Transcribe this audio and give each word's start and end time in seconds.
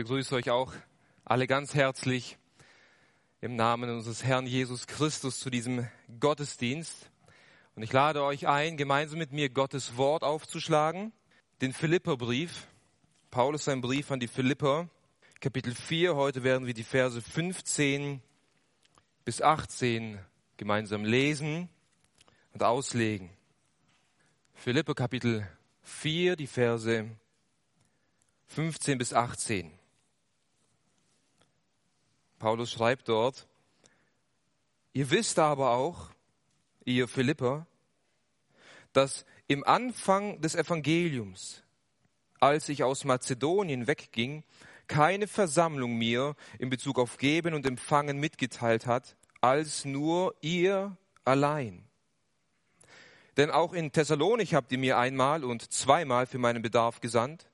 begrüße 0.00 0.34
euch 0.34 0.48
auch 0.48 0.72
alle 1.26 1.46
ganz 1.46 1.74
herzlich 1.74 2.38
im 3.42 3.54
Namen 3.54 3.90
unseres 3.90 4.24
Herrn 4.24 4.46
Jesus 4.46 4.86
Christus 4.86 5.38
zu 5.38 5.50
diesem 5.50 5.86
Gottesdienst. 6.20 7.10
Und 7.74 7.82
ich 7.82 7.92
lade 7.92 8.24
euch 8.24 8.48
ein, 8.48 8.78
gemeinsam 8.78 9.18
mit 9.18 9.32
mir 9.32 9.50
Gottes 9.50 9.98
Wort 9.98 10.22
aufzuschlagen, 10.22 11.12
den 11.60 11.74
Philipperbrief. 11.74 12.66
Paulus 13.30 13.66
sein 13.66 13.82
Brief 13.82 14.10
an 14.10 14.20
die 14.20 14.26
Philipper, 14.26 14.88
Kapitel 15.38 15.74
4. 15.74 16.16
Heute 16.16 16.44
werden 16.44 16.66
wir 16.66 16.72
die 16.72 16.82
Verse 16.82 17.20
15 17.20 18.22
bis 19.26 19.42
18 19.42 20.18
gemeinsam 20.56 21.04
lesen 21.04 21.68
und 22.54 22.62
auslegen. 22.62 23.28
Philipper 24.54 24.94
Kapitel 24.94 25.46
4, 25.82 26.36
die 26.36 26.46
Verse 26.46 27.06
15 28.46 28.96
bis 28.96 29.12
18. 29.12 29.72
Paulus 32.40 32.72
schreibt 32.72 33.10
dort, 33.10 33.46
ihr 34.94 35.10
wisst 35.10 35.38
aber 35.38 35.72
auch, 35.72 36.10
ihr 36.86 37.06
Philipper, 37.06 37.66
dass 38.94 39.26
im 39.46 39.62
Anfang 39.62 40.40
des 40.40 40.54
Evangeliums, 40.54 41.62
als 42.40 42.70
ich 42.70 42.82
aus 42.82 43.04
Mazedonien 43.04 43.86
wegging, 43.86 44.42
keine 44.88 45.28
Versammlung 45.28 45.98
mir 45.98 46.34
in 46.58 46.70
Bezug 46.70 46.98
auf 46.98 47.18
Geben 47.18 47.52
und 47.52 47.66
Empfangen 47.66 48.18
mitgeteilt 48.18 48.86
hat, 48.86 49.16
als 49.42 49.84
nur 49.84 50.34
ihr 50.40 50.96
allein. 51.26 51.84
Denn 53.36 53.50
auch 53.50 53.74
in 53.74 53.92
Thessalonik 53.92 54.54
habt 54.54 54.72
ihr 54.72 54.78
mir 54.78 54.96
einmal 54.96 55.44
und 55.44 55.70
zweimal 55.70 56.26
für 56.26 56.38
meinen 56.38 56.62
Bedarf 56.62 57.00
gesandt. 57.00 57.50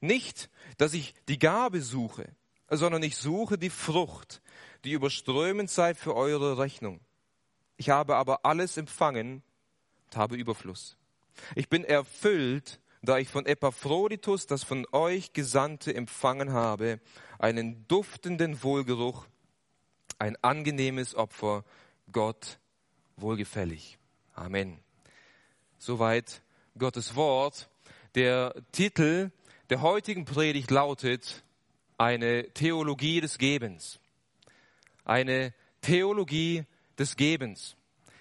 Nicht, 0.00 0.48
dass 0.78 0.94
ich 0.94 1.12
die 1.28 1.40
Gabe 1.40 1.82
suche, 1.82 2.28
sondern 2.70 3.02
ich 3.02 3.16
suche 3.16 3.58
die 3.58 3.70
Frucht, 3.70 4.42
die 4.84 4.92
überströmend 4.92 5.70
sei 5.70 5.94
für 5.94 6.14
eure 6.14 6.58
Rechnung. 6.58 7.00
Ich 7.76 7.90
habe 7.90 8.16
aber 8.16 8.44
alles 8.44 8.76
empfangen 8.76 9.42
und 10.06 10.16
habe 10.16 10.36
Überfluss. 10.36 10.96
Ich 11.54 11.68
bin 11.68 11.84
erfüllt, 11.84 12.80
da 13.02 13.18
ich 13.18 13.28
von 13.28 13.46
Epaphroditus 13.46 14.46
das 14.46 14.64
von 14.64 14.86
euch 14.92 15.32
Gesandte 15.32 15.94
empfangen 15.94 16.52
habe, 16.52 17.00
einen 17.38 17.86
duftenden 17.86 18.62
Wohlgeruch, 18.62 19.26
ein 20.18 20.36
angenehmes 20.42 21.14
Opfer, 21.14 21.64
Gott 22.10 22.58
wohlgefällig. 23.16 23.98
Amen. 24.34 24.78
Soweit 25.78 26.42
Gottes 26.78 27.14
Wort. 27.14 27.68
Der 28.14 28.54
Titel 28.72 29.30
der 29.68 29.82
heutigen 29.82 30.24
Predigt 30.24 30.70
lautet 30.70 31.44
eine 31.98 32.52
Theologie 32.52 33.20
des 33.20 33.38
Gebens. 33.38 33.98
Eine 35.04 35.54
Theologie 35.80 36.64
des 36.98 37.16
Gebens. 37.16 37.76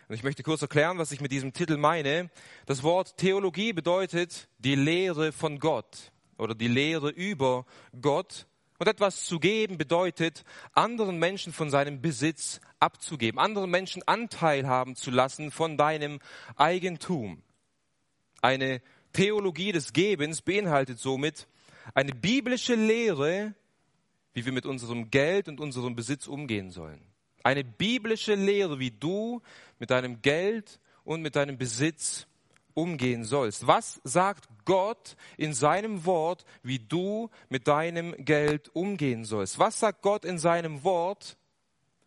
Und 0.08 0.16
ich 0.16 0.24
möchte 0.24 0.44
kurz 0.44 0.62
erklären, 0.62 0.98
was 0.98 1.12
ich 1.12 1.22
mit 1.22 1.32
diesem 1.32 1.54
Titel 1.54 1.78
meine. 1.78 2.30
Das 2.68 2.84
Wort 2.84 3.18
Theologie 3.18 3.74
bedeutet 3.74 4.48
die 4.60 4.76
Lehre 4.76 5.32
von 5.32 5.60
Gott 5.60 6.12
oder 6.38 6.54
die 6.54 6.68
Lehre 6.68 7.10
über 7.10 7.66
Gott. 8.02 8.46
Und 8.78 8.88
etwas 8.88 9.26
zu 9.26 9.40
geben 9.40 9.78
bedeutet, 9.78 10.44
anderen 10.74 11.18
Menschen 11.18 11.54
von 11.54 11.70
seinem 11.70 12.02
Besitz 12.02 12.60
abzugeben, 12.80 13.40
anderen 13.40 13.72
Menschen 13.72 14.04
Anteil 14.06 14.68
haben 14.68 14.96
zu 14.96 15.12
lassen 15.12 15.50
von 15.50 15.78
deinem 15.78 16.20
Eigentum. 16.58 17.42
Eine 18.42 18.82
Theologie 19.14 19.72
des 19.72 19.94
Gebens 19.94 20.42
beinhaltet 20.42 21.00
somit 21.00 21.48
eine 21.94 22.14
biblische 22.14 22.76
Lehre 22.76 23.56
wie 24.36 24.46
wir 24.46 24.52
mit 24.52 24.66
unserem 24.68 25.10
Geld 25.10 25.48
und 25.48 25.60
unserem 25.60 25.96
Besitz 25.96 26.28
umgehen 26.28 26.70
sollen. 26.70 27.02
Eine 27.42 27.64
biblische 27.64 28.36
Lehre, 28.36 28.80
wie 28.80 28.92
du 28.92 29.42
mit 29.80 29.90
deinem 29.90 30.22
Geld 30.22 30.80
und 31.06 31.22
mit 31.22 31.36
deinem 31.36 31.58
Besitz 31.58 32.28
umgehen 32.74 33.24
sollst. 33.24 33.66
Was 33.66 34.02
sagt 34.04 34.50
Gott 34.66 35.16
in 35.38 35.54
seinem 35.54 36.06
Wort, 36.06 36.46
wie 36.64 36.80
du 36.80 37.30
mit 37.48 37.68
deinem 37.68 38.14
Geld 38.18 38.70
umgehen 38.76 39.24
sollst? 39.24 39.58
Was 39.58 39.80
sagt 39.80 40.02
Gott 40.02 40.26
in 40.26 40.38
seinem 40.38 40.84
Wort, 40.84 41.38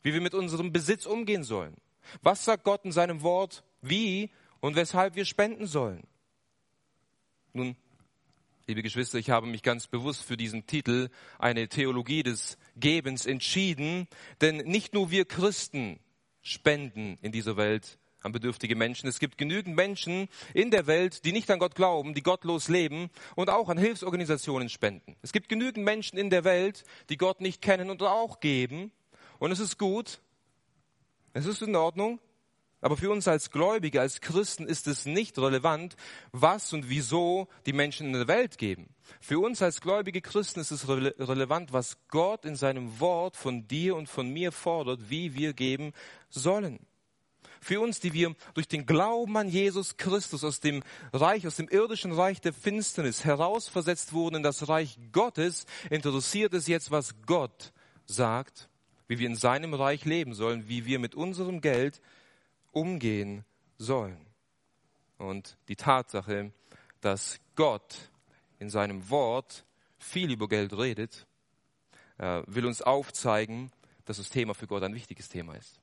wie 0.02 0.12
wir 0.12 0.20
mit 0.20 0.34
unserem 0.34 0.70
Besitz 0.70 1.06
umgehen 1.06 1.44
sollen? 1.44 1.74
Was 2.20 2.44
sagt 2.44 2.64
Gott 2.64 2.84
in 2.84 2.92
seinem 2.92 3.22
Wort, 3.22 3.64
wie 3.80 4.30
und 4.60 4.76
weshalb 4.76 5.16
wir 5.16 5.24
spenden 5.24 5.66
sollen? 5.66 6.06
Nun, 7.54 7.74
Liebe 8.68 8.82
Geschwister, 8.82 9.16
ich 9.16 9.30
habe 9.30 9.46
mich 9.46 9.62
ganz 9.62 9.86
bewusst 9.86 10.24
für 10.24 10.36
diesen 10.36 10.66
Titel 10.66 11.08
eine 11.38 11.68
Theologie 11.68 12.22
des 12.22 12.58
Gebens 12.76 13.24
entschieden, 13.24 14.08
denn 14.42 14.58
nicht 14.58 14.92
nur 14.92 15.10
wir 15.10 15.24
Christen 15.24 15.98
spenden 16.42 17.16
in 17.22 17.32
dieser 17.32 17.56
Welt 17.56 17.98
an 18.20 18.32
bedürftige 18.32 18.76
Menschen. 18.76 19.08
Es 19.08 19.20
gibt 19.20 19.38
genügend 19.38 19.74
Menschen 19.74 20.28
in 20.52 20.70
der 20.70 20.86
Welt, 20.86 21.24
die 21.24 21.32
nicht 21.32 21.50
an 21.50 21.60
Gott 21.60 21.76
glauben, 21.76 22.12
die 22.12 22.20
gottlos 22.20 22.68
leben 22.68 23.08
und 23.36 23.48
auch 23.48 23.70
an 23.70 23.78
Hilfsorganisationen 23.78 24.68
spenden. 24.68 25.16
Es 25.22 25.32
gibt 25.32 25.48
genügend 25.48 25.86
Menschen 25.86 26.18
in 26.18 26.28
der 26.28 26.44
Welt, 26.44 26.84
die 27.08 27.16
Gott 27.16 27.40
nicht 27.40 27.62
kennen 27.62 27.88
und 27.88 28.02
auch 28.02 28.38
geben. 28.38 28.92
Und 29.38 29.50
es 29.50 29.60
ist 29.60 29.78
gut, 29.78 30.20
es 31.32 31.46
ist 31.46 31.62
in 31.62 31.74
Ordnung, 31.74 32.20
aber 32.80 32.96
für 32.96 33.10
uns 33.10 33.26
als 33.26 33.50
Gläubige, 33.50 34.00
als 34.00 34.20
Christen 34.20 34.66
ist 34.66 34.86
es 34.86 35.04
nicht 35.04 35.38
relevant, 35.38 35.96
was 36.32 36.72
und 36.72 36.88
wieso 36.88 37.48
die 37.66 37.72
Menschen 37.72 38.08
in 38.08 38.12
der 38.12 38.28
Welt 38.28 38.56
geben. 38.58 38.88
Für 39.20 39.40
uns 39.40 39.62
als 39.62 39.80
gläubige 39.80 40.20
Christen 40.20 40.60
ist 40.60 40.70
es 40.70 40.88
rele 40.88 41.14
relevant, 41.18 41.72
was 41.72 41.96
Gott 42.08 42.44
in 42.44 42.54
seinem 42.54 43.00
Wort 43.00 43.36
von 43.36 43.66
dir 43.66 43.96
und 43.96 44.08
von 44.08 44.30
mir 44.30 44.52
fordert, 44.52 45.10
wie 45.10 45.34
wir 45.34 45.54
geben 45.54 45.92
sollen. 46.28 46.78
Für 47.60 47.80
uns, 47.80 47.98
die 47.98 48.12
wir 48.12 48.36
durch 48.54 48.68
den 48.68 48.86
Glauben 48.86 49.36
an 49.36 49.48
Jesus 49.48 49.96
Christus 49.96 50.44
aus 50.44 50.60
dem 50.60 50.84
Reich, 51.12 51.46
aus 51.46 51.56
dem 51.56 51.68
irdischen 51.68 52.12
Reich 52.12 52.40
der 52.40 52.52
Finsternis 52.52 53.24
herausversetzt 53.24 54.12
wurden 54.12 54.36
in 54.36 54.42
das 54.44 54.68
Reich 54.68 54.98
Gottes, 55.10 55.66
interessiert 55.90 56.54
es 56.54 56.68
jetzt, 56.68 56.92
was 56.92 57.16
Gott 57.26 57.72
sagt, 58.06 58.68
wie 59.08 59.18
wir 59.18 59.26
in 59.26 59.34
seinem 59.34 59.74
Reich 59.74 60.04
leben 60.04 60.34
sollen, 60.34 60.68
wie 60.68 60.86
wir 60.86 61.00
mit 61.00 61.16
unserem 61.16 61.60
Geld 61.60 62.00
umgehen 62.78 63.44
sollen. 63.76 64.24
Und 65.18 65.56
die 65.68 65.76
Tatsache, 65.76 66.52
dass 67.00 67.40
Gott 67.56 68.10
in 68.60 68.70
seinem 68.70 69.10
Wort 69.10 69.64
viel 69.98 70.30
über 70.30 70.48
Geld 70.48 70.72
redet, 70.72 71.26
äh, 72.18 72.42
will 72.46 72.66
uns 72.66 72.82
aufzeigen, 72.82 73.72
dass 74.04 74.18
das 74.18 74.30
Thema 74.30 74.54
für 74.54 74.68
Gott 74.68 74.82
ein 74.84 74.94
wichtiges 74.94 75.28
Thema 75.28 75.54
ist. 75.56 75.80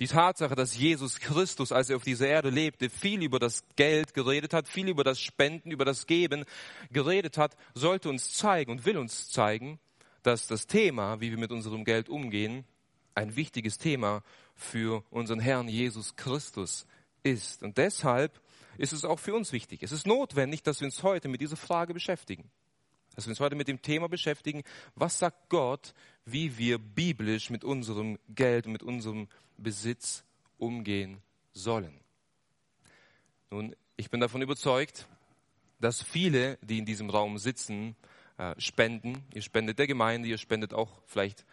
Die 0.00 0.08
Tatsache, 0.08 0.56
dass 0.56 0.76
Jesus 0.76 1.20
Christus, 1.20 1.70
als 1.70 1.88
er 1.88 1.96
auf 1.96 2.02
dieser 2.02 2.26
Erde 2.26 2.50
lebte, 2.50 2.90
viel 2.90 3.22
über 3.22 3.38
das 3.38 3.62
Geld 3.76 4.12
geredet 4.12 4.52
hat, 4.52 4.66
viel 4.66 4.88
über 4.88 5.04
das 5.04 5.20
Spenden, 5.20 5.70
über 5.70 5.84
das 5.84 6.08
Geben 6.08 6.44
geredet 6.90 7.38
hat, 7.38 7.56
sollte 7.74 8.08
uns 8.08 8.32
zeigen 8.32 8.72
und 8.72 8.84
will 8.84 8.98
uns 8.98 9.30
zeigen, 9.30 9.78
dass 10.24 10.48
das 10.48 10.66
Thema, 10.66 11.20
wie 11.20 11.30
wir 11.30 11.38
mit 11.38 11.52
unserem 11.52 11.84
Geld 11.84 12.08
umgehen, 12.08 12.64
ein 13.14 13.36
wichtiges 13.36 13.78
Thema 13.78 14.24
für 14.54 15.04
unseren 15.10 15.40
Herrn 15.40 15.68
Jesus 15.68 16.16
Christus 16.16 16.86
ist. 17.22 17.62
Und 17.62 17.78
deshalb 17.78 18.40
ist 18.78 18.92
es 18.92 19.04
auch 19.04 19.18
für 19.18 19.34
uns 19.34 19.52
wichtig. 19.52 19.82
Es 19.82 19.92
ist 19.92 20.06
notwendig, 20.06 20.62
dass 20.62 20.80
wir 20.80 20.86
uns 20.86 21.02
heute 21.02 21.28
mit 21.28 21.40
dieser 21.40 21.56
Frage 21.56 21.94
beschäftigen. 21.94 22.50
Dass 23.14 23.26
wir 23.26 23.30
uns 23.30 23.40
heute 23.40 23.54
mit 23.54 23.68
dem 23.68 23.82
Thema 23.82 24.08
beschäftigen, 24.08 24.62
was 24.94 25.18
sagt 25.18 25.48
Gott, 25.48 25.94
wie 26.24 26.58
wir 26.58 26.78
biblisch 26.78 27.50
mit 27.50 27.64
unserem 27.64 28.18
Geld 28.28 28.66
und 28.66 28.72
mit 28.72 28.82
unserem 28.82 29.28
Besitz 29.56 30.24
umgehen 30.58 31.22
sollen. 31.52 32.00
Nun, 33.50 33.76
ich 33.96 34.10
bin 34.10 34.20
davon 34.20 34.42
überzeugt, 34.42 35.06
dass 35.80 36.02
viele, 36.02 36.58
die 36.62 36.78
in 36.78 36.86
diesem 36.86 37.10
Raum 37.10 37.38
sitzen, 37.38 37.94
äh, 38.36 38.54
spenden. 38.58 39.22
Ihr 39.32 39.42
spendet 39.42 39.78
der 39.78 39.86
Gemeinde, 39.86 40.28
ihr 40.28 40.38
spendet 40.38 40.74
auch 40.74 40.90
vielleicht 41.06 41.44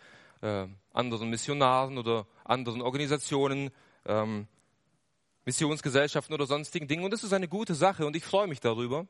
äh, 0.42 0.68
anderen 0.94 1.30
Missionaren 1.30 1.98
oder 1.98 2.28
anderen 2.44 2.82
Organisationen, 2.82 3.72
ähm, 4.06 4.48
Missionsgesellschaften 5.46 6.34
oder 6.34 6.46
sonstigen 6.46 6.88
Dingen. 6.88 7.04
Und 7.04 7.12
das 7.12 7.24
ist 7.24 7.34
eine 7.34 7.48
gute 7.48 7.76
Sache 7.76 8.06
und 8.06 8.16
ich 8.16 8.24
freue 8.24 8.48
mich 8.48 8.60
darüber. 8.60 9.08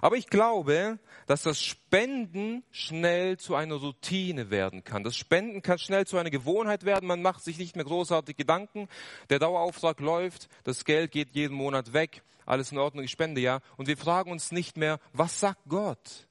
Aber 0.00 0.16
ich 0.16 0.28
glaube, 0.28 0.98
dass 1.26 1.42
das 1.42 1.62
Spenden 1.62 2.62
schnell 2.70 3.38
zu 3.38 3.54
einer 3.54 3.76
Routine 3.76 4.50
werden 4.50 4.84
kann. 4.84 5.02
Das 5.02 5.16
Spenden 5.16 5.62
kann 5.62 5.78
schnell 5.78 6.06
zu 6.06 6.16
einer 6.16 6.30
Gewohnheit 6.30 6.84
werden. 6.84 7.06
Man 7.06 7.22
macht 7.22 7.42
sich 7.42 7.58
nicht 7.58 7.76
mehr 7.76 7.84
großartig 7.84 8.36
Gedanken. 8.36 8.88
Der 9.30 9.38
Dauerauftrag 9.38 10.00
läuft, 10.00 10.48
das 10.64 10.84
Geld 10.84 11.10
geht 11.10 11.30
jeden 11.34 11.56
Monat 11.56 11.92
weg. 11.92 12.22
Alles 12.46 12.72
in 12.72 12.78
Ordnung, 12.78 13.04
ich 13.04 13.10
spende 13.10 13.40
ja. 13.40 13.60
Und 13.76 13.88
wir 13.88 13.96
fragen 13.96 14.30
uns 14.30 14.52
nicht 14.52 14.76
mehr, 14.76 15.00
was 15.12 15.40
sagt 15.40 15.62
Gott? 15.68 16.28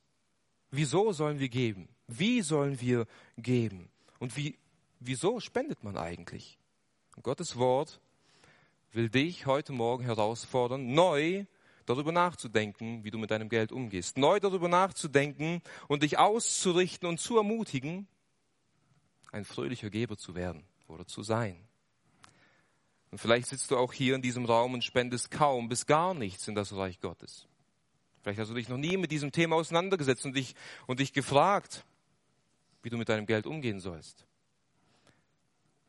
Wieso 0.70 1.12
sollen 1.12 1.40
wir 1.40 1.50
geben? 1.50 1.90
Wie 2.08 2.42
sollen 2.42 2.80
wir 2.80 3.08
geben? 3.38 3.90
Und 4.19 4.36
wie, 4.38 4.57
wieso 5.00 5.39
spendet 5.39 5.83
man 5.83 5.98
eigentlich? 5.98 6.57
Und 7.15 7.24
Gottes 7.24 7.57
Wort 7.57 8.00
will 8.92 9.10
dich 9.10 9.45
heute 9.45 9.74
Morgen 9.74 10.04
herausfordern, 10.04 10.94
neu 10.94 11.45
darüber 11.86 12.12
nachzudenken, 12.12 13.04
wie 13.04 13.12
du 13.12 13.18
mit 13.18 13.31
deinem 13.31 13.50
Geld 13.50 13.71
umgehst. 13.71 14.18
Neu 14.18 14.39
darüber 14.39 14.68
nachzudenken 14.68 15.62
und 15.88 16.04
dich 16.04 16.18
auszurichten 16.18 17.07
und 17.07 17.19
zu 17.19 17.38
ermutigen, 17.38 18.07
ein 19.31 19.45
fröhlicher 19.45 19.89
Geber 19.89 20.18
zu 20.18 20.36
werden 20.36 20.63
oder 20.88 21.06
zu 21.06 21.24
sein. 21.24 21.68
Und 23.12 23.18
vielleicht 23.19 23.48
sitzt 23.48 23.69
du 23.69 23.77
auch 23.77 23.94
hier 23.94 24.15
in 24.15 24.21
diesem 24.21 24.45
Raum 24.45 24.74
und 24.74 24.83
spendest 24.83 25.30
kaum 25.30 25.69
bis 25.69 25.86
gar 25.86 26.13
nichts 26.13 26.48
in 26.48 26.56
das 26.56 26.74
Reich 26.74 27.00
Gottes. 27.00 27.48
Vielleicht 28.21 28.39
hast 28.39 28.50
du 28.50 28.56
dich 28.56 28.69
noch 28.69 28.77
nie 28.77 28.98
mit 28.98 29.12
diesem 29.12 29.31
Thema 29.31 29.56
auseinandergesetzt 29.57 30.25
und 30.25 30.36
dich, 30.36 30.56
und 30.88 31.00
dich 31.00 31.13
gefragt, 31.13 31.86
wie 32.84 32.90
du 32.90 32.98
mit 32.98 33.10
deinem 33.10 33.26
Geld 33.26 33.48
umgehen 33.48 33.80
sollst. 33.80 34.28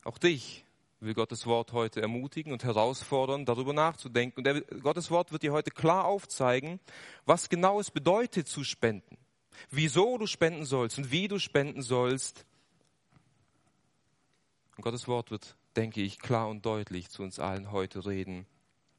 Auch 0.05 0.17
dich 0.17 0.65
will 1.01 1.15
Gottes 1.15 1.45
Wort 1.45 1.73
heute 1.73 2.01
ermutigen 2.01 2.53
und 2.53 2.65
herausfordern, 2.65 3.45
darüber 3.45 3.73
nachzudenken. 3.73 4.39
Und 4.39 4.45
der, 4.45 4.61
Gottes 4.63 5.11
Wort 5.11 5.33
wird 5.33 5.43
dir 5.43 5.53
heute 5.53 5.71
klar 5.71 6.07
aufzeigen, 6.07 6.81
was 7.27 7.49
genau 7.49 7.81
es 7.81 7.91
bedeutet 7.91 8.49
zu 8.49 8.65
spenden, 8.65 9.19
wieso 9.71 10.17
du 10.17 10.27
spenden 10.27 10.65
sollst 10.65 10.97
und 10.97 11.11
wie 11.11 11.29
du 11.29 11.39
spenden 11.39 11.83
sollst. 11.83 12.47
Und 14.77 14.83
Gottes 14.83 15.07
Wort 15.09 15.31
wird, 15.31 15.57
denke 15.77 16.01
ich, 16.01 16.19
klar 16.19 16.49
und 16.49 16.65
deutlich 16.65 17.11
zu 17.11 17.23
uns 17.23 17.39
allen 17.39 17.71
heute 17.71 18.07
reden, 18.07 18.47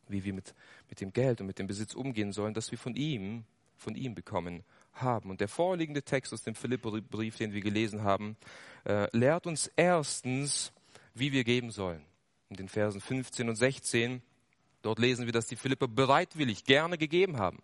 wie 0.08 0.24
wir 0.24 0.34
mit, 0.34 0.54
mit 0.90 1.02
dem 1.02 1.12
Geld 1.12 1.42
und 1.42 1.48
mit 1.48 1.60
dem 1.60 1.68
Besitz 1.68 1.96
umgehen 1.96 2.32
sollen, 2.34 2.54
das 2.54 2.72
wir 2.72 2.78
von 2.78 2.96
ihm, 2.96 3.46
von 3.78 3.96
ihm 3.96 4.14
bekommen 4.14 4.64
haben. 4.96 5.30
Und 5.30 5.42
der 5.42 5.48
vorliegende 5.48 6.04
Text 6.04 6.34
aus 6.34 6.44
dem 6.44 6.56
Philipperbrief, 6.56 7.38
den 7.38 7.54
wir 7.54 7.62
gelesen 7.62 8.04
haben, 8.04 8.38
äh, 8.86 9.08
lehrt 9.16 9.48
uns 9.48 9.72
erstens, 9.76 10.72
wie 11.14 11.32
wir 11.32 11.44
geben 11.44 11.72
sollen. 11.72 12.04
In 12.50 12.58
den 12.58 12.70
Versen 12.70 13.02
15 13.02 13.50
und 13.50 13.56
16, 13.56 14.22
dort 14.82 15.00
lesen 15.00 15.26
wir, 15.26 15.34
dass 15.34 15.48
die 15.48 15.56
Philipper 15.56 15.88
bereitwillig 15.88 16.64
gerne 16.64 16.98
gegeben 16.98 17.38
haben. 17.38 17.62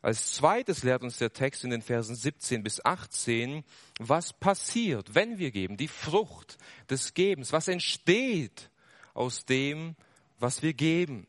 Als 0.00 0.32
zweites 0.32 0.84
lehrt 0.84 1.02
uns 1.02 1.18
der 1.18 1.32
Text 1.32 1.64
in 1.64 1.70
den 1.70 1.82
Versen 1.82 2.14
17 2.14 2.62
bis 2.62 2.84
18, 2.84 3.64
was 3.98 4.32
passiert, 4.32 5.14
wenn 5.16 5.38
wir 5.38 5.50
geben, 5.50 5.76
die 5.76 5.88
Frucht 5.88 6.56
des 6.88 7.14
Gebens, 7.14 7.52
was 7.52 7.66
entsteht 7.66 8.70
aus 9.12 9.44
dem, 9.44 9.96
was 10.38 10.62
wir 10.62 10.72
geben. 10.72 11.26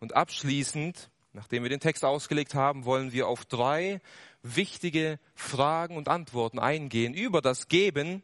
Und 0.00 0.16
abschließend, 0.16 1.10
nachdem 1.32 1.62
wir 1.62 1.70
den 1.70 1.80
Text 1.80 2.04
ausgelegt 2.04 2.54
haben, 2.54 2.84
wollen 2.84 3.12
wir 3.12 3.28
auf 3.28 3.44
drei 3.44 4.00
wichtige 4.42 5.18
Fragen 5.34 5.96
und 5.96 6.08
Antworten 6.08 6.58
eingehen 6.58 7.14
über 7.14 7.40
das 7.40 7.68
Geben, 7.68 8.22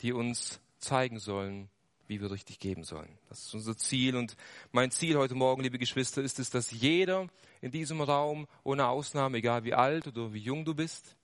die 0.00 0.12
uns 0.12 0.60
zeigen 0.78 1.18
sollen, 1.18 1.68
wie 2.06 2.20
wir 2.20 2.30
richtig 2.30 2.58
geben 2.58 2.84
sollen. 2.84 3.18
Das 3.28 3.40
ist 3.46 3.54
unser 3.54 3.76
Ziel. 3.76 4.16
Und 4.16 4.36
mein 4.72 4.90
Ziel 4.90 5.16
heute 5.16 5.34
Morgen, 5.34 5.62
liebe 5.62 5.78
Geschwister, 5.78 6.22
ist 6.22 6.38
es, 6.38 6.50
dass 6.50 6.70
jeder 6.70 7.28
in 7.60 7.70
diesem 7.70 8.00
Raum, 8.00 8.46
ohne 8.62 8.88
Ausnahme, 8.88 9.38
egal 9.38 9.64
wie 9.64 9.74
alt 9.74 10.06
oder 10.06 10.32
wie 10.34 10.40
jung 10.40 10.64
du 10.64 10.74
bist, 10.74 11.16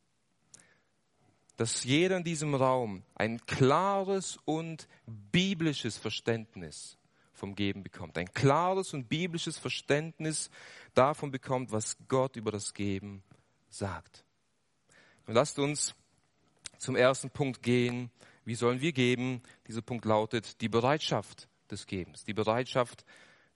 dass 1.57 1.85
jeder 1.85 2.17
in 2.17 2.25
diesem 2.25 2.55
Raum 2.55 3.03
ein 3.15 3.45
klares 3.45 4.39
und 4.47 4.89
biblisches 5.07 5.99
Verständnis 5.99 6.97
vom 7.35 7.55
Geben 7.55 7.83
bekommt. 7.83 8.17
Ein 8.17 8.33
klares 8.33 8.95
und 8.95 9.09
biblisches 9.09 9.59
Verständnis 9.59 10.51
davon 10.95 11.31
bekommt, 11.31 11.73
was 11.73 11.97
Gott 12.09 12.37
über 12.37 12.51
das 12.51 12.75
Geben 12.75 13.23
sagt. 13.69 14.25
Und 15.27 15.35
lasst 15.35 15.59
uns 15.59 15.95
zum 16.79 16.97
ersten 16.97 17.31
Punkt 17.31 17.63
gehen, 17.63 18.11
wie 18.45 18.55
sollen 18.55 18.81
wir 18.81 18.93
geben? 18.93 19.43
Dieser 19.69 19.83
Punkt 19.83 20.05
lautet 20.05 20.61
die 20.61 20.69
Bereitschaft 20.69 21.49
des 21.71 21.87
Gebens. 21.87 22.25
Die 22.25 22.35
Bereitschaft 22.35 23.05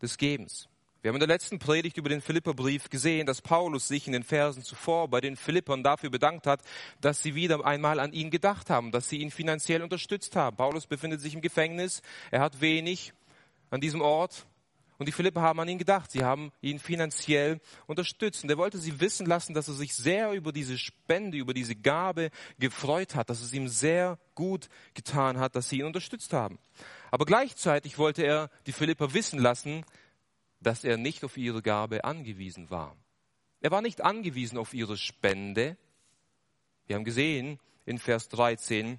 des 0.01 0.19
Gebens. 0.19 0.69
Wir 1.05 1.11
haben 1.11 1.17
in 1.17 1.21
der 1.21 1.29
letzten 1.29 1.59
Predigt 1.59 1.99
über 1.99 2.09
den 2.09 2.23
Philipperbrief 2.23 2.89
gesehen, 2.89 3.27
dass 3.27 3.43
Paulus 3.43 3.89
sich 3.89 4.07
in 4.07 4.15
den 4.15 4.23
Versen 4.23 4.63
zuvor 4.63 5.09
bei 5.09 5.21
den 5.21 5.37
Philippern 5.37 5.83
dafür 5.83 6.09
bedankt 6.09 6.47
hat, 6.47 6.63
dass 7.03 7.23
sie 7.23 7.35
wieder 7.35 7.63
einmal 7.67 8.01
an 8.01 8.15
ihn 8.15 8.31
gedacht 8.31 8.71
haben, 8.71 8.91
dass 8.91 9.11
sie 9.11 9.19
ihn 9.19 9.31
finanziell 9.31 9.83
unterstützt 9.83 10.35
haben. 10.35 10.57
Paulus 10.57 10.87
befindet 10.87 11.21
sich 11.21 11.35
im 11.35 11.43
Gefängnis, 11.43 12.01
er 12.31 12.41
hat 12.41 12.63
wenig 12.63 13.13
an 13.71 13.83
diesem 13.83 14.01
Ort, 14.01 14.47
und 14.99 15.07
die 15.07 15.13
Philipper 15.13 15.43
haben 15.43 15.59
an 15.59 15.69
ihn 15.69 15.79
gedacht. 15.79 16.13
Sie 16.13 16.25
haben 16.25 16.53
ihn 16.61 16.79
finanziell 16.79 17.61
unterstützt. 17.87 18.45
Und 18.45 18.51
er 18.51 18.59
wollte 18.59 18.79
sie 18.79 19.01
wissen 19.01 19.27
lassen, 19.27 19.53
dass 19.53 19.67
er 19.67 19.75
sich 19.75 19.95
sehr 19.95 20.33
über 20.33 20.53
diese 20.53 20.79
Spende, 20.79 21.37
über 21.37 21.53
diese 21.53 21.75
Gabe 21.75 22.31
gefreut 22.59 23.15
hat, 23.17 23.29
dass 23.29 23.43
es 23.43 23.53
ihm 23.53 23.67
sehr 23.69 24.19
gut 24.35 24.69
getan 24.95 25.39
hat, 25.39 25.57
dass 25.57 25.69
sie 25.69 25.79
ihn 25.81 25.87
unterstützt 25.87 26.33
haben. 26.33 26.59
Aber 27.11 27.25
gleichzeitig 27.25 27.99
wollte 27.99 28.23
er 28.23 28.51
die 28.67 28.73
Philipper 28.73 29.15
wissen 29.15 29.41
lassen, 29.41 29.85
dass 30.61 30.85
er 30.85 30.97
nicht 30.97 31.25
auf 31.25 31.37
ihre 31.37 31.61
Gabe 31.61 32.05
angewiesen 32.05 32.71
war. 32.71 32.97
Er 33.61 33.71
war 33.71 33.83
nicht 33.83 34.01
angewiesen 34.01 34.59
auf 34.59 34.75
ihre 34.75 34.97
Spende. 34.97 35.77
Wir 36.87 36.97
haben 36.97 37.05
gesehen 37.05 37.59
in 37.85 37.99
Vers 37.99 38.29
13, 38.29 38.99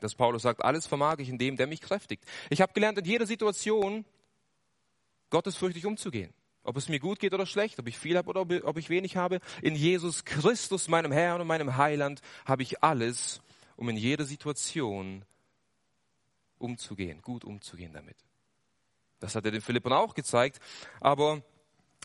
dass 0.00 0.14
Paulus 0.14 0.42
sagt, 0.42 0.64
alles 0.64 0.86
vermag 0.86 1.18
ich 1.18 1.28
in 1.28 1.38
dem, 1.38 1.56
der 1.56 1.66
mich 1.66 1.80
kräftigt. 1.80 2.24
Ich 2.48 2.60
habe 2.60 2.72
gelernt, 2.72 2.98
in 2.98 3.04
jeder 3.04 3.26
Situation 3.26 4.04
gottesfürchtig 5.30 5.86
umzugehen. 5.86 6.32
Ob 6.62 6.76
es 6.76 6.88
mir 6.88 6.98
gut 6.98 7.18
geht 7.18 7.32
oder 7.32 7.46
schlecht, 7.46 7.78
ob 7.78 7.88
ich 7.88 7.98
viel 7.98 8.16
habe 8.16 8.28
oder 8.28 8.42
ob 8.66 8.76
ich 8.76 8.90
wenig 8.90 9.16
habe. 9.16 9.40
In 9.62 9.74
Jesus 9.74 10.24
Christus, 10.24 10.88
meinem 10.88 11.12
Herrn 11.12 11.40
und 11.40 11.46
meinem 11.46 11.76
Heiland, 11.76 12.20
habe 12.44 12.62
ich 12.62 12.82
alles, 12.82 13.40
um 13.76 13.88
in 13.88 13.96
jeder 13.96 14.24
Situation 14.24 15.24
umzugehen, 16.58 17.22
gut 17.22 17.44
umzugehen 17.44 17.92
damit. 17.92 18.16
Das 19.20 19.34
hat 19.34 19.44
er 19.44 19.50
den 19.50 19.62
Philippern 19.62 19.92
auch 19.92 20.14
gezeigt. 20.14 20.60
Aber 21.00 21.42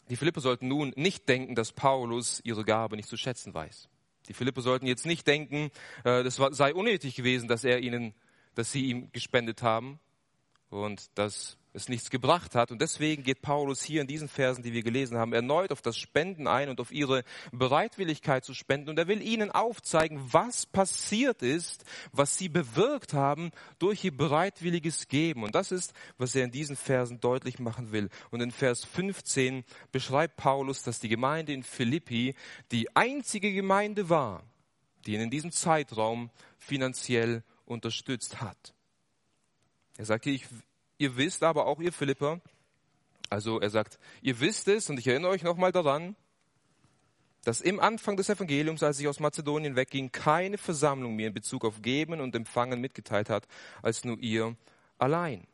die 0.09 0.15
Philipper 0.15 0.41
sollten 0.41 0.67
nun 0.67 0.93
nicht 0.95 1.27
denken, 1.27 1.55
dass 1.55 1.71
Paulus 1.73 2.41
ihre 2.43 2.63
Gabe 2.63 2.95
nicht 2.95 3.09
zu 3.09 3.17
schätzen 3.17 3.53
weiß. 3.53 3.89
Die 4.27 4.33
Philipper 4.33 4.61
sollten 4.61 4.85
jetzt 4.85 5.05
nicht 5.05 5.27
denken, 5.27 5.71
äh, 6.05 6.23
das 6.23 6.35
sei 6.35 6.73
unnötig 6.73 7.15
gewesen, 7.15 7.47
dass 7.47 7.63
er 7.63 7.79
ihnen, 7.79 8.13
dass 8.55 8.71
sie 8.71 8.85
ihm 8.85 9.11
gespendet 9.11 9.61
haben 9.61 9.99
und 10.73 11.17
dass 11.17 11.57
es 11.73 11.89
nichts 11.89 12.09
gebracht 12.09 12.53
hat. 12.55 12.71
Und 12.71 12.81
deswegen 12.81 13.23
geht 13.23 13.41
Paulus 13.41 13.81
hier 13.81 14.01
in 14.01 14.07
diesen 14.07 14.27
Versen, 14.27 14.63
die 14.63 14.73
wir 14.73 14.83
gelesen 14.83 15.17
haben, 15.17 15.33
erneut 15.33 15.71
auf 15.71 15.81
das 15.81 15.97
Spenden 15.97 16.47
ein 16.47 16.69
und 16.69 16.79
auf 16.79 16.91
ihre 16.91 17.23
Bereitwilligkeit 17.51 18.45
zu 18.45 18.53
spenden. 18.53 18.89
Und 18.89 18.99
er 18.99 19.07
will 19.07 19.21
ihnen 19.21 19.49
aufzeigen, 19.49 20.21
was 20.31 20.67
passiert 20.67 21.41
ist, 21.41 21.83
was 22.11 22.37
sie 22.37 22.47
bewirkt 22.47 23.13
haben 23.13 23.51
durch 23.79 24.03
ihr 24.03 24.15
bereitwilliges 24.15 25.07
Geben. 25.07 25.43
Und 25.43 25.55
das 25.55 25.71
ist, 25.71 25.93
was 26.17 26.35
er 26.35 26.43
in 26.43 26.51
diesen 26.51 26.75
Versen 26.75 27.19
deutlich 27.19 27.57
machen 27.59 27.91
will. 27.91 28.09
Und 28.29 28.41
in 28.41 28.51
Vers 28.51 28.83
15 28.85 29.63
beschreibt 29.91 30.37
Paulus, 30.37 30.83
dass 30.83 30.99
die 30.99 31.09
Gemeinde 31.09 31.53
in 31.53 31.63
Philippi 31.63 32.35
die 32.71 32.95
einzige 32.95 33.51
Gemeinde 33.51 34.09
war, 34.09 34.43
die 35.05 35.15
ihn 35.15 35.21
in 35.21 35.31
diesem 35.31 35.51
Zeitraum 35.51 36.29
finanziell 36.59 37.43
unterstützt 37.65 38.41
hat. 38.41 38.73
Er 39.97 40.05
sagt 40.05 40.25
ich, 40.25 40.45
Ihr 41.03 41.17
wisst 41.17 41.43
aber 41.43 41.65
auch, 41.65 41.79
ihr 41.79 41.91
Philipper, 41.91 42.39
also 43.29 43.59
er 43.59 43.69
sagt, 43.69 43.99
ihr 44.21 44.39
wisst 44.39 44.67
es, 44.67 44.89
und 44.89 44.99
ich 44.99 45.07
erinnere 45.07 45.31
euch 45.31 45.43
nochmal 45.43 45.71
daran, 45.71 46.15
dass 47.43 47.59
im 47.59 47.79
Anfang 47.79 48.15
des 48.15 48.29
Evangeliums, 48.29 48.83
als 48.83 48.99
ich 48.99 49.07
aus 49.09 49.19
Mazedonien 49.19 49.75
wegging, 49.75 50.13
keine 50.13 50.57
Versammlung 50.57 51.15
mir 51.15 51.27
in 51.27 51.33
Bezug 51.33 51.65
auf 51.65 51.81
Geben 51.81 52.21
und 52.21 52.35
Empfangen 52.35 52.79
mitgeteilt 52.79 53.29
hat, 53.29 53.47
als 53.81 54.05
nur 54.05 54.17
ihr 54.19 54.55
allein. 54.97 55.45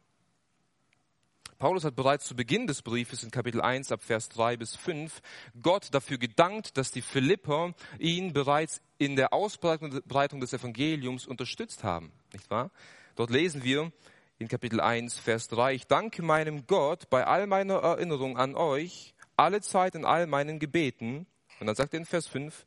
Paulus 1.58 1.84
hat 1.84 1.96
bereits 1.96 2.26
zu 2.26 2.36
Beginn 2.36 2.68
des 2.68 2.84
Briefes 2.84 3.24
in 3.24 3.32
Kapitel 3.32 3.60
1 3.60 3.92
ab 3.92 4.04
Vers 4.04 4.30
3 4.30 4.56
bis 4.56 4.76
5 4.76 5.20
Gott 5.62 5.88
dafür 5.92 6.20
gedankt, 6.20 6.78
dass 6.78 6.92
die 6.92 7.02
Philipper 7.02 7.74
ihn 7.98 8.34
bereits 8.34 8.82
in 8.98 9.16
der 9.16 9.34
Ausbreitung 9.34 10.40
des 10.40 10.54
Evangeliums 10.54 11.26
unterstützt 11.26 11.84
haben. 11.84 12.12
Nicht 12.34 12.50
wahr? 12.52 12.70
Dort 13.16 13.32
lesen 13.32 13.64
wir, 13.64 13.92
in 14.40 14.48
Kapitel 14.48 14.80
1, 14.80 15.20
Vers 15.20 15.50
3, 15.50 15.74
ich 15.74 15.88
danke 15.88 16.22
meinem 16.22 16.66
Gott 16.66 17.10
bei 17.10 17.28
all 17.28 17.46
meiner 17.46 17.76
Erinnerung 17.76 18.38
an 18.38 18.56
euch, 18.56 19.14
alle 19.36 19.60
Zeit 19.60 19.96
in 19.96 20.06
all 20.06 20.28
meinen 20.28 20.60
Gebeten. 20.60 21.28
Und 21.60 21.68
dann 21.68 21.76
sagt 21.76 21.94
er 21.94 22.00
in 22.00 22.06
Vers 22.06 22.28
5, 22.28 22.66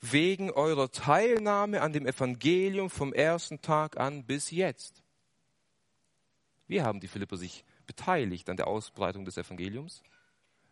wegen 0.00 0.50
eurer 0.50 0.90
Teilnahme 0.90 1.80
an 1.80 1.92
dem 1.92 2.06
Evangelium 2.06 2.90
vom 2.90 3.12
ersten 3.12 3.62
Tag 3.62 3.98
an 3.98 4.24
bis 4.24 4.50
jetzt. 4.50 5.04
Wie 6.66 6.82
haben 6.82 6.98
die 6.98 7.06
Philipper 7.06 7.36
sich 7.36 7.64
beteiligt 7.86 8.50
an 8.50 8.56
der 8.56 8.66
Ausbreitung 8.66 9.24
des 9.24 9.36
Evangeliums? 9.36 10.02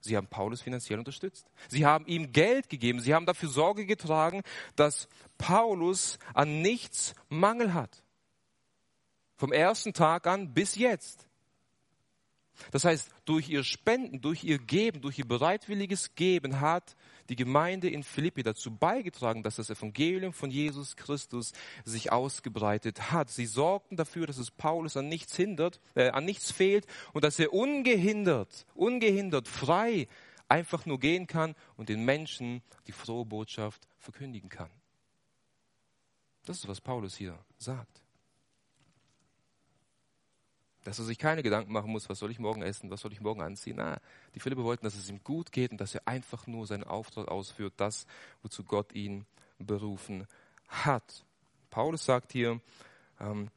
Sie 0.01 0.17
haben 0.17 0.27
Paulus 0.27 0.63
finanziell 0.63 0.99
unterstützt. 0.99 1.47
Sie 1.69 1.87
haben 1.87 2.07
ihm 2.07 2.33
Geld 2.33 2.69
gegeben. 2.69 2.99
Sie 2.99 3.15
haben 3.15 3.27
dafür 3.27 3.51
Sorge 3.51 3.87
getragen, 3.87 4.43
dass 4.75 5.09
Paulus 5.39 6.19
an 6.35 6.61
nichts 6.61 7.15
Mangel 7.29 7.73
hat. 7.73 8.03
Vom 9.41 9.53
ersten 9.53 9.95
Tag 9.95 10.27
an 10.27 10.53
bis 10.53 10.75
jetzt. 10.75 11.27
Das 12.73 12.85
heißt, 12.85 13.11
durch 13.25 13.49
ihr 13.49 13.65
Spenden, 13.65 14.21
durch 14.21 14.45
ihr 14.45 14.59
Geben, 14.59 15.01
durch 15.01 15.19
ihr 15.19 15.27
bereitwilliges 15.27 16.15
Geben 16.15 16.61
hat 16.61 16.95
die 17.31 17.37
Gemeinde 17.37 17.89
in 17.89 18.03
Philippi 18.03 18.43
dazu 18.43 18.71
beigetragen, 18.71 19.43
dass 19.43 19.57
das 19.57 19.71
Evangelium 19.71 20.35
von 20.35 20.51
Jesus 20.51 20.95
Christus 20.95 21.53
sich 21.87 22.13
ausgebreitet 22.13 23.13
hat. 23.13 23.31
Sie 23.31 23.47
sorgten 23.47 23.97
dafür, 23.97 24.27
dass 24.27 24.37
es 24.37 24.51
Paulus 24.51 24.99
an 24.99 25.09
nichts 25.09 25.35
hindert, 25.37 25.81
äh, 25.95 26.11
an 26.11 26.27
nichts 26.27 26.53
fehlt 26.53 26.87
und 27.15 27.25
dass 27.25 27.39
er 27.39 27.55
ungehindert, 27.55 28.67
ungehindert, 28.75 29.49
frei 29.49 30.07
einfach 30.49 30.85
nur 30.85 31.01
gehen 31.01 31.27
kann 31.27 31.55
und 31.79 31.89
den 31.89 32.05
Menschen 32.05 32.61
die 32.87 32.93
frohe 32.93 33.25
Botschaft 33.25 33.89
verkündigen 34.01 34.51
kann. 34.51 34.71
Das 36.45 36.59
ist, 36.59 36.69
was 36.69 36.83
Paulus 36.83 37.17
hier 37.17 37.39
sagt. 37.57 38.03
Dass 40.85 40.99
er 40.99 41.05
sich 41.05 41.19
keine 41.19 41.43
Gedanken 41.43 41.73
machen 41.73 41.91
muss, 41.91 42.09
was 42.09 42.19
soll 42.19 42.31
ich 42.31 42.39
morgen 42.39 42.63
essen, 42.63 42.91
was 42.91 43.01
soll 43.01 43.13
ich 43.13 43.21
morgen 43.21 43.43
anziehen. 43.43 43.77
Na, 43.77 43.99
die 44.35 44.41
Philippe 44.41 44.65
wollten, 44.65 44.85
dass 44.85 44.95
es 44.95 45.11
ihm 45.11 45.23
gut 45.23 45.53
geht 45.53 45.73
und 45.73 45.81
dass 45.81 45.95
er 45.95 46.07
einfach 46.07 46.47
nur 46.47 46.67
seinen 46.67 46.85
Auftrag 46.85 47.29
ausführt, 47.29 47.75
das, 47.77 48.07
wozu 48.43 48.65
Gott 48.65 48.95
ihn 48.95 49.27
berufen 49.59 50.27
hat. 50.69 51.25
Paulus 51.69 52.05
sagt 52.05 52.33
hier, 52.33 52.61
ähm, 53.21 53.49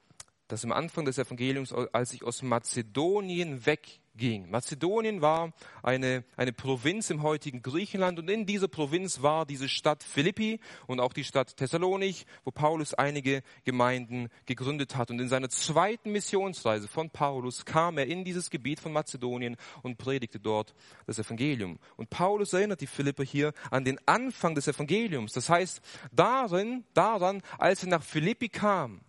dass 0.47 0.63
am 0.65 0.71
Anfang 0.71 1.05
des 1.05 1.17
Evangeliums, 1.17 1.73
als 1.73 2.13
ich 2.13 2.23
aus 2.23 2.41
Mazedonien 2.41 3.65
wegging, 4.13 4.49
Mazedonien 4.49 5.21
war 5.21 5.53
eine, 5.81 6.23
eine 6.37 6.53
Provinz 6.53 7.09
im 7.09 7.23
heutigen 7.23 7.61
Griechenland 7.61 8.19
und 8.19 8.29
in 8.29 8.45
dieser 8.45 8.67
Provinz 8.67 9.21
war 9.21 9.45
diese 9.45 9.67
Stadt 9.67 10.03
Philippi 10.03 10.59
und 10.87 10.99
auch 10.99 11.13
die 11.13 11.23
Stadt 11.23 11.57
Thessalonich, 11.57 12.25
wo 12.43 12.51
Paulus 12.51 12.93
einige 12.93 13.43
Gemeinden 13.63 14.29
gegründet 14.45 14.95
hat. 14.95 15.11
Und 15.11 15.19
in 15.19 15.29
seiner 15.29 15.49
zweiten 15.49 16.11
Missionsreise 16.11 16.87
von 16.87 17.09
Paulus 17.09 17.65
kam 17.65 17.97
er 17.97 18.07
in 18.07 18.23
dieses 18.23 18.49
Gebiet 18.49 18.79
von 18.79 18.93
Mazedonien 18.93 19.57
und 19.81 19.97
predigte 19.97 20.39
dort 20.39 20.73
das 21.05 21.19
Evangelium. 21.19 21.79
Und 21.97 22.09
Paulus 22.09 22.53
erinnert 22.53 22.81
die 22.81 22.87
Philipper 22.87 23.23
hier 23.23 23.53
an 23.71 23.83
den 23.83 23.99
Anfang 24.07 24.55
des 24.55 24.67
Evangeliums. 24.67 25.33
Das 25.33 25.49
heißt, 25.49 25.81
darin, 26.11 26.83
daran, 26.93 27.41
als 27.57 27.83
er 27.83 27.89
nach 27.89 28.03
Philippi 28.03 28.49
kam, 28.49 29.01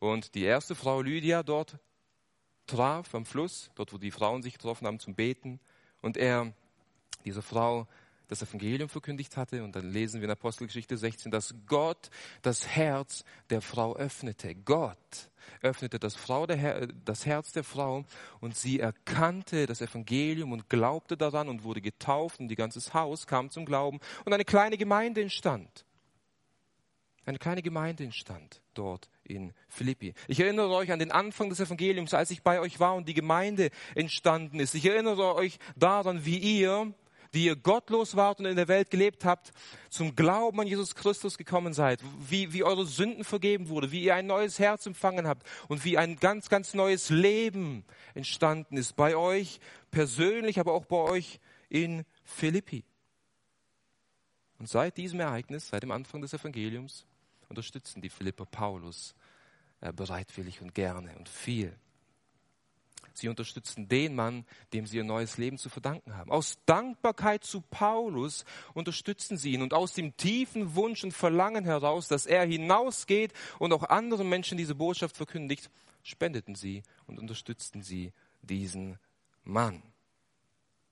und 0.00 0.34
die 0.34 0.44
erste 0.44 0.74
Frau 0.74 1.02
Lydia 1.02 1.42
dort 1.42 1.78
traf 2.70 3.14
am 3.14 3.24
Fluss, 3.24 3.70
dort 3.74 3.92
wo 3.92 3.98
die 3.98 4.10
Frauen 4.10 4.42
sich 4.42 4.54
getroffen 4.54 4.86
haben 4.86 5.00
zum 5.00 5.14
Beten. 5.14 5.60
Und 6.00 6.16
er 6.16 6.52
dieser 7.24 7.42
Frau 7.42 7.86
das 8.30 8.42
Evangelium 8.42 8.88
verkündigt 8.88 9.36
hatte. 9.36 9.64
Und 9.64 9.74
dann 9.74 9.90
lesen 9.90 10.20
wir 10.20 10.26
in 10.26 10.32
Apostelgeschichte 10.32 10.96
16, 10.96 11.32
dass 11.32 11.54
Gott 11.66 12.10
das 12.42 12.66
Herz 12.66 13.24
der 13.50 13.60
Frau 13.60 13.96
öffnete. 13.96 14.54
Gott 14.54 15.30
öffnete 15.62 15.98
das, 15.98 16.14
Frau 16.14 16.46
der, 16.46 16.86
das 17.04 17.26
Herz 17.26 17.52
der 17.52 17.64
Frau 17.64 18.04
und 18.40 18.56
sie 18.56 18.78
erkannte 18.78 19.66
das 19.66 19.80
Evangelium 19.80 20.52
und 20.52 20.68
glaubte 20.68 21.16
daran 21.16 21.48
und 21.48 21.64
wurde 21.64 21.80
getauft 21.80 22.38
und 22.40 22.48
die 22.48 22.56
ganze 22.56 22.80
Haus 22.94 23.26
kam 23.26 23.50
zum 23.50 23.64
Glauben 23.64 23.98
und 24.24 24.32
eine 24.32 24.44
kleine 24.44 24.78
Gemeinde 24.78 25.22
entstand. 25.22 25.84
Eine 27.30 27.38
kleine 27.38 27.62
Gemeinde 27.62 28.02
entstand 28.02 28.60
dort 28.74 29.08
in 29.22 29.52
Philippi. 29.68 30.14
Ich 30.26 30.40
erinnere 30.40 30.70
euch 30.70 30.90
an 30.90 30.98
den 30.98 31.12
Anfang 31.12 31.48
des 31.48 31.60
Evangeliums, 31.60 32.12
als 32.12 32.32
ich 32.32 32.42
bei 32.42 32.58
euch 32.58 32.80
war 32.80 32.96
und 32.96 33.06
die 33.06 33.14
Gemeinde 33.14 33.70
entstanden 33.94 34.58
ist. 34.58 34.74
Ich 34.74 34.84
erinnere 34.84 35.36
euch 35.36 35.60
daran, 35.76 36.24
wie 36.24 36.38
ihr, 36.38 36.92
die 37.32 37.44
ihr 37.44 37.54
gottlos 37.54 38.16
wart 38.16 38.40
und 38.40 38.46
in 38.46 38.56
der 38.56 38.66
Welt 38.66 38.90
gelebt 38.90 39.24
habt, 39.24 39.52
zum 39.90 40.16
Glauben 40.16 40.58
an 40.58 40.66
Jesus 40.66 40.96
Christus 40.96 41.38
gekommen 41.38 41.72
seid, 41.72 42.00
wie, 42.28 42.52
wie 42.52 42.64
eure 42.64 42.84
Sünden 42.84 43.22
vergeben 43.22 43.68
wurde, 43.68 43.92
wie 43.92 44.02
ihr 44.02 44.16
ein 44.16 44.26
neues 44.26 44.58
Herz 44.58 44.86
empfangen 44.86 45.28
habt 45.28 45.46
und 45.68 45.84
wie 45.84 45.98
ein 45.98 46.16
ganz, 46.16 46.48
ganz 46.48 46.74
neues 46.74 47.10
Leben 47.10 47.84
entstanden 48.14 48.76
ist 48.76 48.96
bei 48.96 49.14
euch 49.14 49.60
persönlich, 49.92 50.58
aber 50.58 50.72
auch 50.72 50.86
bei 50.86 50.96
euch 50.96 51.38
in 51.68 52.04
Philippi. 52.24 52.82
Und 54.58 54.68
seit 54.68 54.96
diesem 54.96 55.20
Ereignis, 55.20 55.68
seit 55.68 55.84
dem 55.84 55.92
Anfang 55.92 56.22
des 56.22 56.34
Evangeliums, 56.34 57.06
unterstützen 57.50 58.00
die 58.00 58.08
Philipper 58.08 58.46
Paulus 58.46 59.14
äh, 59.80 59.92
bereitwillig 59.92 60.62
und 60.62 60.74
gerne 60.74 61.14
und 61.16 61.28
viel. 61.28 61.76
Sie 63.12 63.28
unterstützen 63.28 63.88
den 63.88 64.14
Mann, 64.14 64.46
dem 64.72 64.86
sie 64.86 64.96
ihr 64.96 65.04
neues 65.04 65.36
Leben 65.36 65.58
zu 65.58 65.68
verdanken 65.68 66.16
haben. 66.16 66.30
Aus 66.30 66.58
Dankbarkeit 66.64 67.44
zu 67.44 67.60
Paulus 67.60 68.44
unterstützen 68.72 69.36
sie 69.36 69.52
ihn 69.52 69.62
und 69.62 69.74
aus 69.74 69.92
dem 69.92 70.16
tiefen 70.16 70.74
Wunsch 70.74 71.04
und 71.04 71.12
Verlangen 71.12 71.64
heraus, 71.64 72.08
dass 72.08 72.24
er 72.24 72.46
hinausgeht 72.46 73.32
und 73.58 73.72
auch 73.72 73.82
anderen 73.82 74.28
Menschen 74.28 74.56
diese 74.56 74.74
Botschaft 74.74 75.16
verkündigt, 75.16 75.70
spendeten 76.02 76.54
sie 76.54 76.82
und 77.06 77.18
unterstützten 77.18 77.82
sie 77.82 78.12
diesen 78.42 78.98
Mann. 79.44 79.82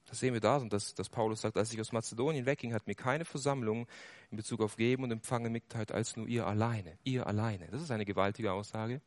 Das 0.08 0.20
sehen 0.20 0.32
wir 0.32 0.40
darin, 0.40 0.70
dass, 0.70 0.94
dass 0.94 1.08
Paulus 1.08 1.42
sagt, 1.42 1.56
als 1.58 1.72
ich 1.72 1.80
aus 1.80 1.92
Mazedonien 1.92 2.46
wegging, 2.46 2.72
hat 2.72 2.86
mir 2.86 2.94
keine 2.94 3.24
Versammlung 3.26 3.86
in 4.30 4.38
Bezug 4.38 4.60
auf 4.62 4.76
Geben 4.76 5.02
und 5.02 5.10
Empfangen 5.10 5.52
mitgeteilt 5.52 5.92
als 5.92 6.16
nur 6.16 6.26
ihr 6.26 6.46
alleine. 6.46 6.98
Ihr 7.04 7.26
alleine. 7.26 7.68
Das 7.70 7.82
ist 7.82 7.90
eine 7.90 8.06
gewaltige 8.06 8.52
Aussage. 8.52 9.02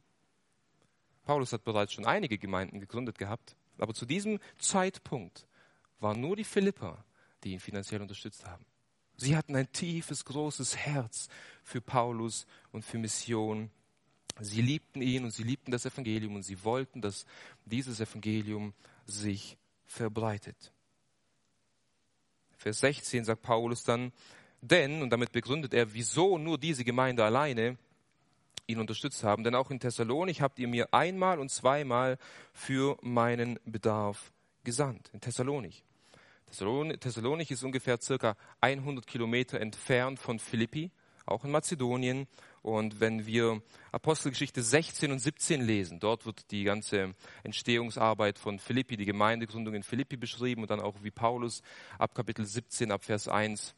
Paulus 1.24 1.53
hat 1.53 1.63
bereits 1.63 1.93
schon 1.93 2.05
einige 2.05 2.38
Gemeinden 2.38 2.79
gegründet 2.79 3.17
gehabt, 3.17 3.55
aber 3.77 3.93
zu 3.93 4.05
diesem 4.05 4.39
Zeitpunkt 4.60 5.48
waren 6.00 6.22
nur 6.22 6.36
die 6.36 6.43
Philipper, 6.43 7.03
die 7.43 7.53
ihn 7.53 7.60
finanziell 7.60 8.01
unterstützt 8.01 8.46
haben. 8.46 8.65
Sie 9.17 9.36
hatten 9.38 9.55
ein 9.55 9.72
tiefes, 9.72 10.25
großes 10.25 10.77
Herz 10.77 11.29
für 11.63 11.81
Paulus 11.81 12.46
und 12.72 12.84
für 12.84 12.98
Mission. 12.98 13.70
Sie 14.39 14.62
liebten 14.62 15.01
ihn 15.01 15.24
und 15.24 15.31
sie 15.31 15.43
liebten 15.43 15.72
das 15.72 15.86
Evangelium 15.86 16.36
und 16.36 16.43
sie 16.43 16.63
wollten, 16.63 17.01
dass 17.01 17.25
dieses 17.65 18.00
Evangelium 18.00 18.74
sich 19.05 19.58
verbreitet. 19.86 20.72
Vers 22.62 22.82
16 22.82 23.25
sagt 23.25 23.41
Paulus 23.41 23.84
dann, 23.84 24.12
denn, 24.62 25.01
und 25.01 25.10
damit 25.10 25.32
begründet 25.32 25.74
er, 25.74 25.96
wieso 25.96 26.38
nur 26.38 26.60
diese 26.60 26.84
Gemeinde 26.84 27.25
alleine 27.25 27.75
ihn 28.68 28.80
unterstützt 28.80 29.24
haben, 29.24 29.44
denn 29.44 29.56
auch 29.56 29.72
in 29.72 29.80
Thessalonik 29.80 30.41
habt 30.41 30.60
ihr 30.60 30.68
mir 30.68 30.94
einmal 30.94 31.39
und 31.39 31.50
zweimal 31.50 32.20
für 32.53 33.00
meinen 33.01 33.60
Bedarf 33.65 34.32
gesandt. 34.63 35.10
In 35.12 35.22
Thessalonik. 35.22 35.84
Thessalonik 36.51 37.50
ist 37.50 37.63
ungefähr 37.63 38.00
circa 38.00 38.38
100 38.60 39.08
Kilometer 39.08 39.60
entfernt 39.60 40.20
von 40.20 40.38
Philippi, 40.38 40.91
auch 41.25 41.44
in 41.44 41.50
Mazedonien. 41.50 42.27
Und 42.62 43.00
wenn 43.00 43.25
wir 43.25 43.62
Apostelgeschichte 43.91 44.62
16 44.62 45.12
und 45.12 45.20
17 45.20 45.62
lesen, 45.62 46.00
dort 46.00 46.25
wird 46.25 46.51
die 46.51 46.63
ganze 46.63 47.15
Entstehungsarbeit 47.44 48.38
von 48.38 48.60
Philippi, 48.60 48.98
die 48.98 49.06
Gemeindegründung 49.06 49.74
in 49.74 49.84
Philippi 49.84 50.15
beschrieben 50.15 50.62
und 50.62 50.70
dann 50.70 50.80
auch 50.80 50.96
wie 51.01 51.12
Paulus 51.12 51.63
ab 51.98 52.13
Kapitel 52.13 52.46
17, 52.46 52.91
ab 52.91 53.03
Vers 53.03 53.27
1 53.27 53.74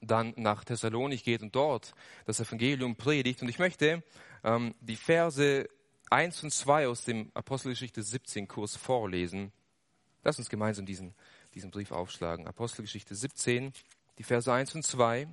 dann 0.00 0.34
nach 0.36 0.64
Thessalonik 0.64 1.24
geht 1.24 1.42
und 1.42 1.54
dort 1.54 1.94
das 2.26 2.40
Evangelium 2.40 2.96
predigt. 2.96 3.42
Und 3.42 3.48
ich 3.48 3.58
möchte 3.58 4.02
ähm, 4.44 4.74
die 4.80 4.96
Verse 4.96 5.68
1 6.10 6.44
und 6.44 6.52
2 6.52 6.88
aus 6.88 7.04
dem 7.04 7.30
Apostelgeschichte 7.34 8.02
17 8.02 8.46
Kurs 8.46 8.76
vorlesen. 8.76 9.52
Lass 10.22 10.38
uns 10.38 10.48
gemeinsam 10.48 10.86
diesen, 10.86 11.14
diesen 11.54 11.70
Brief 11.70 11.92
aufschlagen. 11.92 12.46
Apostelgeschichte 12.46 13.14
17, 13.14 13.72
die 14.18 14.22
Verse 14.22 14.52
1 14.52 14.74
und 14.74 14.84
2. 14.84 15.28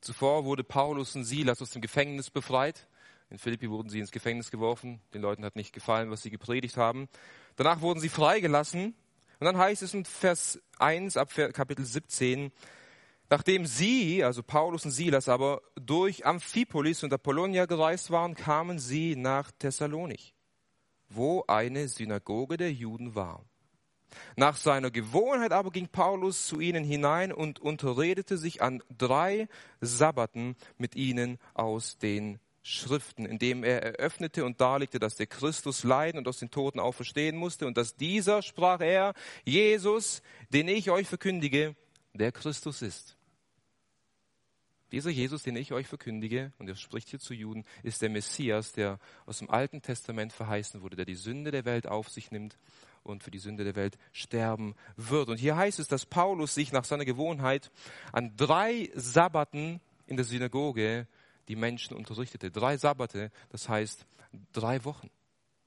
Zuvor 0.00 0.44
wurde 0.44 0.64
Paulus 0.64 1.16
und 1.16 1.24
Silas 1.24 1.60
aus 1.62 1.70
dem 1.70 1.82
Gefängnis 1.82 2.30
befreit. 2.30 2.88
In 3.30 3.38
Philippi 3.38 3.70
wurden 3.70 3.88
sie 3.88 3.98
ins 3.98 4.12
Gefängnis 4.12 4.50
geworfen. 4.50 5.00
Den 5.12 5.22
Leuten 5.22 5.44
hat 5.44 5.56
nicht 5.56 5.72
gefallen, 5.72 6.10
was 6.10 6.22
sie 6.22 6.30
gepredigt 6.30 6.76
haben. 6.76 7.08
Danach 7.56 7.80
wurden 7.80 8.00
sie 8.00 8.08
freigelassen. 8.08 8.94
Und 9.38 9.44
dann 9.44 9.58
heißt 9.58 9.82
es 9.82 9.94
in 9.94 10.04
Vers 10.04 10.60
1 10.78 11.16
ab 11.16 11.30
Kapitel 11.52 11.84
17, 11.84 12.52
nachdem 13.28 13.66
sie, 13.66 14.24
also 14.24 14.42
Paulus 14.42 14.84
und 14.84 14.92
Silas, 14.92 15.28
aber 15.28 15.60
durch 15.74 16.24
Amphipolis 16.24 17.02
und 17.02 17.12
Apollonia 17.12 17.66
gereist 17.66 18.10
waren, 18.10 18.34
kamen 18.34 18.78
sie 18.78 19.14
nach 19.16 19.50
Thessalonich, 19.52 20.34
wo 21.08 21.44
eine 21.48 21.88
Synagoge 21.88 22.56
der 22.56 22.72
Juden 22.72 23.14
war. 23.14 23.44
Nach 24.36 24.56
seiner 24.56 24.90
Gewohnheit 24.90 25.52
aber 25.52 25.70
ging 25.70 25.88
Paulus 25.88 26.46
zu 26.46 26.60
ihnen 26.60 26.84
hinein 26.84 27.32
und 27.32 27.58
unterredete 27.58 28.38
sich 28.38 28.62
an 28.62 28.82
drei 28.96 29.48
Sabbaten 29.80 30.56
mit 30.78 30.94
ihnen 30.94 31.38
aus 31.54 31.98
den 31.98 32.38
Schriften, 32.62 33.26
indem 33.26 33.62
er 33.62 33.82
eröffnete 33.82 34.44
und 34.44 34.60
darlegte, 34.60 34.98
dass 34.98 35.14
der 35.14 35.28
Christus 35.28 35.84
leiden 35.84 36.18
und 36.18 36.26
aus 36.26 36.38
den 36.38 36.50
Toten 36.50 36.80
auferstehen 36.80 37.36
musste 37.36 37.66
und 37.66 37.76
dass 37.76 37.94
dieser, 37.94 38.42
sprach 38.42 38.80
er, 38.80 39.14
Jesus, 39.44 40.20
den 40.52 40.66
ich 40.66 40.90
euch 40.90 41.06
verkündige, 41.06 41.76
der 42.12 42.32
Christus 42.32 42.82
ist. 42.82 43.16
Dieser 44.90 45.10
Jesus, 45.10 45.42
den 45.42 45.56
ich 45.56 45.72
euch 45.72 45.86
verkündige, 45.86 46.52
und 46.58 46.68
er 46.68 46.74
spricht 46.76 47.08
hier 47.08 47.18
zu 47.20 47.34
Juden, 47.34 47.64
ist 47.82 48.02
der 48.02 48.08
Messias, 48.08 48.72
der 48.72 48.98
aus 49.26 49.38
dem 49.38 49.50
Alten 49.50 49.82
Testament 49.82 50.32
verheißen 50.32 50.82
wurde, 50.82 50.96
der 50.96 51.04
die 51.04 51.14
Sünde 51.14 51.50
der 51.50 51.64
Welt 51.64 51.86
auf 51.86 52.08
sich 52.08 52.30
nimmt 52.30 52.56
und 53.06 53.22
für 53.22 53.30
die 53.30 53.38
Sünde 53.38 53.64
der 53.64 53.76
Welt 53.76 53.98
sterben 54.12 54.74
wird. 54.96 55.28
Und 55.28 55.38
hier 55.38 55.56
heißt 55.56 55.78
es, 55.78 55.88
dass 55.88 56.06
Paulus 56.06 56.54
sich 56.54 56.72
nach 56.72 56.84
seiner 56.84 57.04
Gewohnheit 57.04 57.70
an 58.12 58.36
drei 58.36 58.90
Sabbaten 58.94 59.80
in 60.06 60.16
der 60.16 60.24
Synagoge 60.24 61.06
die 61.48 61.56
Menschen 61.56 61.96
unterrichtete. 61.96 62.50
Drei 62.50 62.76
Sabbate, 62.76 63.30
das 63.50 63.68
heißt 63.68 64.06
drei 64.52 64.84
Wochen. 64.84 65.10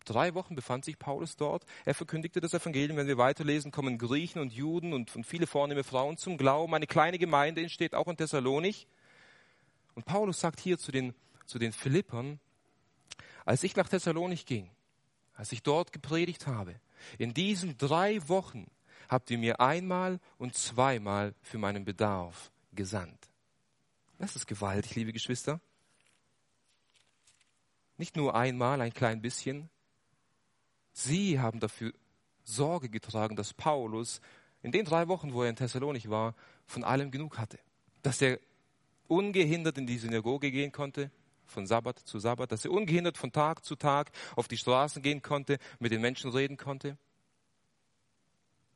Drei 0.05 0.33
Wochen 0.33 0.55
befand 0.55 0.85
sich 0.85 0.97
Paulus 0.97 1.35
dort. 1.35 1.65
Er 1.85 1.93
verkündigte 1.93 2.39
das 2.39 2.53
Evangelium. 2.53 2.97
Wenn 2.97 3.07
wir 3.07 3.17
weiterlesen, 3.17 3.71
kommen 3.71 3.97
Griechen 3.97 4.41
und 4.41 4.51
Juden 4.51 4.93
und, 4.93 5.11
viele 5.23 5.45
vornehme 5.45 5.83
Frauen 5.83 6.17
zum 6.17 6.37
Glauben. 6.37 6.73
Eine 6.73 6.87
kleine 6.87 7.19
Gemeinde 7.19 7.61
entsteht 7.61 7.93
auch 7.93 8.07
in 8.07 8.17
Thessalonik. 8.17 8.87
Und 9.93 10.05
Paulus 10.05 10.39
sagt 10.39 10.59
hier 10.59 10.77
zu 10.77 10.91
den, 10.91 11.13
zu 11.45 11.59
den 11.59 11.71
Philippern, 11.71 12.39
als 13.45 13.63
ich 13.63 13.75
nach 13.75 13.89
Thessalonik 13.89 14.45
ging, 14.45 14.69
als 15.35 15.51
ich 15.51 15.61
dort 15.61 15.91
gepredigt 15.91 16.47
habe, 16.47 16.79
in 17.17 17.33
diesen 17.33 17.77
drei 17.77 18.27
Wochen 18.27 18.67
habt 19.07 19.31
ihr 19.31 19.37
mir 19.37 19.59
einmal 19.59 20.19
und 20.37 20.55
zweimal 20.55 21.33
für 21.41 21.57
meinen 21.57 21.85
Bedarf 21.85 22.51
gesandt. 22.73 23.29
Das 24.17 24.35
ist 24.35 24.47
gewaltig, 24.47 24.95
liebe 24.95 25.13
Geschwister. 25.13 25.59
Nicht 27.97 28.15
nur 28.15 28.35
einmal, 28.35 28.81
ein 28.81 28.93
klein 28.93 29.21
bisschen. 29.21 29.69
Sie 30.93 31.39
haben 31.39 31.59
dafür 31.59 31.93
Sorge 32.43 32.89
getragen, 32.89 33.35
dass 33.35 33.53
Paulus 33.53 34.21
in 34.61 34.71
den 34.71 34.85
drei 34.85 35.07
Wochen, 35.07 35.33
wo 35.33 35.43
er 35.43 35.49
in 35.49 35.55
Thessalonik 35.55 36.09
war, 36.09 36.35
von 36.65 36.83
allem 36.83 37.11
genug 37.11 37.37
hatte. 37.37 37.59
Dass 38.01 38.21
er 38.21 38.39
ungehindert 39.07 39.77
in 39.77 39.87
die 39.87 39.97
Synagoge 39.97 40.51
gehen 40.51 40.71
konnte, 40.71 41.11
von 41.49 41.67
Sabbat 41.67 41.99
zu 41.99 42.19
Sabbat, 42.19 42.51
dass 42.51 42.65
er 42.65 42.71
ungehindert 42.71 43.17
von 43.17 43.31
Tag 43.31 43.65
zu 43.65 43.75
Tag 43.75 44.11
auf 44.35 44.47
die 44.47 44.57
Straßen 44.57 45.01
gehen 45.01 45.21
konnte, 45.21 45.57
mit 45.79 45.91
den 45.91 46.01
Menschen 46.01 46.31
reden 46.31 46.57
konnte. 46.57 46.97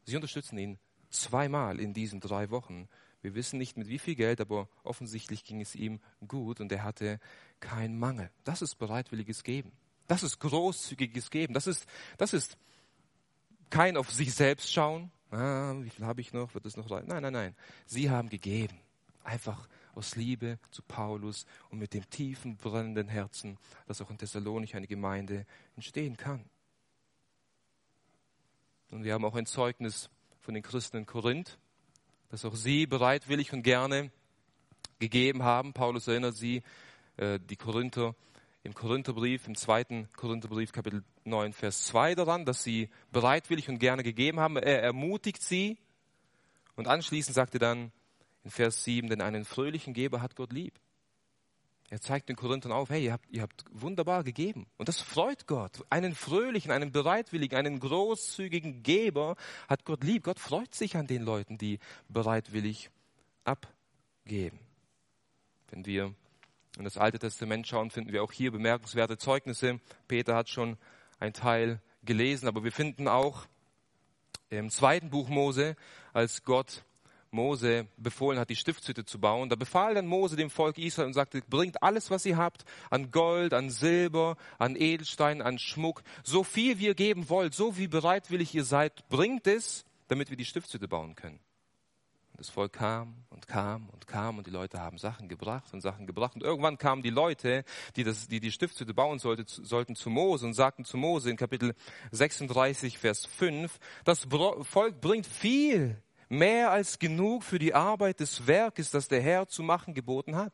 Sie 0.06 0.16
unterstützen 0.16 0.58
ihn 0.58 0.80
zweimal 1.10 1.80
in 1.80 1.94
diesen 1.94 2.20
drei 2.20 2.50
Wochen. 2.50 2.88
Wir 3.22 3.36
wissen 3.36 3.58
nicht 3.58 3.78
mit 3.78 3.88
wie 3.88 4.00
viel 4.00 4.16
Geld, 4.16 4.42
aber 4.42 4.68
offensichtlich 4.84 5.46
ging 5.46 5.62
es 5.62 5.76
ihm 5.76 6.02
gut 6.28 6.60
und 6.60 6.72
er 6.72 6.84
hatte 6.84 7.20
keinen 7.60 7.98
Mangel. 7.98 8.30
Das 8.44 8.62
ist 8.62 8.76
bereitwilliges 8.76 9.44
Geben. 9.44 9.72
Das 10.08 10.24
ist 10.24 10.40
großzügiges 10.40 11.30
Geben. 11.30 11.54
Das 11.54 11.68
ist, 11.68 11.86
das 12.18 12.34
ist 12.34 12.58
kein 13.70 13.96
auf 13.96 14.12
sich 14.12 14.34
selbst 14.34 14.72
schauen. 14.74 15.12
Ah, 15.32 15.74
wie 15.80 15.90
viel 15.90 16.06
habe 16.06 16.22
ich 16.22 16.34
noch? 16.34 16.54
Wird 16.54 16.66
es 16.66 16.78
noch 16.78 16.92
rein? 16.92 17.06
Nein, 17.08 17.24
nein, 17.24 17.34
nein. 17.34 17.56
Sie 17.86 18.10
haben 18.10 18.30
gegeben. 18.30 18.78
Einfach 19.24 19.68
aus 19.94 20.16
Liebe 20.16 20.60
zu 20.72 20.82
Paulus 20.82 21.46
und 21.70 21.80
mit 21.80 21.94
dem 21.94 22.10
tiefen, 22.10 22.58
brennenden 22.58 23.08
Herzen, 23.08 23.58
dass 23.88 24.02
auch 24.02 24.10
in 24.10 24.18
Thessalonich 24.18 24.76
eine 24.76 24.88
Gemeinde 24.88 25.46
entstehen 25.76 26.18
kann. 26.18 26.46
Und 28.92 29.04
wir 29.04 29.14
haben 29.14 29.26
auch 29.26 29.36
ein 29.36 29.46
Zeugnis 29.46 30.10
von 30.40 30.54
den 30.54 30.64
Christen 30.64 30.98
in 30.98 31.06
Korinth, 31.06 31.58
dass 32.30 32.46
auch 32.46 32.56
sie 32.56 32.86
bereitwillig 32.86 33.54
und 33.54 33.64
gerne 33.64 34.12
gegeben 35.00 35.44
haben. 35.44 35.74
Paulus 35.74 36.08
erinnert 36.08 36.36
sie, 36.36 36.64
äh, 37.18 37.40
die 37.40 37.56
Korinther, 37.56 38.16
im 38.64 38.74
Korintherbrief, 38.74 39.48
im 39.48 39.56
zweiten 39.56 40.08
Korintherbrief, 40.16 40.72
Kapitel 40.72 41.04
9, 41.26 41.54
Vers 41.54 41.86
2 41.88 42.16
daran, 42.16 42.46
dass 42.46 42.64
sie 42.64 42.90
bereitwillig 43.12 43.68
und 43.68 43.80
gerne 43.80 44.04
gegeben 44.04 44.40
haben. 44.40 44.56
Er 44.56 44.82
ermutigt 44.82 45.42
sie 45.42 45.78
und 46.76 46.88
anschließend 46.88 47.36
sagt 47.36 47.56
er 47.56 47.60
dann, 47.60 47.92
in 48.44 48.52
Vers 48.52 48.84
7, 48.84 49.10
denn 49.10 49.22
einen 49.22 49.46
fröhlichen 49.46 49.94
Geber 49.94 50.22
hat 50.22 50.36
Gott 50.36 50.52
lieb. 50.52 50.74
Er 51.90 52.02
zeigt 52.02 52.28
den 52.28 52.36
Korinthern 52.36 52.72
auf, 52.72 52.90
hey, 52.90 53.06
ihr 53.06 53.14
habt, 53.14 53.30
ihr 53.30 53.44
habt 53.44 53.66
wunderbar 53.70 54.24
gegeben. 54.24 54.66
Und 54.78 54.90
das 54.90 55.00
freut 55.00 55.46
Gott. 55.46 55.86
Einen 55.92 56.16
fröhlichen, 56.16 56.72
einen 56.72 56.92
bereitwilligen, 56.92 57.56
einen 57.56 57.80
großzügigen 57.80 58.82
Geber 58.82 59.36
hat 59.68 59.86
Gott 59.86 60.04
lieb. 60.04 60.24
Gott 60.24 60.40
freut 60.40 60.74
sich 60.74 60.98
an 60.98 61.06
den 61.06 61.22
Leuten, 61.22 61.60
die 61.60 61.78
bereitwillig 62.10 62.90
abgeben. 63.44 64.60
Wenn 65.70 65.86
wir 65.86 66.16
in 66.78 66.84
das 66.84 66.98
Alte 66.98 67.20
Testament 67.20 67.68
schauen, 67.68 67.92
finden 67.92 68.12
wir 68.12 68.24
auch 68.24 68.32
hier 68.32 68.52
bemerkenswerte 68.52 69.18
Zeugnisse. 69.18 69.80
Peter 70.08 70.36
hat 70.36 70.50
schon 70.50 70.78
ein 71.20 71.34
Teil 71.34 71.80
gelesen, 72.04 72.48
aber 72.48 72.64
wir 72.64 72.72
finden 72.72 73.08
auch 73.08 73.46
im 74.50 74.70
zweiten 74.72 75.10
Buch 75.10 75.30
Mose, 75.30 75.76
als 76.12 76.44
Gott 76.44 76.84
Mose 77.34 77.88
befohlen 77.98 78.40
hat, 78.40 78.50
die 78.50 78.56
Stiftshütte 78.56 79.06
zu 79.06 79.20
bauen. 79.20 79.50
Da 79.50 79.56
befahl 79.56 79.96
dann 79.96 80.08
Mose 80.08 80.36
dem 80.36 80.50
Volk 80.50 80.78
Israel 80.78 81.08
und 81.08 81.14
sagte, 81.14 81.42
bringt 81.50 81.84
alles, 81.84 82.12
was 82.12 82.26
ihr 82.26 82.38
habt, 82.38 82.66
an 82.90 83.12
Gold, 83.12 83.54
an 83.54 83.70
Silber, 83.70 84.38
an 84.60 84.76
Edelstein, 84.76 85.42
an 85.42 85.60
Schmuck, 85.60 86.04
so 86.24 86.44
viel 86.44 86.80
wie 86.80 86.86
ihr 86.86 86.96
geben 86.96 87.30
wollt, 87.30 87.54
so 87.54 87.78
wie 87.78 87.88
bereitwillig 87.88 88.54
ihr 88.56 88.64
seid, 88.64 89.08
bringt 89.10 89.48
es, 89.48 89.86
damit 90.08 90.30
wir 90.30 90.38
die 90.38 90.46
Stiftshütte 90.46 90.88
bauen 90.88 91.16
können. 91.16 91.40
Und 92.34 92.40
das 92.40 92.50
Volk 92.50 92.74
kam 92.74 93.26
und 93.30 93.48
kam 93.48 93.90
und 93.90 94.08
kam 94.08 94.38
und 94.38 94.48
die 94.48 94.52
Leute 94.52 94.80
haben 94.80 94.98
Sachen 94.98 95.30
gebracht 95.30 95.74
und 95.74 95.82
Sachen 95.82 96.08
gebracht. 96.08 96.36
Und 96.36 96.44
irgendwann 96.44 96.78
kamen 96.78 97.04
die 97.04 97.10
Leute, 97.10 97.64
die 97.96 98.04
das, 98.04 98.28
die, 98.28 98.40
die 98.40 98.52
Stiftshütte 98.52 98.94
bauen 98.94 99.20
sollte, 99.20 99.46
sollten 99.48 99.96
zu 99.96 100.10
Mose 100.10 100.46
und 100.46 100.54
sagten 100.54 100.84
zu 100.84 100.98
Mose 100.98 101.30
in 101.30 101.38
Kapitel 101.38 101.76
36, 102.12 102.98
Vers 102.98 103.26
5, 103.26 103.80
das 104.04 104.28
Volk 104.62 105.00
bringt 105.00 105.28
viel 105.28 106.02
mehr 106.34 106.72
als 106.72 107.00
genug 107.00 107.44
für 107.44 107.60
die 107.60 107.74
Arbeit 107.74 108.20
des 108.20 108.48
Werkes, 108.48 108.92
das 108.92 109.08
der 109.08 109.22
Herr 109.22 109.48
zu 109.48 109.64
machen 109.64 109.94
geboten 109.94 110.36
hat. 110.36 110.54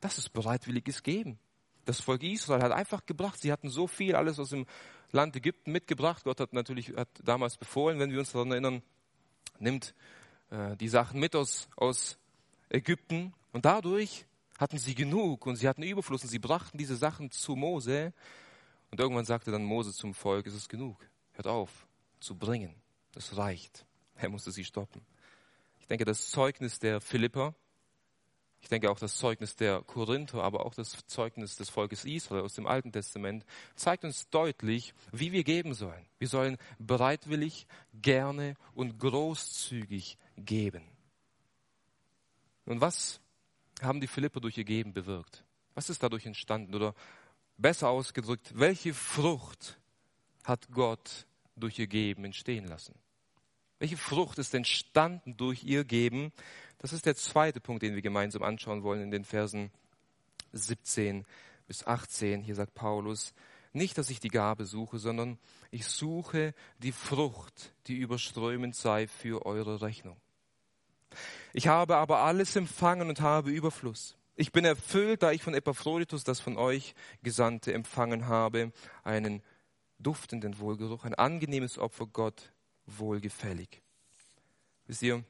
Das 0.00 0.18
ist 0.18 0.30
bereitwilliges 0.32 1.02
Geben. 1.02 1.38
Das 1.84 2.00
Volk 2.00 2.22
Israel 2.22 2.62
hat 2.62 2.72
einfach 2.72 3.06
gebracht. 3.06 3.40
Sie 3.40 3.50
hatten 3.52 3.70
so 3.70 3.86
viel 3.86 4.14
alles 4.14 4.38
aus 4.38 4.50
dem 4.50 4.66
Land 5.10 5.36
Ägypten 5.36 5.72
mitgebracht. 5.72 6.24
Gott 6.24 6.40
hat 6.40 6.52
natürlich 6.52 6.90
hat 6.96 7.08
damals 7.24 7.56
befohlen, 7.56 7.98
wenn 7.98 8.10
wir 8.10 8.18
uns 8.18 8.32
daran 8.32 8.50
erinnern, 8.50 8.82
nimmt 9.58 9.94
äh, 10.50 10.76
die 10.76 10.88
Sachen 10.88 11.18
mit 11.20 11.34
aus, 11.34 11.68
aus 11.76 12.18
Ägypten. 12.68 13.32
Und 13.52 13.64
dadurch 13.64 14.26
hatten 14.58 14.78
sie 14.78 14.94
genug 14.94 15.46
und 15.46 15.56
sie 15.56 15.68
hatten 15.68 15.82
Überfluss 15.82 16.22
und 16.22 16.28
sie 16.28 16.38
brachten 16.38 16.76
diese 16.76 16.96
Sachen 16.96 17.30
zu 17.30 17.56
Mose. 17.56 18.12
Und 18.90 19.00
irgendwann 19.00 19.24
sagte 19.24 19.50
dann 19.50 19.64
Mose 19.64 19.92
zum 19.92 20.12
Volk, 20.12 20.46
es 20.46 20.54
ist 20.54 20.68
genug. 20.68 21.08
Hört 21.32 21.46
auf 21.46 21.86
zu 22.20 22.36
bringen. 22.36 22.74
Das 23.12 23.36
reicht. 23.36 23.87
Er 24.18 24.28
musste 24.28 24.50
sie 24.50 24.64
stoppen. 24.64 25.00
Ich 25.80 25.86
denke, 25.86 26.04
das 26.04 26.30
Zeugnis 26.30 26.78
der 26.78 27.00
Philipper, 27.00 27.54
ich 28.60 28.68
denke 28.68 28.90
auch 28.90 28.98
das 28.98 29.16
Zeugnis 29.16 29.54
der 29.54 29.82
Korinther, 29.82 30.42
aber 30.42 30.66
auch 30.66 30.74
das 30.74 31.06
Zeugnis 31.06 31.56
des 31.56 31.70
Volkes 31.70 32.04
Israel 32.04 32.42
aus 32.42 32.54
dem 32.54 32.66
Alten 32.66 32.92
Testament 32.92 33.46
zeigt 33.76 34.04
uns 34.04 34.28
deutlich, 34.28 34.92
wie 35.12 35.30
wir 35.32 35.44
geben 35.44 35.74
sollen. 35.74 36.04
Wir 36.18 36.28
sollen 36.28 36.58
bereitwillig, 36.78 37.66
gerne 37.94 38.56
und 38.74 38.98
großzügig 38.98 40.18
geben. 40.36 40.82
Und 42.64 42.80
was 42.80 43.20
haben 43.80 44.00
die 44.00 44.08
Philipper 44.08 44.40
durch 44.40 44.58
ihr 44.58 44.64
Geben 44.64 44.92
bewirkt? 44.92 45.44
Was 45.74 45.88
ist 45.88 46.02
dadurch 46.02 46.26
entstanden? 46.26 46.74
Oder 46.74 46.94
besser 47.56 47.88
ausgedrückt, 47.88 48.50
welche 48.54 48.92
Frucht 48.92 49.78
hat 50.42 50.68
Gott 50.72 51.26
durch 51.54 51.78
ihr 51.78 51.86
Geben 51.86 52.24
entstehen 52.24 52.66
lassen? 52.66 52.94
Welche 53.78 53.96
Frucht 53.96 54.38
ist 54.38 54.54
entstanden 54.54 55.36
durch 55.36 55.64
ihr 55.64 55.84
Geben? 55.84 56.32
Das 56.78 56.92
ist 56.92 57.06
der 57.06 57.16
zweite 57.16 57.60
Punkt, 57.60 57.82
den 57.82 57.94
wir 57.94 58.02
gemeinsam 58.02 58.42
anschauen 58.42 58.82
wollen 58.82 59.02
in 59.02 59.10
den 59.10 59.24
Versen 59.24 59.70
17 60.52 61.24
bis 61.66 61.86
18. 61.86 62.42
Hier 62.42 62.54
sagt 62.54 62.74
Paulus, 62.74 63.34
nicht, 63.72 63.98
dass 63.98 64.10
ich 64.10 64.20
die 64.20 64.28
Gabe 64.28 64.64
suche, 64.64 64.98
sondern 64.98 65.38
ich 65.70 65.86
suche 65.86 66.54
die 66.78 66.92
Frucht, 66.92 67.74
die 67.86 67.96
überströmend 67.96 68.74
sei 68.74 69.06
für 69.06 69.46
eure 69.46 69.82
Rechnung. 69.82 70.16
Ich 71.52 71.68
habe 71.68 71.96
aber 71.96 72.20
alles 72.20 72.56
empfangen 72.56 73.08
und 73.08 73.20
habe 73.20 73.50
Überfluss. 73.50 74.16
Ich 74.36 74.52
bin 74.52 74.64
erfüllt, 74.64 75.22
da 75.22 75.32
ich 75.32 75.42
von 75.42 75.54
Epaphroditus, 75.54 76.24
das 76.24 76.40
von 76.40 76.56
euch 76.56 76.94
Gesandte, 77.22 77.72
empfangen 77.72 78.26
habe, 78.26 78.72
einen 79.04 79.42
duftenden 79.98 80.58
Wohlgeruch, 80.60 81.04
ein 81.04 81.14
angenehmes 81.14 81.78
Opfer 81.78 82.06
Gott, 82.06 82.52
wohlgefällig. 82.96 83.82
Wisst 84.86 85.02
ihr, 85.02 85.24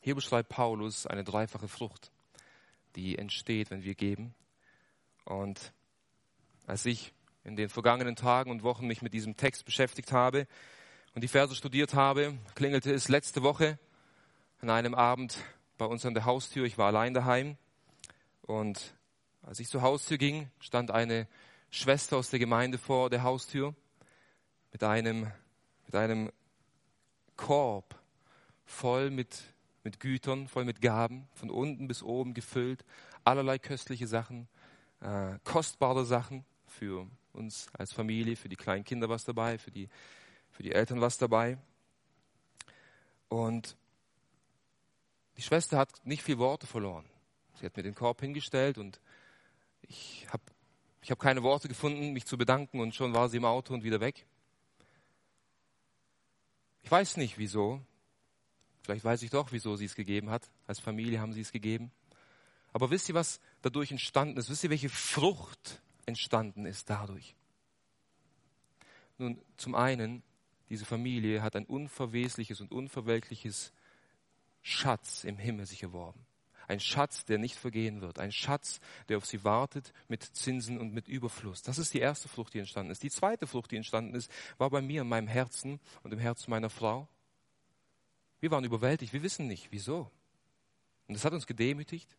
hier 0.00 0.14
beschreibt 0.14 0.48
Paulus 0.48 1.06
eine 1.06 1.24
dreifache 1.24 1.68
Frucht, 1.68 2.10
die 2.96 3.18
entsteht, 3.18 3.70
wenn 3.70 3.82
wir 3.82 3.94
geben. 3.94 4.34
Und 5.24 5.72
als 6.66 6.86
ich 6.86 7.12
in 7.44 7.56
den 7.56 7.68
vergangenen 7.68 8.16
Tagen 8.16 8.50
und 8.50 8.62
Wochen 8.62 8.86
mich 8.86 9.02
mit 9.02 9.12
diesem 9.12 9.36
Text 9.36 9.64
beschäftigt 9.64 10.12
habe 10.12 10.46
und 11.14 11.22
die 11.22 11.28
Verse 11.28 11.54
studiert 11.54 11.94
habe, 11.94 12.38
klingelte 12.54 12.92
es 12.92 13.08
letzte 13.08 13.42
Woche 13.42 13.78
an 14.60 14.70
einem 14.70 14.94
Abend 14.94 15.38
bei 15.78 15.86
uns 15.86 16.06
an 16.06 16.14
der 16.14 16.24
Haustür. 16.24 16.64
Ich 16.64 16.78
war 16.78 16.88
allein 16.88 17.14
daheim 17.14 17.56
und 18.42 18.94
als 19.42 19.58
ich 19.58 19.68
zur 19.68 19.82
Haustür 19.82 20.18
ging, 20.18 20.50
stand 20.60 20.90
eine 20.90 21.26
Schwester 21.70 22.16
aus 22.16 22.30
der 22.30 22.38
Gemeinde 22.38 22.78
vor 22.78 23.10
der 23.10 23.22
Haustür 23.22 23.74
mit 24.72 24.84
einem, 24.84 25.30
mit 25.86 25.94
einem 25.94 26.30
Korb 27.40 27.98
voll 28.66 29.10
mit, 29.10 29.42
mit 29.82 29.98
Gütern, 29.98 30.46
voll 30.46 30.66
mit 30.66 30.82
Gaben, 30.82 31.26
von 31.32 31.48
unten 31.48 31.88
bis 31.88 32.02
oben 32.02 32.34
gefüllt, 32.34 32.84
allerlei 33.24 33.58
köstliche 33.58 34.06
Sachen, 34.06 34.46
äh, 35.00 35.38
kostbare 35.42 36.04
Sachen 36.04 36.44
für 36.66 37.06
uns 37.32 37.68
als 37.72 37.94
Familie, 37.94 38.36
für 38.36 38.50
die 38.50 38.56
kleinen 38.56 38.84
Kinder 38.84 39.08
was 39.08 39.24
dabei, 39.24 39.56
für 39.56 39.70
die, 39.70 39.88
für 40.50 40.62
die 40.62 40.72
Eltern 40.72 41.00
was 41.00 41.16
dabei. 41.16 41.56
Und 43.30 43.74
die 45.38 45.42
Schwester 45.42 45.78
hat 45.78 45.90
nicht 46.04 46.22
viel 46.22 46.36
Worte 46.36 46.66
verloren. 46.66 47.06
Sie 47.54 47.64
hat 47.64 47.74
mir 47.74 47.82
den 47.82 47.94
Korb 47.94 48.20
hingestellt 48.20 48.76
und 48.76 49.00
ich 49.80 50.26
habe 50.30 50.42
ich 51.00 51.10
hab 51.10 51.18
keine 51.18 51.42
Worte 51.42 51.68
gefunden, 51.68 52.12
mich 52.12 52.26
zu 52.26 52.36
bedanken 52.36 52.80
und 52.80 52.94
schon 52.94 53.14
war 53.14 53.30
sie 53.30 53.38
im 53.38 53.46
Auto 53.46 53.72
und 53.72 53.82
wieder 53.82 54.00
weg. 54.00 54.26
Ich 56.82 56.90
weiß 56.90 57.16
nicht 57.16 57.38
wieso. 57.38 57.80
Vielleicht 58.82 59.04
weiß 59.04 59.22
ich 59.22 59.30
doch, 59.30 59.52
wieso 59.52 59.76
sie 59.76 59.84
es 59.84 59.94
gegeben 59.94 60.30
hat. 60.30 60.50
Als 60.66 60.80
Familie 60.80 61.20
haben 61.20 61.32
sie 61.32 61.42
es 61.42 61.52
gegeben. 61.52 61.90
Aber 62.72 62.90
wisst 62.90 63.08
ihr, 63.08 63.14
was 63.14 63.40
dadurch 63.62 63.90
entstanden 63.90 64.38
ist? 64.38 64.48
Wisst 64.48 64.64
ihr, 64.64 64.70
welche 64.70 64.88
Frucht 64.88 65.82
entstanden 66.06 66.66
ist 66.66 66.88
dadurch? 66.88 67.34
Nun, 69.18 69.40
zum 69.56 69.74
einen 69.74 70.22
diese 70.70 70.86
Familie 70.86 71.42
hat 71.42 71.56
ein 71.56 71.66
unverwesliches 71.66 72.60
und 72.60 72.70
unverwelkliches 72.70 73.72
Schatz 74.62 75.24
im 75.24 75.36
Himmel 75.36 75.66
sich 75.66 75.82
erworben. 75.82 76.24
Ein 76.70 76.78
Schatz, 76.78 77.24
der 77.24 77.38
nicht 77.38 77.56
vergehen 77.56 78.00
wird. 78.00 78.20
Ein 78.20 78.30
Schatz, 78.30 78.78
der 79.08 79.16
auf 79.16 79.26
sie 79.26 79.42
wartet 79.42 79.92
mit 80.06 80.22
Zinsen 80.22 80.78
und 80.78 80.94
mit 80.94 81.08
Überfluss. 81.08 81.62
Das 81.62 81.78
ist 81.78 81.94
die 81.94 81.98
erste 81.98 82.28
Frucht, 82.28 82.54
die 82.54 82.60
entstanden 82.60 82.92
ist. 82.92 83.02
Die 83.02 83.10
zweite 83.10 83.48
Frucht, 83.48 83.72
die 83.72 83.76
entstanden 83.76 84.14
ist, 84.14 84.30
war 84.56 84.70
bei 84.70 84.80
mir 84.80 85.02
in 85.02 85.08
meinem 85.08 85.26
Herzen 85.26 85.80
und 86.04 86.12
im 86.12 86.20
Herzen 86.20 86.48
meiner 86.48 86.70
Frau. 86.70 87.08
Wir 88.38 88.52
waren 88.52 88.62
überwältigt. 88.62 89.12
Wir 89.12 89.24
wissen 89.24 89.48
nicht, 89.48 89.72
wieso. 89.72 90.12
Und 91.08 91.14
das 91.14 91.24
hat 91.24 91.32
uns 91.32 91.48
gedemütigt. 91.48 92.16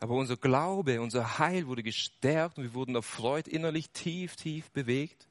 Aber 0.00 0.14
unser 0.14 0.38
Glaube, 0.38 1.02
unser 1.02 1.38
Heil 1.38 1.66
wurde 1.66 1.82
gestärkt 1.82 2.56
und 2.56 2.64
wir 2.64 2.72
wurden 2.72 2.94
erfreut, 2.94 3.48
innerlich 3.48 3.90
tief, 3.90 4.34
tief 4.34 4.70
bewegt 4.70 5.27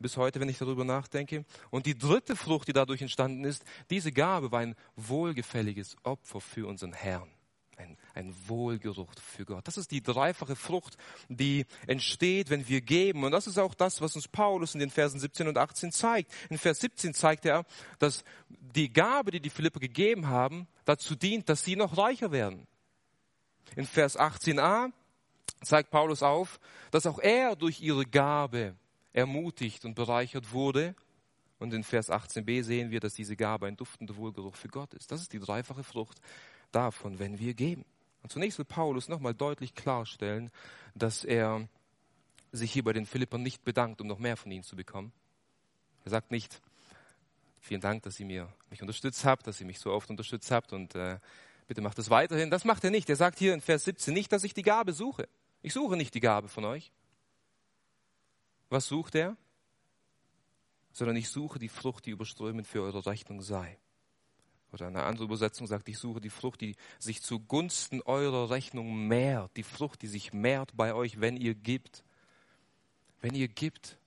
bis 0.00 0.16
heute, 0.16 0.40
wenn 0.40 0.48
ich 0.48 0.58
darüber 0.58 0.84
nachdenke. 0.84 1.44
Und 1.70 1.86
die 1.86 1.96
dritte 1.96 2.34
Frucht, 2.34 2.68
die 2.68 2.72
dadurch 2.72 3.02
entstanden 3.02 3.44
ist, 3.44 3.64
diese 3.90 4.12
Gabe 4.12 4.50
war 4.50 4.60
ein 4.60 4.74
wohlgefälliges 4.96 5.96
Opfer 6.02 6.40
für 6.40 6.66
unseren 6.66 6.92
Herrn. 6.92 7.28
Ein, 7.76 7.96
ein 8.14 8.34
Wohlgeruch 8.46 9.12
für 9.14 9.46
Gott. 9.46 9.66
Das 9.66 9.78
ist 9.78 9.90
die 9.90 10.02
dreifache 10.02 10.54
Frucht, 10.54 10.98
die 11.28 11.64
entsteht, 11.86 12.50
wenn 12.50 12.68
wir 12.68 12.82
geben. 12.82 13.24
Und 13.24 13.32
das 13.32 13.46
ist 13.46 13.58
auch 13.58 13.74
das, 13.74 14.02
was 14.02 14.16
uns 14.16 14.28
Paulus 14.28 14.74
in 14.74 14.80
den 14.80 14.90
Versen 14.90 15.18
17 15.18 15.48
und 15.48 15.56
18 15.56 15.90
zeigt. 15.92 16.30
In 16.50 16.58
Vers 16.58 16.80
17 16.80 17.14
zeigt 17.14 17.46
er, 17.46 17.64
dass 17.98 18.22
die 18.48 18.92
Gabe, 18.92 19.30
die 19.30 19.40
die 19.40 19.48
Philippe 19.48 19.80
gegeben 19.80 20.28
haben, 20.28 20.66
dazu 20.84 21.16
dient, 21.16 21.48
dass 21.48 21.64
sie 21.64 21.76
noch 21.76 21.96
reicher 21.96 22.32
werden. 22.32 22.66
In 23.76 23.86
Vers 23.86 24.18
18a 24.18 24.92
zeigt 25.62 25.90
Paulus 25.90 26.22
auf, 26.22 26.60
dass 26.90 27.06
auch 27.06 27.18
er 27.18 27.56
durch 27.56 27.80
ihre 27.80 28.04
Gabe 28.04 28.76
ermutigt 29.12 29.84
und 29.84 29.94
bereichert 29.94 30.52
wurde. 30.52 30.94
Und 31.58 31.74
in 31.74 31.84
Vers 31.84 32.10
18b 32.10 32.62
sehen 32.62 32.90
wir, 32.90 33.00
dass 33.00 33.14
diese 33.14 33.36
Gabe 33.36 33.66
ein 33.66 33.76
duftender 33.76 34.16
Wohlgeruch 34.16 34.54
für 34.54 34.68
Gott 34.68 34.94
ist. 34.94 35.12
Das 35.12 35.20
ist 35.20 35.32
die 35.32 35.38
dreifache 35.38 35.84
Frucht 35.84 36.20
davon, 36.72 37.18
wenn 37.18 37.38
wir 37.38 37.54
geben. 37.54 37.84
Und 38.22 38.30
zunächst 38.30 38.58
will 38.58 38.64
Paulus 38.64 39.08
nochmal 39.08 39.34
deutlich 39.34 39.74
klarstellen, 39.74 40.50
dass 40.94 41.24
er 41.24 41.68
sich 42.52 42.72
hier 42.72 42.84
bei 42.84 42.92
den 42.92 43.06
Philippern 43.06 43.42
nicht 43.42 43.64
bedankt, 43.64 44.00
um 44.00 44.06
noch 44.06 44.18
mehr 44.18 44.36
von 44.36 44.50
ihnen 44.50 44.64
zu 44.64 44.76
bekommen. 44.76 45.12
Er 46.04 46.10
sagt 46.10 46.30
nicht, 46.30 46.60
vielen 47.60 47.80
Dank, 47.80 48.02
dass 48.02 48.18
ihr 48.20 48.26
mir, 48.26 48.48
mich 48.70 48.80
unterstützt 48.80 49.24
habt, 49.24 49.46
dass 49.46 49.60
ihr 49.60 49.66
mich 49.66 49.78
so 49.78 49.92
oft 49.92 50.10
unterstützt 50.10 50.50
habt 50.50 50.72
und 50.72 50.94
äh, 50.94 51.18
bitte 51.68 51.80
macht 51.80 51.98
es 51.98 52.10
weiterhin. 52.10 52.50
Das 52.50 52.64
macht 52.64 52.84
er 52.84 52.90
nicht. 52.90 53.08
Er 53.08 53.16
sagt 53.16 53.38
hier 53.38 53.54
in 53.54 53.60
Vers 53.60 53.84
17 53.84 54.12
nicht, 54.12 54.32
dass 54.32 54.44
ich 54.44 54.54
die 54.54 54.62
Gabe 54.62 54.92
suche. 54.92 55.28
Ich 55.62 55.72
suche 55.72 55.96
nicht 55.96 56.14
die 56.14 56.20
Gabe 56.20 56.48
von 56.48 56.64
euch. 56.64 56.90
Was 58.70 58.86
sucht 58.86 59.16
er? 59.16 59.36
Sondern 60.92 61.16
ich 61.16 61.28
suche 61.28 61.58
die 61.58 61.68
Frucht, 61.68 62.06
die 62.06 62.10
überströmend 62.10 62.66
für 62.66 62.82
eure 62.82 63.04
Rechnung 63.04 63.42
sei. 63.42 63.78
Oder 64.72 64.86
eine 64.86 65.02
andere 65.02 65.24
Übersetzung 65.24 65.66
sagt, 65.66 65.88
ich 65.88 65.98
suche 65.98 66.20
die 66.20 66.30
Frucht, 66.30 66.60
die 66.60 66.76
sich 66.98 67.22
zugunsten 67.22 68.00
eurer 68.02 68.50
Rechnung 68.50 69.08
mehrt. 69.08 69.56
Die 69.56 69.64
Frucht, 69.64 70.02
die 70.02 70.06
sich 70.06 70.32
mehrt 70.32 70.76
bei 70.76 70.94
euch, 70.94 71.20
wenn 71.20 71.36
ihr 71.36 71.54
gibt. 71.54 72.04
Wenn 73.20 73.34
ihr 73.34 73.48
gibt, 73.48 73.98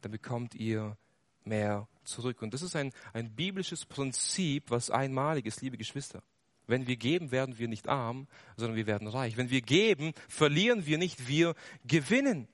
dann 0.00 0.10
bekommt 0.10 0.54
ihr 0.54 0.96
mehr 1.44 1.88
zurück. 2.02 2.42
Und 2.42 2.52
das 2.52 2.62
ist 2.62 2.74
ein, 2.74 2.92
ein 3.12 3.34
biblisches 3.34 3.86
Prinzip, 3.86 4.70
was 4.70 4.90
einmalig 4.90 5.46
ist, 5.46 5.62
liebe 5.62 5.78
Geschwister. 5.78 6.22
Wenn 6.66 6.86
wir 6.86 6.96
geben, 6.96 7.30
werden 7.30 7.58
wir 7.58 7.68
nicht 7.68 7.88
arm, 7.88 8.26
sondern 8.56 8.76
wir 8.76 8.86
werden 8.86 9.08
reich. 9.08 9.36
Wenn 9.36 9.50
wir 9.50 9.62
geben, 9.62 10.12
verlieren 10.28 10.86
wir 10.86 10.98
nicht, 10.98 11.28
wir 11.28 11.54
gewinnen. 11.84 12.48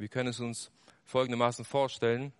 Wir 0.00 0.08
können 0.08 0.30
es 0.30 0.40
uns 0.40 0.70
folgendermaßen 1.04 1.66
vorstellen, 1.66 2.32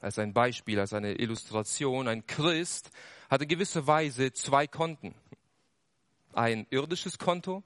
als 0.00 0.18
ein 0.18 0.32
Beispiel, 0.32 0.80
als 0.80 0.94
eine 0.94 1.12
Illustration. 1.12 2.08
Ein 2.08 2.26
Christ 2.26 2.88
hat 3.28 3.42
in 3.42 3.48
gewisser 3.48 3.86
Weise 3.86 4.32
zwei 4.32 4.66
Konten. 4.66 5.14
Ein 6.32 6.66
irdisches 6.70 7.18
Konto, 7.18 7.62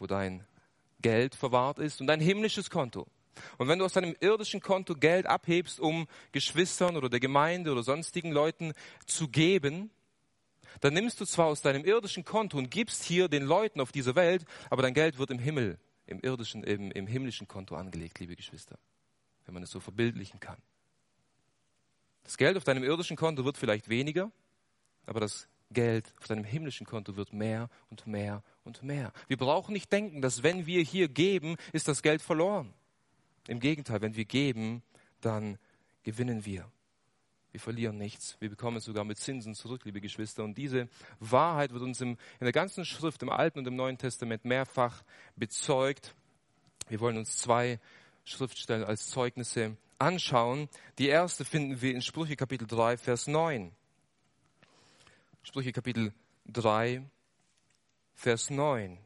wo 0.00 0.08
dein 0.08 0.44
Geld 1.00 1.36
verwahrt 1.36 1.78
ist, 1.78 2.00
und 2.00 2.10
ein 2.10 2.18
himmlisches 2.18 2.70
Konto. 2.70 3.06
Und 3.56 3.68
wenn 3.68 3.78
du 3.78 3.84
aus 3.84 3.92
deinem 3.92 4.16
irdischen 4.18 4.60
Konto 4.60 4.96
Geld 4.96 5.26
abhebst, 5.26 5.78
um 5.78 6.08
Geschwistern 6.32 6.96
oder 6.96 7.08
der 7.08 7.20
Gemeinde 7.20 7.70
oder 7.70 7.84
sonstigen 7.84 8.32
Leuten 8.32 8.72
zu 9.06 9.28
geben, 9.28 9.92
dann 10.80 10.92
nimmst 10.92 11.20
du 11.20 11.24
zwar 11.24 11.46
aus 11.46 11.62
deinem 11.62 11.84
irdischen 11.84 12.24
Konto 12.24 12.58
und 12.58 12.68
gibst 12.68 13.04
hier 13.04 13.28
den 13.28 13.44
Leuten 13.44 13.80
auf 13.80 13.92
dieser 13.92 14.16
Welt, 14.16 14.44
aber 14.70 14.82
dein 14.82 14.92
Geld 14.92 15.18
wird 15.18 15.30
im 15.30 15.38
Himmel 15.38 15.78
im 16.06 16.20
irdischen, 16.20 16.64
im, 16.64 16.90
im 16.90 17.06
himmlischen 17.06 17.48
Konto 17.48 17.76
angelegt, 17.76 18.18
liebe 18.20 18.36
Geschwister. 18.36 18.78
Wenn 19.44 19.54
man 19.54 19.62
es 19.62 19.70
so 19.70 19.80
verbildlichen 19.80 20.40
kann. 20.40 20.58
Das 22.24 22.36
Geld 22.36 22.56
auf 22.56 22.64
deinem 22.64 22.84
irdischen 22.84 23.16
Konto 23.16 23.44
wird 23.44 23.58
vielleicht 23.58 23.88
weniger, 23.88 24.30
aber 25.06 25.20
das 25.20 25.48
Geld 25.70 26.14
auf 26.18 26.28
deinem 26.28 26.44
himmlischen 26.44 26.86
Konto 26.86 27.16
wird 27.16 27.32
mehr 27.32 27.68
und 27.90 28.06
mehr 28.06 28.42
und 28.64 28.82
mehr. 28.82 29.12
Wir 29.26 29.36
brauchen 29.36 29.72
nicht 29.72 29.90
denken, 29.92 30.22
dass 30.22 30.42
wenn 30.42 30.66
wir 30.66 30.82
hier 30.82 31.08
geben, 31.08 31.56
ist 31.72 31.88
das 31.88 32.02
Geld 32.02 32.22
verloren. 32.22 32.72
Im 33.48 33.58
Gegenteil, 33.58 34.00
wenn 34.02 34.14
wir 34.14 34.24
geben, 34.24 34.82
dann 35.20 35.58
gewinnen 36.04 36.44
wir. 36.44 36.70
Wir 37.52 37.60
verlieren 37.60 37.98
nichts. 37.98 38.36
Wir 38.40 38.48
bekommen 38.48 38.78
es 38.78 38.84
sogar 38.84 39.04
mit 39.04 39.18
Zinsen 39.18 39.54
zurück, 39.54 39.82
liebe 39.84 40.00
Geschwister. 40.00 40.42
Und 40.42 40.56
diese 40.56 40.88
Wahrheit 41.20 41.72
wird 41.72 41.82
uns 41.82 42.00
im, 42.00 42.12
in 42.40 42.44
der 42.44 42.52
ganzen 42.52 42.86
Schrift, 42.86 43.22
im 43.22 43.28
Alten 43.28 43.58
und 43.58 43.66
im 43.66 43.76
Neuen 43.76 43.98
Testament 43.98 44.46
mehrfach 44.46 45.02
bezeugt. 45.36 46.14
Wir 46.88 46.98
wollen 47.00 47.18
uns 47.18 47.36
zwei 47.36 47.78
Schriftstellen 48.24 48.84
als 48.84 49.10
Zeugnisse 49.10 49.76
anschauen. 49.98 50.70
Die 50.98 51.08
erste 51.08 51.44
finden 51.44 51.82
wir 51.82 51.94
in 51.94 52.00
Sprüche 52.00 52.36
Kapitel 52.36 52.66
3, 52.66 52.96
Vers 52.96 53.26
9. 53.26 53.70
Sprüche 55.42 55.72
Kapitel 55.72 56.14
3, 56.46 57.02
Vers 58.14 58.48
9. 58.48 58.96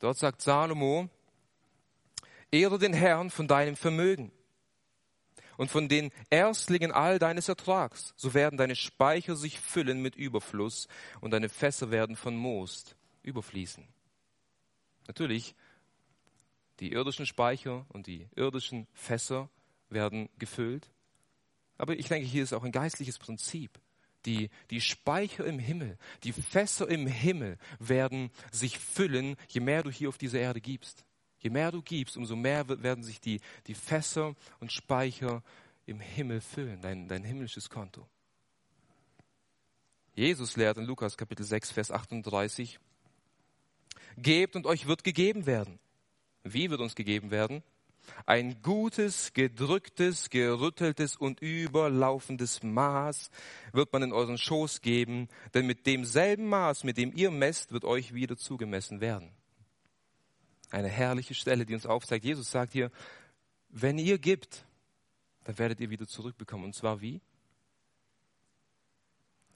Dort 0.00 0.18
sagt 0.18 0.42
Salomo, 0.42 1.08
Ehre 2.50 2.80
den 2.80 2.94
Herrn 2.94 3.30
von 3.30 3.46
deinem 3.46 3.76
Vermögen 3.76 4.32
und 5.56 5.70
von 5.70 5.88
den 5.88 6.10
Erstlingen 6.30 6.92
all 6.92 7.18
deines 7.18 7.48
Ertrags. 7.48 8.14
So 8.16 8.34
werden 8.34 8.56
deine 8.56 8.76
Speicher 8.76 9.36
sich 9.36 9.60
füllen 9.60 10.02
mit 10.02 10.16
Überfluss 10.16 10.88
und 11.20 11.30
deine 11.32 11.48
Fässer 11.48 11.90
werden 11.90 12.16
von 12.16 12.36
Most 12.36 12.96
überfließen. 13.22 13.86
Natürlich, 15.06 15.54
die 16.80 16.92
irdischen 16.92 17.26
Speicher 17.26 17.86
und 17.90 18.06
die 18.06 18.28
irdischen 18.34 18.86
Fässer 18.92 19.48
werden 19.88 20.28
gefüllt. 20.38 20.90
Aber 21.76 21.96
ich 21.96 22.08
denke, 22.08 22.26
hier 22.26 22.42
ist 22.42 22.52
auch 22.52 22.64
ein 22.64 22.72
geistliches 22.72 23.18
Prinzip. 23.18 23.80
Die, 24.26 24.48
die 24.70 24.80
Speicher 24.80 25.44
im 25.44 25.58
Himmel, 25.58 25.98
die 26.22 26.32
Fässer 26.32 26.88
im 26.88 27.06
Himmel 27.06 27.58
werden 27.78 28.30
sich 28.50 28.78
füllen, 28.78 29.36
je 29.48 29.60
mehr 29.60 29.82
du 29.82 29.90
hier 29.90 30.08
auf 30.08 30.16
dieser 30.16 30.38
Erde 30.38 30.62
gibst. 30.62 31.04
Je 31.44 31.50
mehr 31.50 31.70
du 31.70 31.82
gibst, 31.82 32.16
umso 32.16 32.36
mehr 32.36 32.66
werden 32.82 33.04
sich 33.04 33.20
die, 33.20 33.38
die 33.66 33.74
Fässer 33.74 34.34
und 34.60 34.72
Speicher 34.72 35.42
im 35.84 36.00
Himmel 36.00 36.40
füllen, 36.40 36.80
dein, 36.80 37.06
dein 37.06 37.22
himmlisches 37.22 37.68
Konto. 37.68 38.08
Jesus 40.14 40.56
lehrt 40.56 40.78
in 40.78 40.84
Lukas 40.84 41.18
Kapitel 41.18 41.44
6, 41.44 41.70
Vers 41.70 41.90
38, 41.90 42.80
Gebt 44.16 44.56
und 44.56 44.64
euch 44.64 44.86
wird 44.86 45.04
gegeben 45.04 45.44
werden. 45.44 45.78
Wie 46.44 46.70
wird 46.70 46.80
uns 46.80 46.94
gegeben 46.94 47.30
werden? 47.30 47.62
Ein 48.24 48.62
gutes, 48.62 49.34
gedrücktes, 49.34 50.30
gerütteltes 50.30 51.14
und 51.14 51.42
überlaufendes 51.42 52.62
Maß 52.62 53.30
wird 53.72 53.92
man 53.92 54.02
in 54.02 54.12
euren 54.14 54.38
Schoß 54.38 54.80
geben, 54.80 55.28
denn 55.52 55.66
mit 55.66 55.86
demselben 55.86 56.48
Maß, 56.48 56.84
mit 56.84 56.96
dem 56.96 57.14
ihr 57.14 57.30
messt, 57.30 57.72
wird 57.72 57.84
euch 57.84 58.14
wieder 58.14 58.38
zugemessen 58.38 59.02
werden 59.02 59.30
eine 60.70 60.88
herrliche 60.88 61.34
Stelle, 61.34 61.66
die 61.66 61.74
uns 61.74 61.86
aufzeigt. 61.86 62.24
Jesus 62.24 62.50
sagt 62.50 62.72
hier, 62.72 62.90
wenn 63.68 63.98
ihr 63.98 64.18
gibt, 64.18 64.64
dann 65.44 65.58
werdet 65.58 65.80
ihr 65.80 65.90
wieder 65.90 66.06
zurückbekommen. 66.06 66.66
Und 66.66 66.74
zwar 66.74 67.00
wie? 67.00 67.20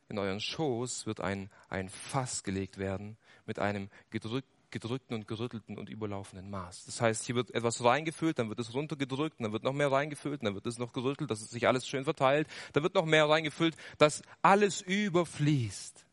In 0.08 0.18
euren 0.18 0.40
Schoß 0.40 1.06
wird 1.06 1.20
ein, 1.20 1.50
ein 1.68 1.88
Fass 1.88 2.42
gelegt 2.42 2.78
werden 2.78 3.18
mit 3.46 3.58
einem 3.58 3.90
gedrück, 4.10 4.44
gedrückten 4.70 5.14
und 5.14 5.28
gerüttelten 5.28 5.78
und 5.78 5.88
überlaufenden 5.88 6.50
Maß. 6.50 6.86
Das 6.86 7.00
heißt, 7.00 7.24
hier 7.24 7.34
wird 7.34 7.54
etwas 7.54 7.82
reingefüllt, 7.82 8.38
dann 8.38 8.48
wird 8.48 8.58
es 8.58 8.74
runtergedrückt, 8.74 9.40
dann 9.40 9.52
wird 9.52 9.64
noch 9.64 9.72
mehr 9.72 9.92
reingefüllt, 9.92 10.42
dann 10.42 10.54
wird 10.54 10.66
es 10.66 10.78
noch 10.78 10.92
gerüttelt, 10.92 11.30
dass 11.30 11.40
es 11.40 11.50
sich 11.50 11.66
alles 11.66 11.86
schön 11.86 12.04
verteilt, 12.04 12.48
dann 12.72 12.82
wird 12.82 12.94
noch 12.94 13.06
mehr 13.06 13.28
reingefüllt, 13.28 13.76
dass 13.98 14.22
alles 14.42 14.80
überfließt. 14.80 16.04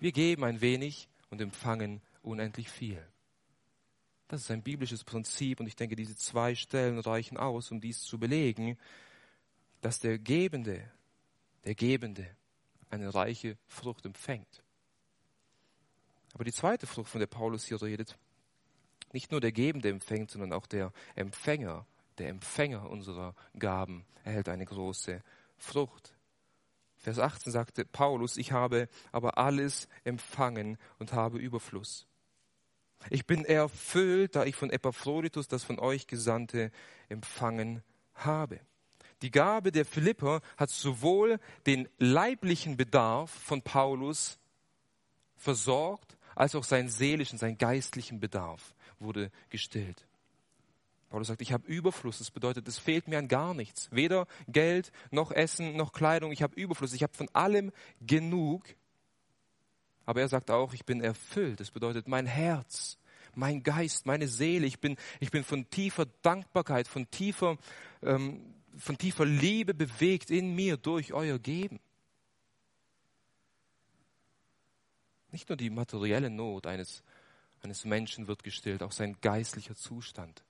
Wir 0.00 0.12
geben 0.12 0.44
ein 0.44 0.60
wenig 0.60 1.08
und 1.30 1.40
empfangen 1.40 2.00
unendlich 2.22 2.70
viel. 2.70 3.02
Das 4.28 4.42
ist 4.42 4.50
ein 4.50 4.62
biblisches 4.62 5.04
Prinzip 5.04 5.60
und 5.60 5.66
ich 5.66 5.76
denke, 5.76 5.96
diese 5.96 6.16
zwei 6.16 6.54
Stellen 6.54 6.98
reichen 6.98 7.36
aus, 7.36 7.70
um 7.70 7.80
dies 7.80 8.02
zu 8.02 8.18
belegen, 8.18 8.78
dass 9.80 10.00
der 10.00 10.18
Gebende, 10.18 10.90
der 11.64 11.74
Gebende 11.74 12.26
eine 12.90 13.14
reiche 13.14 13.56
Frucht 13.66 14.04
empfängt. 14.06 14.62
Aber 16.34 16.44
die 16.44 16.52
zweite 16.52 16.86
Frucht, 16.86 17.10
von 17.10 17.20
der 17.20 17.26
Paulus 17.26 17.64
hier 17.64 17.80
redet, 17.80 18.18
nicht 19.12 19.30
nur 19.30 19.40
der 19.40 19.52
Gebende 19.52 19.88
empfängt, 19.88 20.30
sondern 20.30 20.52
auch 20.52 20.66
der 20.66 20.92
Empfänger 21.14 21.86
der 22.18 22.28
Empfänger 22.28 22.88
unserer 22.90 23.34
Gaben, 23.58 24.04
erhält 24.24 24.48
eine 24.48 24.64
große 24.64 25.22
Frucht. 25.56 26.14
Vers 26.96 27.18
18 27.18 27.52
sagte 27.52 27.84
Paulus, 27.84 28.36
ich 28.36 28.52
habe 28.52 28.88
aber 29.12 29.38
alles 29.38 29.88
empfangen 30.04 30.78
und 30.98 31.12
habe 31.12 31.38
Überfluss. 31.38 32.06
Ich 33.10 33.26
bin 33.26 33.44
erfüllt, 33.44 34.36
da 34.36 34.44
ich 34.44 34.56
von 34.56 34.70
Epaphroditus 34.70 35.48
das 35.48 35.64
von 35.64 35.78
euch 35.78 36.06
Gesandte 36.06 36.70
empfangen 37.08 37.82
habe. 38.14 38.60
Die 39.22 39.30
Gabe 39.30 39.72
der 39.72 39.84
Philipper 39.84 40.40
hat 40.56 40.70
sowohl 40.70 41.38
den 41.66 41.88
leiblichen 41.98 42.76
Bedarf 42.76 43.30
von 43.30 43.62
Paulus 43.62 44.38
versorgt, 45.36 46.16
als 46.34 46.54
auch 46.54 46.64
seinen 46.64 46.88
seelischen, 46.88 47.38
seinen 47.38 47.58
geistlichen 47.58 48.20
Bedarf 48.20 48.74
wurde 49.00 49.30
gestillt. 49.50 50.06
Paulus 51.08 51.28
sagt, 51.28 51.40
ich 51.40 51.52
habe 51.52 51.66
Überfluss. 51.66 52.18
Das 52.18 52.30
bedeutet, 52.30 52.68
es 52.68 52.78
fehlt 52.78 53.08
mir 53.08 53.18
an 53.18 53.28
gar 53.28 53.54
nichts. 53.54 53.88
Weder 53.90 54.26
Geld, 54.46 54.92
noch 55.10 55.32
Essen, 55.32 55.74
noch 55.76 55.92
Kleidung. 55.92 56.32
Ich 56.32 56.42
habe 56.42 56.54
Überfluss. 56.60 56.92
Ich 56.92 57.02
habe 57.02 57.14
von 57.14 57.28
allem 57.32 57.72
genug. 58.00 58.64
Aber 60.08 60.22
er 60.22 60.28
sagt 60.28 60.50
auch, 60.50 60.72
ich 60.72 60.86
bin 60.86 61.02
erfüllt. 61.02 61.60
Das 61.60 61.70
bedeutet, 61.70 62.08
mein 62.08 62.24
Herz, 62.24 62.96
mein 63.34 63.62
Geist, 63.62 64.06
meine 64.06 64.26
Seele, 64.26 64.66
ich 64.66 64.80
bin, 64.80 64.96
ich 65.20 65.30
bin 65.30 65.44
von 65.44 65.68
tiefer 65.68 66.06
Dankbarkeit, 66.22 66.88
von 66.88 67.10
tiefer, 67.10 67.58
ähm, 68.00 68.54
von 68.78 68.96
tiefer 68.96 69.26
Liebe 69.26 69.74
bewegt 69.74 70.30
in 70.30 70.54
mir 70.54 70.78
durch 70.78 71.12
euer 71.12 71.38
Geben. 71.38 71.78
Nicht 75.30 75.50
nur 75.50 75.58
die 75.58 75.68
materielle 75.68 76.30
Not 76.30 76.66
eines, 76.66 77.02
eines 77.60 77.84
Menschen 77.84 78.28
wird 78.28 78.42
gestillt, 78.42 78.82
auch 78.82 78.92
sein 78.92 79.14
geistlicher 79.20 79.76
Zustand 79.76 80.42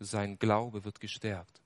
sein 0.00 0.38
Glaube 0.38 0.86
wird 0.86 1.00
gestärkt. 1.00 1.60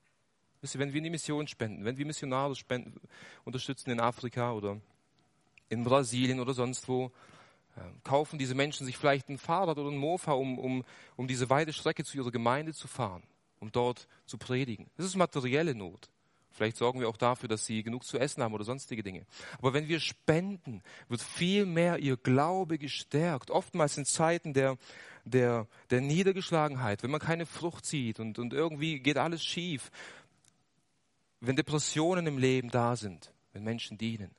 Wisst 0.59 0.75
ihr, 0.75 0.79
wenn 0.79 0.91
wir 0.91 0.97
in 0.97 1.05
die 1.05 1.11
Mission 1.11 1.47
spenden, 1.47 1.85
wenn 1.85 1.97
wir 1.97 2.05
Missionare 2.05 2.57
spenden, 2.57 2.99
unterstützen 3.45 3.89
in 3.91 4.01
Afrika 4.01 4.51
oder 4.51 4.81
in 5.69 5.85
Brasilien 5.85 6.41
oder 6.41 6.53
sonst 6.53 6.89
wo, 6.89 7.09
kaufen 8.03 8.39
diese 8.39 8.55
Menschen 8.55 8.85
sich 8.85 8.97
vielleicht 8.97 9.29
ein 9.29 9.37
Fahrrad 9.37 9.77
oder 9.77 9.89
ein 9.89 9.97
Mofa, 9.97 10.33
um, 10.33 10.57
um, 10.57 10.83
um 11.15 11.27
diese 11.27 11.49
weite 11.49 11.73
Strecke 11.73 12.03
zu 12.03 12.17
ihrer 12.17 12.31
Gemeinde 12.31 12.73
zu 12.73 12.87
fahren, 12.87 13.23
um 13.59 13.71
dort 13.71 14.07
zu 14.25 14.37
predigen. 14.37 14.89
Das 14.97 15.05
ist 15.05 15.15
materielle 15.15 15.75
Not. 15.75 16.09
Vielleicht 16.51 16.77
sorgen 16.77 16.99
wir 16.99 17.07
auch 17.07 17.17
dafür, 17.17 17.47
dass 17.47 17.65
sie 17.65 17.83
genug 17.83 18.03
zu 18.03 18.17
essen 18.17 18.41
haben 18.41 18.53
oder 18.55 18.63
sonstige 18.63 19.03
Dinge. 19.03 19.27
Aber 19.59 19.75
wenn 19.75 19.87
wir 19.87 19.99
spenden, 19.99 20.81
wird 21.07 21.21
viel 21.21 21.67
mehr 21.67 21.99
ihr 21.99 22.17
Glaube 22.17 22.79
gestärkt. 22.79 23.51
Oftmals 23.51 23.95
in 23.97 24.05
Zeiten 24.05 24.53
der, 24.53 24.77
der, 25.23 25.67
der 25.91 26.01
Niedergeschlagenheit, 26.01 27.03
wenn 27.03 27.11
man 27.11 27.19
keine 27.19 27.45
Frucht 27.45 27.85
sieht 27.85 28.19
und, 28.19 28.39
und 28.39 28.53
irgendwie 28.53 28.99
geht 28.99 29.17
alles 29.17 29.43
schief, 29.43 29.91
wenn 31.41 31.55
Depressionen 31.55 32.25
im 32.25 32.39
Leben 32.39 32.69
da 32.71 32.95
sind, 32.95 33.31
wenn 33.53 33.63
Menschen 33.63 33.99
dienen. 33.99 34.31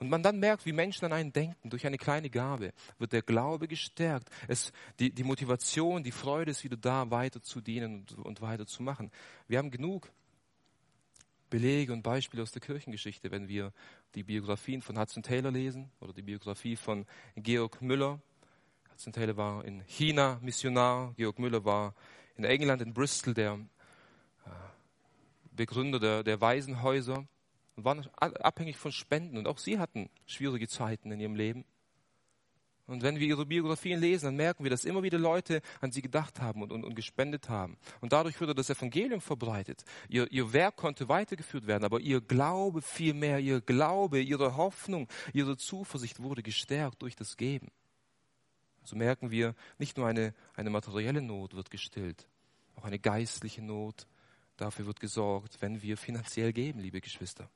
Und 0.00 0.08
man 0.08 0.22
dann 0.22 0.40
merkt, 0.40 0.64
wie 0.64 0.72
Menschen 0.72 1.04
an 1.04 1.12
einen 1.12 1.30
denken, 1.30 1.68
durch 1.68 1.86
eine 1.86 1.98
kleine 1.98 2.30
Gabe 2.30 2.72
wird 2.98 3.12
der 3.12 3.20
Glaube 3.20 3.68
gestärkt. 3.68 4.30
Es, 4.48 4.72
die, 4.98 5.12
die 5.12 5.24
Motivation, 5.24 6.02
die 6.02 6.10
Freude 6.10 6.52
ist 6.52 6.64
wieder 6.64 6.78
da, 6.78 7.10
weiter 7.10 7.42
zu 7.42 7.60
dienen 7.60 8.06
und, 8.16 8.18
und 8.24 8.40
weiter 8.40 8.66
zu 8.66 8.82
machen. 8.82 9.10
Wir 9.46 9.58
haben 9.58 9.70
genug 9.70 10.10
Belege 11.50 11.92
und 11.92 12.00
Beispiele 12.00 12.42
aus 12.42 12.50
der 12.50 12.62
Kirchengeschichte, 12.62 13.30
wenn 13.30 13.46
wir 13.46 13.74
die 14.14 14.22
Biografien 14.22 14.80
von 14.80 14.98
Hudson 14.98 15.22
Taylor 15.22 15.50
lesen 15.50 15.90
oder 16.00 16.14
die 16.14 16.22
Biografie 16.22 16.76
von 16.76 17.04
Georg 17.36 17.82
Müller. 17.82 18.20
Hudson 18.90 19.12
Taylor 19.12 19.36
war 19.36 19.66
in 19.66 19.82
China 19.82 20.38
Missionar, 20.40 21.12
Georg 21.18 21.38
Müller 21.38 21.66
war 21.66 21.94
in 22.36 22.44
England, 22.44 22.80
in 22.80 22.94
Bristol, 22.94 23.34
der 23.34 23.58
äh, 24.46 24.50
Begründer 25.52 25.98
der, 25.98 26.22
der 26.22 26.40
Waisenhäuser 26.40 27.26
und 27.80 27.84
waren 27.84 28.06
abhängig 28.16 28.76
von 28.76 28.92
Spenden. 28.92 29.38
Und 29.38 29.48
auch 29.48 29.58
sie 29.58 29.78
hatten 29.78 30.10
schwierige 30.26 30.68
Zeiten 30.68 31.10
in 31.10 31.20
ihrem 31.20 31.34
Leben. 31.34 31.64
Und 32.86 33.02
wenn 33.02 33.20
wir 33.20 33.26
ihre 33.26 33.46
Biografien 33.46 34.00
lesen, 34.00 34.26
dann 34.26 34.36
merken 34.36 34.64
wir, 34.64 34.70
dass 34.70 34.84
immer 34.84 35.04
wieder 35.04 35.18
Leute 35.18 35.62
an 35.80 35.92
sie 35.92 36.02
gedacht 36.02 36.40
haben 36.40 36.60
und, 36.60 36.72
und, 36.72 36.82
und 36.82 36.96
gespendet 36.96 37.48
haben. 37.48 37.78
Und 38.00 38.12
dadurch 38.12 38.40
wurde 38.40 38.52
das 38.52 38.68
Evangelium 38.68 39.20
verbreitet. 39.20 39.84
Ihr, 40.08 40.30
ihr 40.32 40.52
Werk 40.52 40.74
konnte 40.74 41.08
weitergeführt 41.08 41.68
werden, 41.68 41.84
aber 41.84 42.00
ihr 42.00 42.20
Glaube 42.20 42.82
vielmehr, 42.82 43.38
ihr 43.38 43.60
Glaube, 43.60 44.20
ihre 44.20 44.56
Hoffnung, 44.56 45.06
ihre 45.32 45.56
Zuversicht 45.56 46.20
wurde 46.20 46.42
gestärkt 46.42 47.00
durch 47.02 47.14
das 47.14 47.36
Geben. 47.36 47.68
So 48.82 48.96
merken 48.96 49.30
wir, 49.30 49.54
nicht 49.78 49.96
nur 49.96 50.08
eine, 50.08 50.34
eine 50.54 50.70
materielle 50.70 51.22
Not 51.22 51.54
wird 51.54 51.70
gestillt, 51.70 52.26
auch 52.74 52.84
eine 52.84 52.98
geistliche 52.98 53.62
Not. 53.62 54.08
Dafür 54.56 54.86
wird 54.86 54.98
gesorgt, 54.98 55.62
wenn 55.62 55.80
wir 55.80 55.96
finanziell 55.96 56.52
geben, 56.52 56.80
liebe 56.80 57.00
Geschwister. 57.00 57.48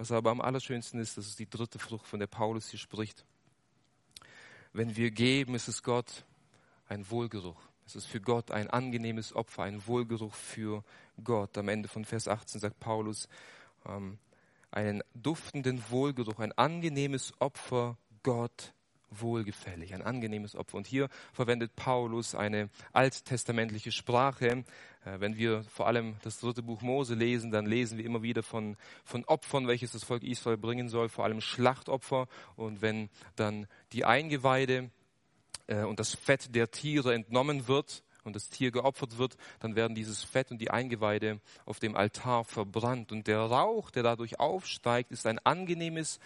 Was 0.00 0.12
aber 0.12 0.30
am 0.30 0.40
allerschönsten 0.40 0.98
ist, 0.98 1.18
das 1.18 1.26
ist 1.26 1.38
die 1.38 1.50
dritte 1.50 1.78
Frucht, 1.78 2.06
von 2.06 2.20
der 2.20 2.26
Paulus 2.26 2.70
hier 2.70 2.78
spricht. 2.78 3.26
Wenn 4.72 4.96
wir 4.96 5.10
geben, 5.10 5.54
ist 5.54 5.68
es 5.68 5.82
Gott 5.82 6.24
ein 6.88 7.10
Wohlgeruch. 7.10 7.60
Es 7.84 7.96
ist 7.96 8.06
für 8.06 8.22
Gott 8.22 8.50
ein 8.50 8.70
angenehmes 8.70 9.36
Opfer, 9.36 9.64
ein 9.64 9.86
Wohlgeruch 9.86 10.32
für 10.32 10.84
Gott. 11.22 11.58
Am 11.58 11.68
Ende 11.68 11.86
von 11.86 12.06
Vers 12.06 12.28
18 12.28 12.62
sagt 12.62 12.80
Paulus, 12.80 13.28
ähm, 13.84 14.18
einen 14.70 15.02
duftenden 15.12 15.82
Wohlgeruch, 15.90 16.38
ein 16.38 16.52
angenehmes 16.52 17.34
Opfer 17.38 17.98
Gott 18.22 18.72
wohlgefällig, 19.10 19.94
ein 19.94 20.02
angenehmes 20.02 20.56
Opfer. 20.56 20.76
Und 20.76 20.86
hier 20.86 21.08
verwendet 21.32 21.74
Paulus 21.76 22.34
eine 22.34 22.70
alttestamentliche 22.92 23.92
Sprache. 23.92 24.64
Äh, 25.04 25.20
wenn 25.20 25.36
wir 25.36 25.64
vor 25.64 25.86
allem 25.86 26.16
das 26.22 26.40
dritte 26.40 26.62
Buch 26.62 26.82
Mose 26.82 27.14
lesen, 27.14 27.50
dann 27.50 27.66
lesen 27.66 27.98
wir 27.98 28.04
immer 28.04 28.22
wieder 28.22 28.42
von, 28.42 28.76
von 29.04 29.24
Opfern, 29.24 29.66
welches 29.66 29.92
das 29.92 30.04
Volk 30.04 30.22
Israel 30.22 30.56
bringen 30.56 30.88
soll, 30.88 31.08
vor 31.08 31.24
allem 31.24 31.40
Schlachtopfer. 31.40 32.28
Und 32.56 32.82
wenn 32.82 33.08
dann 33.36 33.66
die 33.92 34.04
Eingeweide 34.04 34.90
äh, 35.66 35.82
und 35.82 36.00
das 36.00 36.14
Fett 36.14 36.54
der 36.54 36.70
Tiere 36.70 37.14
entnommen 37.14 37.68
wird, 37.68 38.02
und 38.24 38.36
das 38.36 38.50
Tier 38.50 38.70
geopfert 38.70 39.18
wird, 39.18 39.36
dann 39.60 39.76
werden 39.76 39.94
dieses 39.94 40.22
Fett 40.22 40.50
und 40.50 40.60
die 40.60 40.70
Eingeweide 40.70 41.40
auf 41.64 41.78
dem 41.78 41.96
Altar 41.96 42.44
verbrannt. 42.44 43.12
Und 43.12 43.26
der 43.26 43.40
Rauch, 43.40 43.90
der 43.90 44.02
dadurch 44.02 44.38
aufsteigt, 44.38 45.10
ist 45.10 45.26
ein 45.26 45.38
angenehmes 45.38 46.20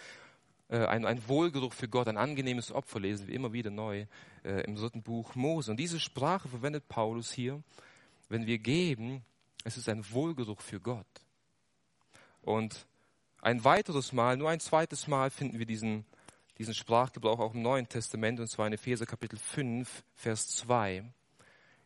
äh, 0.69 0.85
ein, 0.85 1.05
ein 1.05 1.27
Wohlgeruch 1.27 1.73
für 1.73 1.87
Gott, 1.87 2.07
ein 2.07 2.17
angenehmes 2.17 2.71
Opfer 2.71 2.99
lesen 2.99 3.27
wir 3.27 3.35
immer 3.35 3.53
wieder 3.53 3.69
neu 3.69 4.05
äh, 4.43 4.61
im 4.61 4.75
dritten 4.75 5.03
Buch 5.03 5.35
Mose. 5.35 5.71
Und 5.71 5.77
diese 5.77 5.99
Sprache 5.99 6.47
verwendet 6.47 6.87
Paulus 6.87 7.31
hier, 7.31 7.61
wenn 8.29 8.47
wir 8.47 8.57
geben, 8.57 9.23
es 9.63 9.77
ist 9.77 9.89
ein 9.89 10.09
Wohlgeruch 10.11 10.61
für 10.61 10.79
Gott. 10.79 11.05
Und 12.41 12.87
ein 13.41 13.63
weiteres 13.63 14.11
Mal, 14.11 14.37
nur 14.37 14.49
ein 14.49 14.59
zweites 14.59 15.07
Mal 15.07 15.29
finden 15.29 15.59
wir 15.59 15.67
diesen, 15.67 16.05
diesen 16.57 16.73
Sprachgebrauch 16.73 17.39
auch 17.39 17.53
im 17.53 17.61
Neuen 17.61 17.87
Testament, 17.87 18.39
und 18.39 18.47
zwar 18.47 18.67
in 18.67 18.73
Epheser 18.73 19.05
Kapitel 19.05 19.37
5, 19.37 20.03
Vers 20.15 20.47
2. 20.49 21.03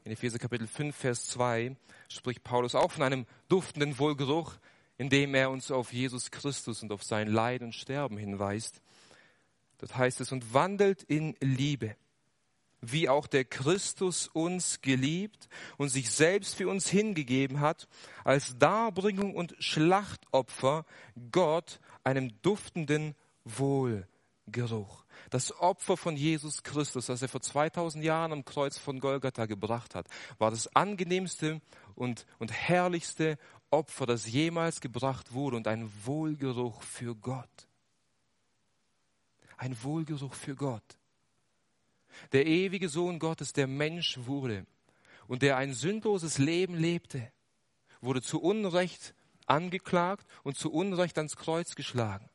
In 0.05 0.11
Epheser 0.11 0.39
Kapitel 0.39 0.67
5, 0.67 0.95
Vers 0.95 1.27
2 1.27 1.75
spricht 2.07 2.43
Paulus 2.43 2.75
auch 2.75 2.91
von 2.91 3.03
einem 3.03 3.25
duftenden 3.49 3.99
Wohlgeruch, 3.99 4.55
indem 4.99 5.33
er 5.33 5.49
uns 5.49 5.71
auf 5.71 5.93
Jesus 5.93 6.29
Christus 6.29 6.83
und 6.83 6.91
auf 6.91 7.03
sein 7.03 7.29
Leid 7.29 7.61
und 7.61 7.73
Sterben 7.73 8.17
hinweist. 8.17 8.81
Dort 9.79 9.95
heißt 9.95 10.19
es, 10.19 10.33
und 10.33 10.53
wandelt 10.53 11.03
in 11.03 11.37
Liebe, 11.39 11.95
wie 12.81 13.07
auch 13.07 13.25
der 13.25 13.45
Christus 13.45 14.27
uns 14.27 14.81
geliebt 14.81 15.47
und 15.77 15.87
sich 15.87 16.11
selbst 16.11 16.55
für 16.55 16.67
uns 16.67 16.89
hingegeben 16.89 17.61
hat, 17.61 17.87
als 18.25 18.57
Darbringung 18.57 19.35
und 19.35 19.55
Schlachtopfer 19.59 20.85
Gott 21.31 21.79
einem 22.03 22.33
duftenden 22.41 23.15
Wohlgeruch. 23.45 25.05
Das 25.29 25.57
Opfer 25.59 25.95
von 25.95 26.17
Jesus 26.17 26.63
Christus, 26.63 27.05
das 27.05 27.21
er 27.21 27.29
vor 27.29 27.41
2000 27.41 28.03
Jahren 28.03 28.33
am 28.33 28.43
Kreuz 28.43 28.77
von 28.77 28.99
Golgatha 28.99 29.45
gebracht 29.45 29.95
hat, 29.95 30.07
war 30.39 30.51
das 30.51 30.75
angenehmste 30.75 31.61
und, 31.95 32.25
und 32.37 32.51
herrlichste 32.51 33.37
Opfer, 33.71 34.05
das 34.05 34.27
jemals 34.27 34.81
gebracht 34.81 35.33
wurde 35.33 35.57
und 35.57 35.67
ein 35.67 35.91
Wohlgeruch 36.05 36.81
für 36.81 37.15
Gott. 37.15 37.67
Ein 39.57 39.81
Wohlgeruch 39.83 40.33
für 40.33 40.55
Gott. 40.55 40.97
Der 42.31 42.45
ewige 42.45 42.89
Sohn 42.89 43.19
Gottes, 43.19 43.53
der 43.53 43.67
Mensch 43.67 44.17
wurde 44.25 44.65
und 45.27 45.41
der 45.41 45.57
ein 45.57 45.73
sündloses 45.73 46.37
Leben 46.37 46.75
lebte, 46.75 47.31
wurde 48.01 48.21
zu 48.21 48.41
Unrecht 48.41 49.13
angeklagt 49.45 50.25
und 50.43 50.57
zu 50.57 50.71
Unrecht 50.71 51.17
ans 51.17 51.35
Kreuz 51.35 51.75
geschlagen. 51.75 52.29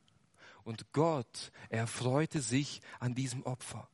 Und 0.62 0.92
Gott 0.92 1.52
erfreute 1.68 2.40
sich 2.40 2.80
an 3.00 3.14
diesem 3.14 3.42
Opfer. 3.42 3.88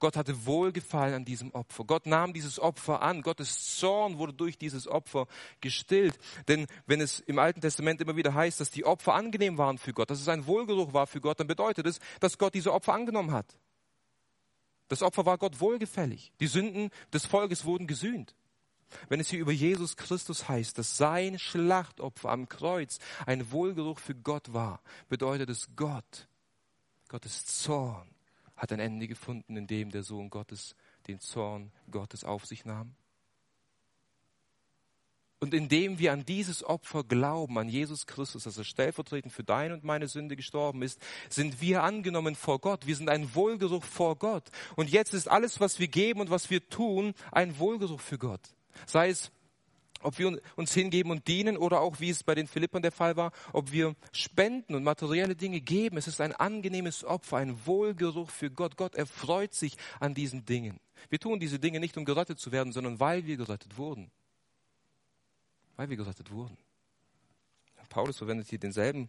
Gott 0.00 0.16
hatte 0.16 0.46
Wohlgefallen 0.46 1.14
an 1.14 1.24
diesem 1.26 1.52
Opfer. 1.52 1.84
Gott 1.84 2.06
nahm 2.06 2.32
dieses 2.32 2.58
Opfer 2.58 3.02
an. 3.02 3.20
Gottes 3.20 3.76
Zorn 3.76 4.18
wurde 4.18 4.32
durch 4.32 4.58
dieses 4.58 4.88
Opfer 4.88 5.26
gestillt. 5.60 6.18
Denn 6.48 6.66
wenn 6.86 7.02
es 7.02 7.20
im 7.20 7.38
Alten 7.38 7.60
Testament 7.60 8.00
immer 8.00 8.16
wieder 8.16 8.34
heißt, 8.34 8.60
dass 8.60 8.70
die 8.70 8.86
Opfer 8.86 9.14
angenehm 9.14 9.58
waren 9.58 9.78
für 9.78 9.92
Gott, 9.92 10.10
dass 10.10 10.20
es 10.20 10.28
ein 10.28 10.46
Wohlgeruch 10.46 10.94
war 10.94 11.06
für 11.06 11.20
Gott, 11.20 11.38
dann 11.38 11.46
bedeutet 11.46 11.86
es, 11.86 12.00
dass 12.18 12.38
Gott 12.38 12.54
diese 12.54 12.72
Opfer 12.72 12.94
angenommen 12.94 13.32
hat. 13.32 13.58
Das 14.88 15.02
Opfer 15.02 15.26
war 15.26 15.38
Gott 15.38 15.60
wohlgefällig. 15.60 16.32
Die 16.40 16.48
Sünden 16.48 16.90
des 17.12 17.26
Volkes 17.26 17.64
wurden 17.64 17.86
gesühnt. 17.86 18.34
Wenn 19.08 19.20
es 19.20 19.28
hier 19.28 19.38
über 19.38 19.52
Jesus 19.52 19.96
Christus 19.96 20.48
heißt, 20.48 20.78
dass 20.78 20.96
sein 20.96 21.38
Schlachtopfer 21.38 22.30
am 22.30 22.48
Kreuz 22.48 22.98
ein 23.26 23.52
Wohlgeruch 23.52 24.00
für 24.00 24.14
Gott 24.14 24.52
war, 24.52 24.82
bedeutet 25.08 25.50
es 25.50 25.68
Gott, 25.76 26.26
Gottes 27.08 27.44
Zorn 27.44 28.10
hat 28.60 28.72
ein 28.72 28.78
Ende 28.78 29.08
gefunden, 29.08 29.56
indem 29.56 29.90
der 29.90 30.02
Sohn 30.02 30.28
Gottes 30.28 30.76
den 31.06 31.18
Zorn 31.18 31.72
Gottes 31.90 32.24
auf 32.24 32.44
sich 32.44 32.66
nahm. 32.66 32.94
Und 35.38 35.54
indem 35.54 35.98
wir 35.98 36.12
an 36.12 36.26
dieses 36.26 36.62
Opfer 36.62 37.02
glauben, 37.02 37.56
an 37.56 37.70
Jesus 37.70 38.06
Christus, 38.06 38.44
dass 38.44 38.58
er 38.58 38.64
stellvertretend 38.64 39.32
für 39.32 39.44
deine 39.44 39.72
und 39.72 39.82
meine 39.82 40.06
Sünde 40.08 40.36
gestorben 40.36 40.82
ist, 40.82 41.00
sind 41.30 41.62
wir 41.62 41.82
angenommen 41.82 42.34
vor 42.34 42.58
Gott. 42.58 42.86
Wir 42.86 42.94
sind 42.94 43.08
ein 43.08 43.34
Wohlgeruch 43.34 43.82
vor 43.82 44.16
Gott. 44.16 44.50
Und 44.76 44.90
jetzt 44.90 45.14
ist 45.14 45.26
alles, 45.26 45.58
was 45.58 45.78
wir 45.78 45.88
geben 45.88 46.20
und 46.20 46.28
was 46.28 46.50
wir 46.50 46.68
tun, 46.68 47.14
ein 47.32 47.58
Wohlgeruch 47.58 48.00
für 48.00 48.18
Gott. 48.18 48.42
Sei 48.84 49.08
es, 49.08 49.32
ob 50.02 50.18
wir 50.18 50.40
uns 50.56 50.74
hingeben 50.74 51.10
und 51.10 51.28
dienen 51.28 51.56
oder 51.56 51.80
auch, 51.80 52.00
wie 52.00 52.10
es 52.10 52.24
bei 52.24 52.34
den 52.34 52.46
Philippern 52.46 52.82
der 52.82 52.92
Fall 52.92 53.16
war, 53.16 53.32
ob 53.52 53.72
wir 53.72 53.94
spenden 54.12 54.74
und 54.74 54.84
materielle 54.84 55.36
Dinge 55.36 55.60
geben. 55.60 55.96
Es 55.96 56.06
ist 56.06 56.20
ein 56.20 56.34
angenehmes 56.34 57.04
Opfer, 57.04 57.38
ein 57.38 57.66
Wohlgeruch 57.66 58.30
für 58.30 58.50
Gott. 58.50 58.76
Gott 58.76 58.94
erfreut 58.94 59.54
sich 59.54 59.76
an 59.98 60.14
diesen 60.14 60.44
Dingen. 60.44 60.80
Wir 61.08 61.18
tun 61.18 61.40
diese 61.40 61.58
Dinge 61.58 61.80
nicht, 61.80 61.96
um 61.96 62.04
gerettet 62.04 62.38
zu 62.38 62.52
werden, 62.52 62.72
sondern 62.72 63.00
weil 63.00 63.26
wir 63.26 63.36
gerettet 63.36 63.78
wurden 63.78 64.10
weil 65.80 65.88
wir 65.88 65.96
gerettet 65.96 66.30
wurden. 66.30 66.58
Paulus 67.88 68.18
verwendet 68.18 68.48
hier 68.48 68.58
denselben 68.58 69.08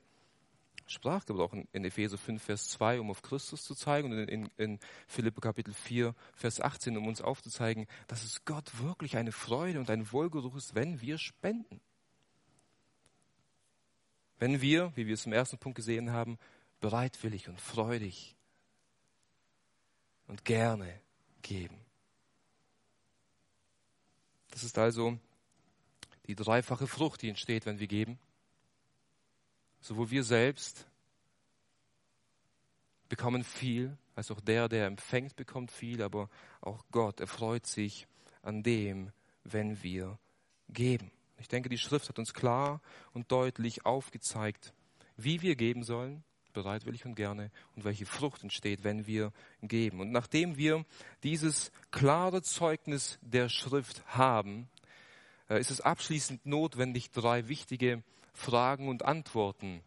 Sprachgebrauch 0.92 1.54
in 1.54 1.86
Epheser 1.86 2.18
5, 2.18 2.44
Vers 2.44 2.70
2, 2.70 3.00
um 3.00 3.12
auf 3.12 3.22
Christus 3.22 3.64
zu 3.64 3.76
zeigen 3.76 4.12
und 4.12 4.28
in, 4.28 4.50
in 4.58 4.80
Philippe 5.08 5.40
Kapitel 5.40 5.74
4, 5.74 6.14
Vers 6.36 6.60
18, 6.60 6.98
um 6.98 7.08
uns 7.08 7.22
aufzuzeigen, 7.22 7.88
dass 8.08 8.24
es 8.24 8.44
Gott 8.44 8.80
wirklich 8.80 9.16
eine 9.16 9.32
Freude 9.32 9.80
und 9.80 9.90
ein 9.90 10.12
Wohlgeruch 10.12 10.56
ist, 10.56 10.76
wenn 10.76 11.00
wir 11.00 11.18
spenden. 11.18 11.80
Wenn 14.38 14.60
wir, 14.62 14.92
wie 14.96 15.08
wir 15.08 15.14
es 15.14 15.26
im 15.26 15.34
ersten 15.34 15.58
Punkt 15.58 15.78
gesehen 15.78 16.12
haben, 16.12 16.38
bereitwillig 16.82 17.48
und 17.48 17.62
freudig 17.62 18.36
und 20.28 20.44
gerne 20.44 21.00
geben. 21.42 21.78
Das 24.50 24.64
ist 24.64 24.78
also 24.78 25.18
die 26.28 26.36
dreifache 26.36 26.88
Frucht, 26.88 27.22
die 27.22 27.30
entsteht, 27.30 27.66
wenn 27.66 27.80
wir 27.80 27.88
geben. 27.88 28.20
Sowohl 29.82 30.12
wir 30.12 30.24
selbst 30.24 30.88
bekommen 33.10 33.44
viel, 33.44 33.98
als 34.16 34.32
auch 34.32 34.40
der, 34.40 34.70
der 34.70 34.86
empfängt, 34.86 35.36
bekommt 35.36 35.72
viel, 35.72 36.02
aber 36.02 36.30
auch 36.62 36.86
Gott 36.92 37.20
erfreut 37.20 37.66
sich 37.66 38.08
an 38.42 38.64
dem, 38.64 39.12
wenn 39.44 39.82
wir 39.84 40.18
geben. 40.70 41.12
Ich 41.40 41.48
denke, 41.48 41.70
die 41.70 41.78
Schrift 41.78 42.08
hat 42.08 42.20
uns 42.20 42.34
klar 42.34 42.82
und 43.14 43.32
deutlich 43.32 43.86
aufgezeigt, 43.86 44.74
wie 45.18 45.42
wir 45.42 45.56
geben 45.56 45.84
sollen, 45.84 46.24
bereitwillig 46.54 47.06
und 47.06 47.16
gerne, 47.16 47.52
und 47.76 47.84
welche 47.84 48.06
Frucht 48.06 48.44
entsteht, 48.44 48.84
wenn 48.84 49.08
wir 49.08 49.34
geben. 49.62 50.00
Und 50.00 50.12
nachdem 50.12 50.58
wir 50.58 50.86
dieses 51.24 51.72
klare 51.90 52.44
Zeugnis 52.44 53.18
der 53.22 53.50
Schrift 53.50 54.06
haben, 54.08 54.70
äh, 55.50 55.60
ist 55.60 55.72
es 55.72 55.82
abschließend 55.82 56.46
notwendig, 56.46 57.12
drei 57.12 57.48
wichtige 57.48 58.04
Fragen 58.34 58.88
und 58.88 59.04
Antworten 59.06 59.82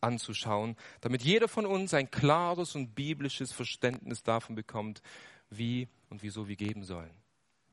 anzuschauen, 0.00 0.76
damit 1.00 1.22
jeder 1.22 1.48
von 1.48 1.66
uns 1.66 1.94
ein 1.94 2.10
klares 2.10 2.74
und 2.74 2.94
biblisches 2.94 3.52
Verständnis 3.52 4.22
davon 4.22 4.54
bekommt, 4.54 5.02
wie 5.50 5.88
und 6.10 6.22
wieso 6.22 6.46
wir 6.46 6.56
geben 6.56 6.84
sollen. 6.84 7.10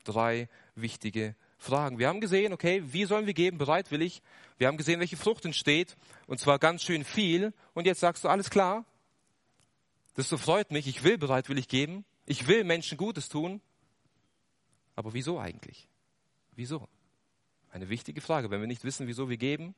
Drei 0.04 0.48
wichtige 0.74 1.36
Fragen. 1.58 1.98
Wir 1.98 2.08
haben 2.08 2.20
gesehen, 2.20 2.52
okay, 2.52 2.82
wie 2.86 3.04
sollen 3.04 3.26
wir 3.26 3.34
geben, 3.34 3.58
bereitwillig. 3.58 4.20
Wir 4.58 4.66
haben 4.66 4.76
gesehen, 4.76 4.98
welche 4.98 5.16
Frucht 5.16 5.44
entsteht, 5.44 5.96
und 6.26 6.40
zwar 6.40 6.58
ganz 6.58 6.82
schön 6.82 7.04
viel. 7.04 7.52
Und 7.74 7.86
jetzt 7.86 8.00
sagst 8.00 8.24
du, 8.24 8.28
alles 8.28 8.50
klar, 8.50 8.84
das 10.14 10.28
so 10.28 10.36
freut 10.36 10.72
mich, 10.72 10.88
ich 10.88 11.04
will 11.04 11.18
bereitwillig 11.18 11.68
geben, 11.68 12.04
ich 12.26 12.48
will 12.48 12.64
Menschen 12.64 12.98
Gutes 12.98 13.28
tun. 13.28 13.60
Aber 14.96 15.14
wieso 15.14 15.38
eigentlich? 15.38 15.88
Wieso? 16.54 16.88
Eine 17.70 17.88
wichtige 17.88 18.20
Frage. 18.20 18.50
Wenn 18.50 18.60
wir 18.60 18.66
nicht 18.66 18.84
wissen, 18.84 19.06
wieso 19.06 19.30
wir 19.30 19.38
geben, 19.38 19.74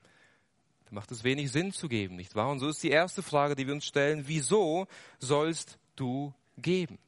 macht 0.94 1.10
es 1.10 1.24
wenig 1.24 1.50
Sinn 1.50 1.72
zu 1.72 1.88
geben, 1.88 2.16
nicht 2.16 2.34
wahr? 2.34 2.50
Und 2.50 2.60
so 2.60 2.68
ist 2.68 2.82
die 2.82 2.90
erste 2.90 3.22
Frage, 3.22 3.56
die 3.56 3.66
wir 3.66 3.74
uns 3.74 3.84
stellen, 3.84 4.24
wieso 4.26 4.86
sollst 5.18 5.78
du 5.96 6.32
geben? 6.56 6.98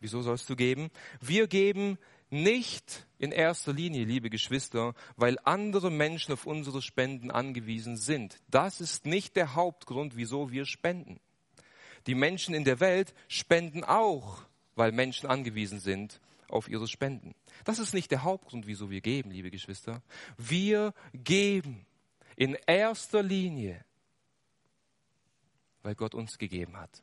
Wieso 0.00 0.22
sollst 0.22 0.48
du 0.50 0.56
geben? 0.56 0.90
Wir 1.20 1.46
geben 1.46 1.98
nicht 2.30 3.06
in 3.18 3.32
erster 3.32 3.72
Linie, 3.72 4.04
liebe 4.04 4.30
Geschwister, 4.30 4.94
weil 5.16 5.38
andere 5.44 5.90
Menschen 5.90 6.32
auf 6.32 6.46
unsere 6.46 6.82
Spenden 6.82 7.30
angewiesen 7.30 7.96
sind. 7.96 8.38
Das 8.48 8.80
ist 8.80 9.06
nicht 9.06 9.36
der 9.36 9.54
Hauptgrund, 9.54 10.16
wieso 10.16 10.50
wir 10.50 10.66
spenden. 10.66 11.20
Die 12.06 12.14
Menschen 12.14 12.54
in 12.54 12.64
der 12.64 12.80
Welt 12.80 13.14
spenden 13.28 13.84
auch, 13.84 14.42
weil 14.74 14.92
Menschen 14.92 15.28
angewiesen 15.28 15.80
sind 15.80 16.20
auf 16.48 16.68
ihre 16.68 16.88
Spenden. 16.88 17.34
Das 17.64 17.78
ist 17.78 17.94
nicht 17.94 18.10
der 18.10 18.22
Hauptgrund, 18.22 18.66
wieso 18.66 18.90
wir 18.90 19.00
geben, 19.00 19.30
liebe 19.30 19.50
Geschwister. 19.50 20.02
Wir 20.36 20.94
geben 21.12 21.86
in 22.36 22.54
erster 22.66 23.22
Linie, 23.22 23.84
weil 25.82 25.94
Gott 25.94 26.14
uns 26.14 26.38
gegeben 26.38 26.76
hat. 26.76 27.02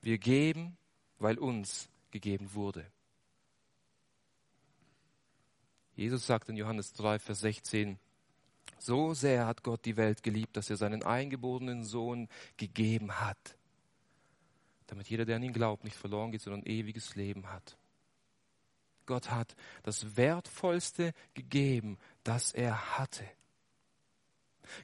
Wir 0.00 0.18
geben, 0.18 0.76
weil 1.18 1.38
uns 1.38 1.88
gegeben 2.10 2.54
wurde. 2.54 2.86
Jesus 5.96 6.26
sagt 6.26 6.48
in 6.48 6.56
Johannes 6.56 6.92
3, 6.92 7.18
Vers 7.18 7.40
16, 7.40 7.98
so 8.78 9.14
sehr 9.14 9.46
hat 9.46 9.62
Gott 9.62 9.84
die 9.84 9.96
Welt 9.96 10.22
geliebt, 10.22 10.56
dass 10.56 10.70
er 10.70 10.76
seinen 10.76 11.02
eingeborenen 11.02 11.84
Sohn 11.84 12.28
gegeben 12.56 13.20
hat, 13.20 13.56
damit 14.86 15.08
jeder, 15.08 15.24
der 15.24 15.36
an 15.36 15.42
ihn 15.42 15.52
glaubt, 15.52 15.84
nicht 15.84 15.96
verloren 15.96 16.32
geht, 16.32 16.42
sondern 16.42 16.66
ewiges 16.66 17.14
Leben 17.14 17.50
hat. 17.50 17.78
Gott 19.06 19.30
hat 19.30 19.54
das 19.82 20.16
Wertvollste 20.16 21.12
gegeben, 21.34 21.98
das 22.24 22.52
er 22.52 22.98
hatte. 22.98 23.24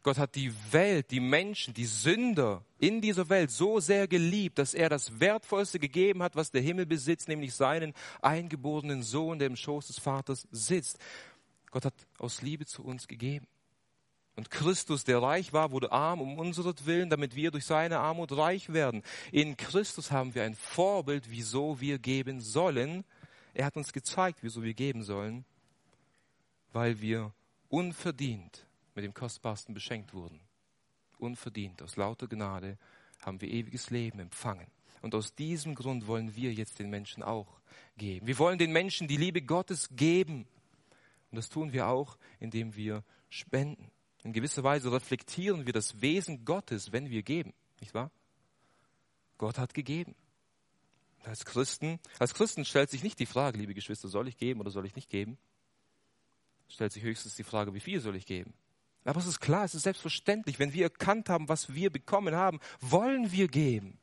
Gott 0.03 0.19
hat 0.19 0.35
die 0.35 0.53
Welt, 0.73 1.11
die 1.11 1.21
Menschen, 1.21 1.75
die 1.75 1.87
Sünder 1.87 2.65
in 2.79 3.01
dieser 3.01 3.29
Welt 3.29 3.51
so 3.51 3.81
sehr 3.81 4.09
geliebt, 4.09 4.59
dass 4.59 4.75
er 4.75 4.89
das 4.89 5.21
Wertvollste 5.21 5.79
gegeben 5.79 6.23
hat, 6.23 6.37
was 6.37 6.51
der 6.51 6.63
Himmel 6.63 6.87
besitzt, 6.87 7.29
nämlich 7.29 7.55
seinen 7.55 7.95
eingeborenen 8.23 9.03
Sohn, 9.03 9.39
der 9.39 9.47
im 9.49 9.57
Schoß 9.57 9.89
des 9.89 9.99
Vaters 9.99 10.47
sitzt. 10.51 10.99
Gott 11.71 11.85
hat 11.85 11.95
aus 12.19 12.43
Liebe 12.43 12.67
zu 12.67 12.83
uns 12.85 13.09
gegeben. 13.09 13.47
Und 14.37 14.51
Christus, 14.51 15.05
der 15.05 15.21
reich 15.21 15.53
war, 15.53 15.71
wurde 15.71 15.93
arm 15.93 16.21
um 16.21 16.39
unseretwillen, 16.39 17.11
damit 17.11 17.35
wir 17.35 17.51
durch 17.51 17.67
seine 17.67 17.99
Armut 17.99 18.33
reich 18.33 18.73
werden. 18.73 19.03
In 19.33 19.57
Christus 19.57 20.11
haben 20.11 20.35
wir 20.35 20.45
ein 20.45 20.55
Vorbild, 20.55 21.31
wieso 21.31 21.81
wir 21.81 21.99
geben 21.99 22.41
sollen. 22.41 23.05
Er 23.53 23.67
hat 23.67 23.77
uns 23.77 23.93
gezeigt, 23.93 24.39
wieso 24.43 24.63
wir 24.63 24.75
geben 24.75 25.03
sollen, 25.03 25.45
weil 26.73 27.01
wir 27.01 27.35
unverdient 27.69 28.67
mit 28.95 29.05
dem 29.05 29.15
Kostbarsten 29.15 29.75
beschenkt 29.75 30.15
wurden. 30.15 30.41
Unverdient, 31.19 31.83
aus 31.83 31.97
lauter 31.97 32.29
Gnade 32.29 32.79
haben 33.21 33.41
wir 33.41 33.49
ewiges 33.49 33.91
Leben 33.91 34.21
empfangen. 34.21 34.67
Und 35.03 35.15
aus 35.15 35.35
diesem 35.35 35.75
Grund 35.75 36.07
wollen 36.07 36.35
wir 36.37 36.53
jetzt 36.53 36.79
den 36.79 36.91
Menschen 36.91 37.23
auch 37.23 37.61
geben. 37.97 38.27
Wir 38.27 38.39
wollen 38.39 38.59
den 38.59 38.73
Menschen 38.73 39.09
die 39.09 39.17
Liebe 39.17 39.43
Gottes 39.43 39.89
geben. 39.91 40.47
Und 41.31 41.37
das 41.37 41.49
tun 41.49 41.73
wir 41.73 41.89
auch, 41.89 42.19
indem 42.39 42.75
wir 42.75 43.05
spenden. 43.29 43.91
In 44.23 44.33
gewisser 44.33 44.63
Weise 44.63 44.93
reflektieren 44.93 45.67
wir 45.67 45.73
das 45.73 46.01
Wesen 46.03 46.45
Gottes, 46.45 46.93
wenn 46.93 47.09
wir 47.09 47.23
geben, 47.23 47.55
nicht 47.81 47.95
wahr? 47.95 48.11
Gott 49.39 49.59
hat 49.59 49.73
gegeben. 49.73 50.15
Als 51.25 51.45
Christen, 51.45 51.99
als 52.19 52.35
Christen 52.35 52.65
stellt 52.65 52.91
sich 52.91 53.03
nicht 53.03 53.19
die 53.19 53.27
Frage, 53.27 53.59
liebe 53.59 53.75
Geschwister, 53.75 54.09
soll 54.09 54.29
ich 54.29 54.37
geben 54.37 54.61
oder 54.61 54.71
soll 54.71 54.87
ich 54.87 54.97
nicht 54.97 55.11
geben? 55.11 55.39
Stellt 56.69 56.93
sich 56.93 57.03
höchstens 57.03 57.37
die 57.37 57.45
Frage, 57.45 57.75
wie 57.75 57.81
viel 57.81 58.01
soll 58.01 58.17
ich 58.17 58.27
geben? 58.27 58.55
Aber 59.05 59.19
es 59.19 59.27
ist 59.27 59.41
klar, 59.41 59.65
es 59.65 59.75
ist 59.75 59.83
selbstverständlich, 59.83 60.59
wenn 60.59 60.73
wir 60.73 60.85
erkannt 60.85 61.29
haben, 61.29 61.49
was 61.49 61.75
wir 61.75 61.91
bekommen 61.91 62.35
haben, 62.35 62.61
wollen 62.81 63.33
wir 63.33 63.49
geben. 63.49 63.99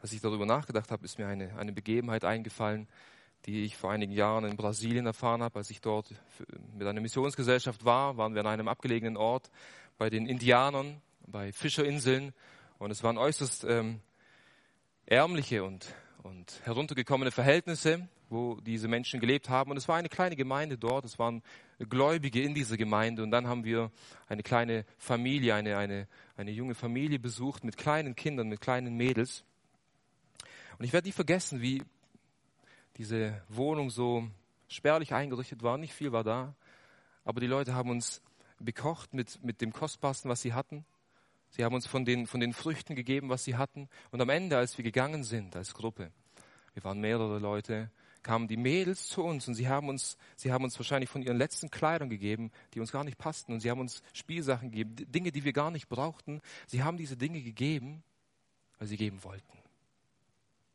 Als 0.00 0.12
ich 0.12 0.20
darüber 0.20 0.44
nachgedacht 0.44 0.90
habe, 0.90 1.04
ist 1.04 1.18
mir 1.18 1.26
eine, 1.26 1.56
eine 1.56 1.72
Begebenheit 1.72 2.24
eingefallen, 2.24 2.88
die 3.46 3.64
ich 3.64 3.76
vor 3.76 3.90
einigen 3.90 4.12
Jahren 4.12 4.44
in 4.44 4.56
Brasilien 4.56 5.06
erfahren 5.06 5.42
habe. 5.42 5.58
Als 5.58 5.70
ich 5.70 5.80
dort 5.80 6.14
mit 6.74 6.86
einer 6.86 7.00
Missionsgesellschaft 7.00 7.84
war, 7.84 8.16
waren 8.18 8.34
wir 8.34 8.40
an 8.40 8.46
einem 8.46 8.68
abgelegenen 8.68 9.16
Ort 9.16 9.50
bei 9.96 10.10
den 10.10 10.26
Indianern, 10.26 11.00
bei 11.26 11.52
Fischerinseln. 11.52 12.34
Und 12.78 12.90
es 12.90 13.02
waren 13.02 13.16
äußerst 13.16 13.64
ähm, 13.64 14.00
ärmliche 15.06 15.64
und, 15.64 15.94
und 16.22 16.60
heruntergekommene 16.64 17.30
Verhältnisse, 17.30 18.08
wo 18.34 18.60
diese 18.60 18.88
Menschen 18.88 19.20
gelebt 19.20 19.48
haben. 19.48 19.70
Und 19.70 19.78
es 19.78 19.88
war 19.88 19.96
eine 19.96 20.10
kleine 20.10 20.36
Gemeinde 20.36 20.76
dort, 20.76 21.04
es 21.04 21.18
waren 21.18 21.42
Gläubige 21.78 22.42
in 22.42 22.52
dieser 22.52 22.76
Gemeinde. 22.76 23.22
Und 23.22 23.30
dann 23.30 23.46
haben 23.46 23.64
wir 23.64 23.90
eine 24.28 24.42
kleine 24.42 24.84
Familie, 24.98 25.54
eine, 25.54 25.78
eine, 25.78 26.08
eine 26.36 26.50
junge 26.50 26.74
Familie 26.74 27.18
besucht 27.18 27.64
mit 27.64 27.76
kleinen 27.76 28.14
Kindern, 28.14 28.48
mit 28.48 28.60
kleinen 28.60 28.96
Mädels. 28.96 29.44
Und 30.78 30.84
ich 30.84 30.92
werde 30.92 31.08
nie 31.08 31.12
vergessen, 31.12 31.62
wie 31.62 31.82
diese 32.96 33.40
Wohnung 33.48 33.90
so 33.90 34.28
spärlich 34.68 35.14
eingerichtet 35.14 35.62
war, 35.62 35.78
nicht 35.78 35.94
viel 35.94 36.12
war 36.12 36.24
da, 36.24 36.54
aber 37.24 37.40
die 37.40 37.46
Leute 37.46 37.74
haben 37.74 37.90
uns 37.90 38.22
bekocht 38.58 39.14
mit, 39.14 39.42
mit 39.42 39.60
dem 39.60 39.72
Kostbarsten, 39.72 40.30
was 40.30 40.42
sie 40.42 40.52
hatten. 40.52 40.84
Sie 41.50 41.64
haben 41.64 41.74
uns 41.74 41.86
von 41.86 42.04
den, 42.04 42.26
von 42.26 42.40
den 42.40 42.52
Früchten 42.52 42.94
gegeben, 42.94 43.28
was 43.28 43.44
sie 43.44 43.56
hatten. 43.56 43.88
Und 44.10 44.20
am 44.20 44.28
Ende, 44.28 44.56
als 44.56 44.76
wir 44.76 44.84
gegangen 44.84 45.22
sind 45.22 45.54
als 45.54 45.74
Gruppe, 45.74 46.10
wir 46.74 46.82
waren 46.82 47.00
mehrere 47.00 47.38
Leute, 47.38 47.90
kamen 48.24 48.48
die 48.48 48.56
Mädels 48.56 49.06
zu 49.06 49.22
uns 49.22 49.46
und 49.46 49.54
sie 49.54 49.68
haben 49.68 49.88
uns, 49.88 50.16
sie 50.34 50.50
haben 50.50 50.64
uns 50.64 50.76
wahrscheinlich 50.78 51.10
von 51.10 51.22
ihren 51.22 51.36
letzten 51.36 51.70
Kleidern 51.70 52.08
gegeben, 52.08 52.50
die 52.72 52.80
uns 52.80 52.90
gar 52.90 53.04
nicht 53.04 53.18
passten. 53.18 53.52
Und 53.52 53.60
sie 53.60 53.70
haben 53.70 53.80
uns 53.80 54.02
Spielsachen 54.12 54.70
gegeben, 54.70 54.96
Dinge, 55.12 55.30
die 55.30 55.44
wir 55.44 55.52
gar 55.52 55.70
nicht 55.70 55.88
brauchten. 55.88 56.40
Sie 56.66 56.82
haben 56.82 56.96
diese 56.96 57.16
Dinge 57.16 57.42
gegeben, 57.42 58.02
weil 58.78 58.88
sie 58.88 58.96
geben 58.96 59.22
wollten. 59.22 59.58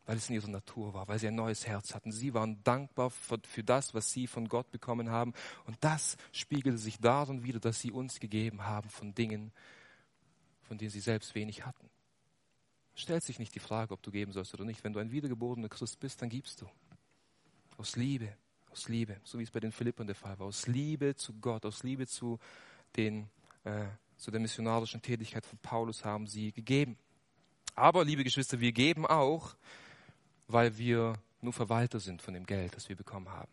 Weil 0.06 0.18
es 0.18 0.30
in 0.30 0.36
ihrer 0.36 0.48
Natur 0.48 0.94
war, 0.94 1.08
weil 1.08 1.20
sie 1.20 1.28
ein 1.28 1.36
neues 1.36 1.68
Herz 1.68 1.94
hatten. 1.94 2.12
Sie 2.12 2.34
waren 2.34 2.64
dankbar 2.64 3.10
für, 3.10 3.40
für 3.44 3.64
das, 3.64 3.94
was 3.94 4.12
sie 4.12 4.28
von 4.28 4.48
Gott 4.48 4.72
bekommen 4.72 5.10
haben. 5.10 5.34
Und 5.66 5.76
das 5.82 6.18
spiegelte 6.32 6.78
sich 6.78 7.00
darin 7.00 7.44
wieder, 7.44 7.60
dass 7.60 7.82
sie 7.82 7.92
uns 7.92 8.20
gegeben 8.20 8.66
haben 8.66 8.90
von 8.90 9.14
Dingen, 9.14 9.52
von 10.62 10.78
denen 10.78 10.92
sie 10.92 11.02
selbst 11.02 11.36
wenig 11.36 11.66
hatten. 11.66 11.90
Stellt 12.94 13.24
sich 13.24 13.40
nicht 13.40 13.56
die 13.56 13.60
Frage, 13.60 13.94
ob 13.94 14.04
du 14.04 14.12
geben 14.12 14.34
sollst 14.34 14.54
oder 14.54 14.66
nicht. 14.66 14.84
Wenn 14.84 14.94
du 14.94 15.00
ein 15.00 15.12
wiedergeborener 15.12 15.70
Christ 15.70 16.00
bist, 16.00 16.22
dann 16.22 16.30
gibst 16.30 16.62
du. 16.62 16.70
Aus 17.80 17.96
Liebe, 17.96 18.36
aus 18.72 18.90
Liebe, 18.90 19.22
so 19.24 19.40
wie 19.40 19.44
es 19.44 19.52
bei 19.52 19.62
den 19.62 19.72
Philippern 19.72 20.06
der 20.06 20.16
Fall 20.16 20.38
war. 20.38 20.48
Aus 20.48 20.68
Liebe 20.68 21.16
zu 21.16 21.34
Gott, 21.40 21.66
aus 21.66 21.84
Liebe 21.84 22.08
zu, 22.08 22.38
den, 22.98 23.30
äh, 23.64 23.86
zu 24.18 24.32
der 24.32 24.42
missionarischen 24.42 25.02
Tätigkeit 25.02 25.46
von 25.46 25.58
Paulus 25.60 26.04
haben 26.04 26.28
sie 26.28 26.52
gegeben. 26.52 26.98
Aber, 27.76 28.04
liebe 28.04 28.26
Geschwister, 28.26 28.60
wir 28.60 28.74
geben 28.74 29.08
auch, 29.08 29.56
weil 30.50 30.78
wir 30.78 31.14
nur 31.40 31.54
Verwalter 31.54 32.02
sind 32.02 32.22
von 32.22 32.34
dem 32.34 32.46
Geld, 32.46 32.76
das 32.76 32.90
wir 32.90 32.98
bekommen 32.98 33.30
haben. 33.30 33.52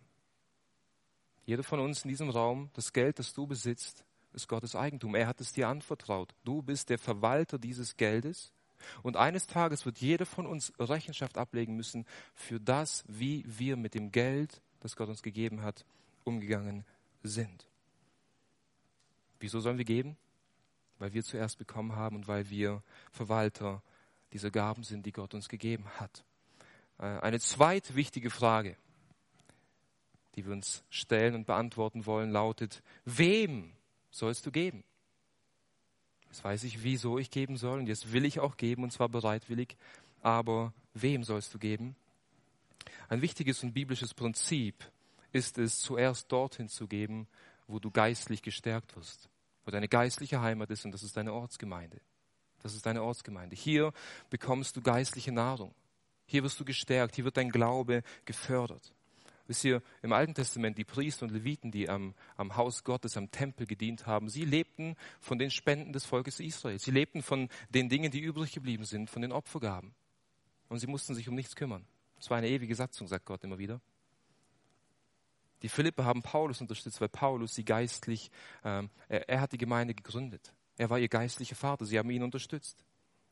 Jeder 1.45 1.63
von 1.63 1.79
uns 1.79 2.03
in 2.03 2.09
diesem 2.09 2.29
Raum, 2.29 2.71
das 2.73 2.93
Geld, 2.93 3.21
das 3.21 3.33
du 3.33 3.47
besitzt, 3.47 4.05
ist 4.33 4.49
Gottes 4.49 4.75
Eigentum. 4.75 5.15
Er 5.15 5.29
hat 5.29 5.41
es 5.41 5.53
dir 5.53 5.69
anvertraut. 5.69 6.35
Du 6.43 6.63
bist 6.63 6.91
der 6.91 6.99
Verwalter 6.99 7.61
dieses 7.61 7.97
Geldes 7.97 8.53
und 9.03 9.17
eines 9.17 9.47
Tages 9.47 9.87
wird 9.87 9.99
jeder 9.99 10.27
von 10.27 10.47
uns 10.47 10.73
Rechenschaft 10.79 11.39
ablegen 11.39 11.77
müssen 11.77 12.07
für 12.35 12.61
das, 12.61 13.05
wie 13.09 13.45
wir 13.47 13.77
mit 13.77 13.95
dem 13.95 14.13
Geld, 14.13 14.63
das 14.81 14.97
Gott 14.97 15.09
uns 15.09 15.23
gegeben 15.23 15.63
hat, 15.63 15.85
umgegangen 16.25 16.85
sind. 17.23 17.67
Wieso 19.41 19.61
sollen 19.61 19.79
wir 19.79 19.85
geben? 19.85 20.17
Weil 20.99 21.13
wir 21.13 21.23
zuerst 21.23 21.59
bekommen 21.59 21.95
haben 21.95 22.17
und 22.17 22.29
weil 22.29 22.49
wir 22.51 22.83
Verwalter 23.11 23.83
dieser 24.33 24.51
Gaben 24.51 24.83
sind, 24.83 25.07
die 25.07 25.13
Gott 25.13 25.35
uns 25.35 25.49
gegeben 25.49 25.87
hat. 25.99 26.25
Äh, 26.99 27.05
eine 27.21 27.41
zweite 27.41 27.95
wichtige 27.95 28.31
Frage, 28.31 28.77
die 30.35 30.45
wir 30.45 30.53
uns 30.53 30.85
stellen 30.91 31.35
und 31.35 31.47
beantworten 31.47 32.07
wollen, 32.07 32.31
lautet, 32.31 32.83
wem 33.05 33.73
sollst 34.11 34.47
du 34.47 34.51
geben? 34.51 34.85
Jetzt 36.37 36.45
weiß 36.45 36.65
ich, 36.65 36.83
wieso 36.83 37.17
ich 37.17 37.31
geben 37.31 37.57
soll 37.57 37.79
und 37.79 37.87
jetzt 37.87 38.13
will 38.13 38.27
ich 38.27 38.41
auch 38.41 38.59
geben 38.59 38.83
und 38.83 38.93
zwar 38.93 39.09
bereitwillig. 39.09 39.75
Aber 40.21 40.75
wem 40.93 41.25
sollst 41.25 41.55
du 41.55 41.59
geben? 41.59 41.97
Ein 43.09 43.23
wichtiges 43.23 43.63
und 43.63 43.73
biblisches 43.73 44.13
Prinzip 44.13 44.85
ist 45.33 45.57
es, 45.57 45.81
zuerst 45.81 46.31
dorthin 46.31 46.69
zu 46.69 46.89
geben, 46.89 47.27
wo 47.67 47.79
du 47.79 47.91
geistlich 47.91 48.43
gestärkt 48.43 48.97
wirst, 48.97 49.31
wo 49.65 49.71
deine 49.71 49.89
geistliche 49.89 50.43
Heimat 50.43 50.71
ist 50.71 50.85
und 50.85 50.93
das 50.93 51.03
ist 51.03 51.17
deine 51.17 51.33
Ortsgemeinde. 51.33 52.03
Das 52.61 52.75
ist 52.75 52.85
deine 52.85 53.03
Ortsgemeinde. 53.03 53.57
Hier 53.57 53.95
bekommst 54.29 54.77
du 54.77 54.83
geistliche 54.83 55.33
Nahrung. 55.33 55.75
Hier 56.27 56.43
wirst 56.43 56.61
du 56.61 56.67
gestärkt. 56.67 57.15
Hier 57.15 57.25
wird 57.25 57.39
dein 57.39 57.49
Glaube 57.49 58.03
gefördert. 58.27 58.93
Wisst 59.47 59.65
ihr, 59.65 59.83
im 60.03 60.13
Alten 60.13 60.35
Testament, 60.35 60.77
die 60.77 60.85
Priester 60.85 61.25
und 61.25 61.33
Leviten, 61.33 61.71
die 61.71 61.89
am, 61.89 62.15
am 62.37 62.57
Haus 62.57 62.83
Gottes, 62.83 63.17
am 63.17 63.31
Tempel 63.31 63.67
gedient 63.67 64.07
haben, 64.07 64.29
sie 64.29 64.45
lebten 64.45 64.97
von 65.21 65.39
den 65.39 65.51
Spenden 65.51 65.93
des 65.93 66.05
Volkes 66.05 66.41
Israel. 66.41 66.79
Sie 66.79 66.91
lebten 66.91 67.23
von 67.23 67.49
den 67.71 67.89
Dingen, 67.89 68.11
die 68.11 68.21
übrig 68.21 68.53
geblieben 68.53 68.85
sind, 68.85 69.09
von 69.09 69.23
den 69.23 69.33
Opfergaben. 69.33 69.95
Und 70.69 70.81
sie 70.81 70.89
mussten 70.89 71.15
sich 71.15 71.29
um 71.29 71.35
nichts 71.35 71.55
kümmern. 71.55 71.87
Es 72.19 72.31
war 72.31 72.39
eine 72.39 72.49
ewige 72.49 72.75
Satzung, 72.75 73.07
sagt 73.07 73.27
Gott 73.27 73.45
immer 73.45 73.59
wieder. 73.59 73.81
Die 75.63 75.69
Philippe 75.69 76.05
haben 76.05 76.23
Paulus 76.23 76.61
unterstützt, 76.61 77.01
weil 77.01 77.09
Paulus 77.09 77.55
sie 77.55 77.65
geistlich, 77.65 78.31
ähm, 78.65 78.91
er, 79.09 79.29
er 79.29 79.41
hat 79.41 79.53
die 79.53 79.59
Gemeinde 79.59 79.95
gegründet. 79.95 80.53
Er 80.77 80.91
war 80.91 80.99
ihr 80.99 81.09
geistlicher 81.09 81.57
Vater. 81.57 81.87
Sie 81.87 81.99
haben 81.99 82.11
ihn 82.11 82.23
unterstützt. 82.23 82.85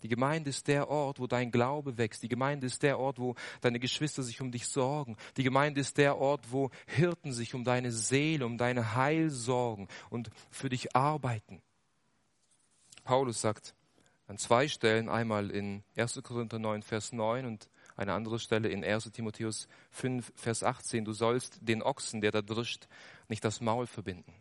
Die 0.05 0.09
Gemeinde 0.09 0.51
ist 0.51 0.69
der 0.69 0.91
Ort, 0.91 1.19
wo 1.19 1.27
dein 1.27 1.51
Glaube 1.51 1.97
wächst. 1.97 2.23
Die 2.23 2.29
Gemeinde 2.29 2.67
ist 2.67 2.83
der 2.83 2.99
Ort, 2.99 3.19
wo 3.19 3.37
deine 3.63 3.81
Geschwister 3.81 4.23
sich 4.23 4.43
um 4.43 4.53
dich 4.53 4.69
sorgen. 4.69 5.17
Die 5.39 5.43
Gemeinde 5.43 5.81
ist 5.81 5.97
der 5.97 6.19
Ort, 6.19 6.53
wo 6.53 6.71
Hirten 6.87 7.33
sich 7.33 7.55
um 7.55 7.65
deine 7.65 7.91
Seele, 7.91 8.45
um 8.45 8.59
deine 8.59 8.97
Heil 8.97 9.31
sorgen 9.31 9.89
und 10.11 10.29
für 10.51 10.69
dich 10.69 10.95
arbeiten. 10.95 11.63
Paulus 13.03 13.41
sagt 13.41 13.75
an 14.27 14.37
zwei 14.37 14.69
Stellen, 14.69 15.09
einmal 15.09 15.51
in 15.51 15.83
1. 15.97 16.21
Korinther 16.23 16.59
9, 16.59 16.83
Vers 16.83 17.13
9 17.13 17.47
und 17.47 17.71
eine 17.97 18.13
andere 18.13 18.39
Stelle 18.39 18.69
in 18.69 18.85
1. 18.85 19.11
Timotheus 19.11 19.69
5, 19.91 20.35
Vers 20.37 20.65
18, 20.65 21.07
du 21.07 21.15
sollst 21.15 21.61
den 21.63 21.83
Ochsen, 21.83 22.21
der 22.21 22.31
da 22.31 22.43
drischt, 22.43 22.89
nicht 23.29 23.43
das 23.43 23.63
Maul 23.63 23.87
verbinden. 23.87 24.35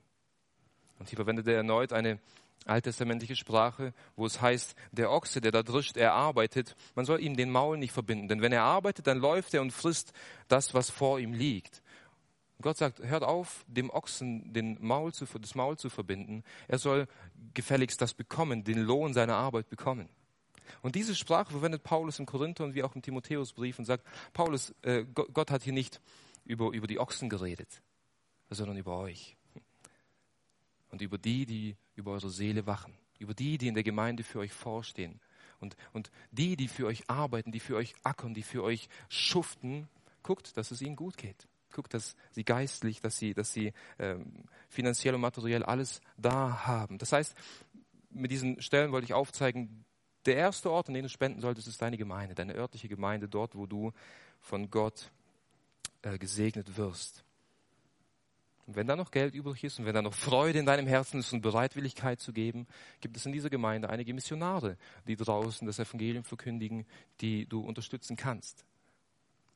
Und 0.99 1.07
hier 1.07 1.16
verwendet 1.16 1.47
er 1.47 1.55
erneut 1.55 1.93
eine 1.93 2.20
alttestamentliche 2.66 3.36
Sprache, 3.36 3.93
wo 4.16 4.26
es 4.26 4.41
heißt, 4.41 4.76
der 4.91 5.11
Ochse, 5.11 5.41
der 5.41 5.51
da 5.51 5.64
drischt, 5.64 5.97
er 5.97 6.14
arbeitet, 6.14 6.76
man 6.95 7.05
soll 7.05 7.22
ihm 7.22 7.36
den 7.36 7.51
Maul 7.51 7.78
nicht 7.78 7.91
verbinden, 7.91 8.28
denn 8.28 8.41
wenn 8.41 8.51
er 8.51 8.64
arbeitet, 8.64 9.07
dann 9.07 9.20
läuft 9.20 9.53
er 9.53 9.61
und 9.61 9.72
frisst 9.72 10.14
das, 10.47 10.74
was 10.74 10.89
vor 10.89 11.20
ihm 11.20 11.34
liegt. 11.34 11.82
Gott 12.61 12.78
sagt, 12.78 12.99
hört 12.99 13.24
auf, 13.24 13.66
dem 13.68 13.89
Ochsen 13.89 14.53
den 14.53 14.78
Maul 14.80 15.14
zu, 15.14 15.26
das 15.39 15.53
Maul 15.53 15.78
zu 15.78 15.89
verbinden. 15.89 16.43
Er 16.68 16.80
soll 16.80 17.07
gefälligst 17.53 18.01
das 18.01 18.14
bekommen, 18.14 18.64
den 18.64 18.80
Lohn 18.80 19.14
seiner 19.14 19.36
Arbeit 19.36 19.70
bekommen. 19.70 20.07
Und 20.82 20.95
diese 20.95 21.14
Sprache 21.14 21.51
verwendet 21.51 21.84
Paulus 21.84 22.20
im 22.20 22.26
Korinther 22.26 22.64
und 22.64 22.74
wie 22.74 22.84
auch 22.84 22.95
im 22.95 23.01
Timotheusbrief 23.01 23.80
und 23.80 23.86
sagt, 23.86 24.05
Paulus, 24.32 24.74
äh, 24.82 25.03
Gott 25.03 25.51
hat 25.51 25.64
hier 25.64 25.74
nicht 25.74 25.99
über, 26.45 26.72
über 26.72 26.88
die 26.88 26.99
Ochsen 26.99 27.30
geredet, 27.30 27.82
sondern 28.49 28.78
über 28.78 28.97
euch 28.97 29.36
und 30.94 31.02
über 31.02 31.18
die, 31.18 31.48
die 31.48 31.76
über 31.96 32.12
eure 32.12 32.30
Seele 32.30 32.68
wachen, 32.68 32.94
über 33.18 33.34
die, 33.34 33.58
die 33.58 33.68
in 33.68 33.74
der 33.74 33.84
Gemeinde 33.84 34.24
für 34.24 34.39
euch 34.39 34.54
vorstehen 34.54 35.20
und, 35.60 35.76
und 35.91 36.12
die, 36.30 36.56
die 36.56 36.68
für 36.68 36.86
euch 36.86 37.10
arbeiten, 37.10 37.52
die 37.52 37.60
für 37.60 37.76
euch 37.76 37.96
ackern, 38.04 38.36
die 38.36 38.44
für 38.44 38.64
euch 38.64 38.88
schuften, 39.10 39.89
guckt, 40.22 40.56
dass 40.56 40.70
es 40.70 40.84
ihnen 40.84 40.96
gut 40.96 41.18
geht. 41.18 41.48
Guckt, 41.74 41.96
dass 41.96 42.16
sie 42.30 42.44
geistlich, 42.44 43.02
dass 43.02 43.18
sie, 43.18 43.34
dass 43.34 43.52
sie 43.52 43.74
ähm, 43.98 44.46
finanziell 44.70 45.16
und 45.16 45.22
materiell 45.22 45.64
alles 45.64 46.00
da 46.16 46.68
haben. 46.68 47.00
Das 47.00 47.12
heißt, 47.12 47.36
mit 48.12 48.30
diesen 48.30 48.62
Stellen 48.62 48.91
wollte 48.91 49.06
ich 49.06 49.16
aufzeigen, 49.16 49.86
der 50.28 50.36
erste 50.36 50.70
Ort, 50.70 50.89
an 50.89 50.94
dem 50.94 51.04
du 51.04 51.10
spenden 51.10 51.41
solltest, 51.41 51.68
ist 51.68 51.82
deine 51.82 51.98
Gemeinde, 51.98 52.36
deine 52.36 52.54
örtliche 52.54 52.88
Gemeinde, 52.88 53.28
dort, 53.28 53.56
wo 53.56 53.66
du 53.66 53.94
von 54.41 54.70
Gott 54.70 55.12
äh, 56.04 56.20
gesegnet 56.20 56.78
wirst. 56.78 57.23
Und 58.66 58.76
wenn 58.76 58.88
da 58.88 58.95
noch 58.95 59.11
Geld 59.11 59.36
übrig 59.36 59.64
ist 59.64 59.80
und 59.80 59.86
wenn 59.86 59.93
da 59.93 60.01
noch 60.01 60.14
Freude 60.14 60.59
in 60.59 60.66
deinem 60.66 60.88
Herzen 60.88 61.20
ist 61.20 61.34
und 61.34 61.41
Bereitwilligkeit 61.41 62.22
zu 62.22 62.32
geben, 62.32 62.66
gibt 63.01 63.18
es 63.18 63.26
in 63.26 63.34
dieser 63.34 63.49
Gemeinde 63.49 63.89
einige 63.89 64.14
Missionare, 64.14 64.78
die 65.05 65.18
draußen 65.18 65.68
das 65.68 65.80
Evangelium 65.80 66.24
verkündigen, 66.24 66.86
die 67.20 67.45
du 67.45 67.59
unterstützen 67.59 68.16
kannst. 68.16 68.66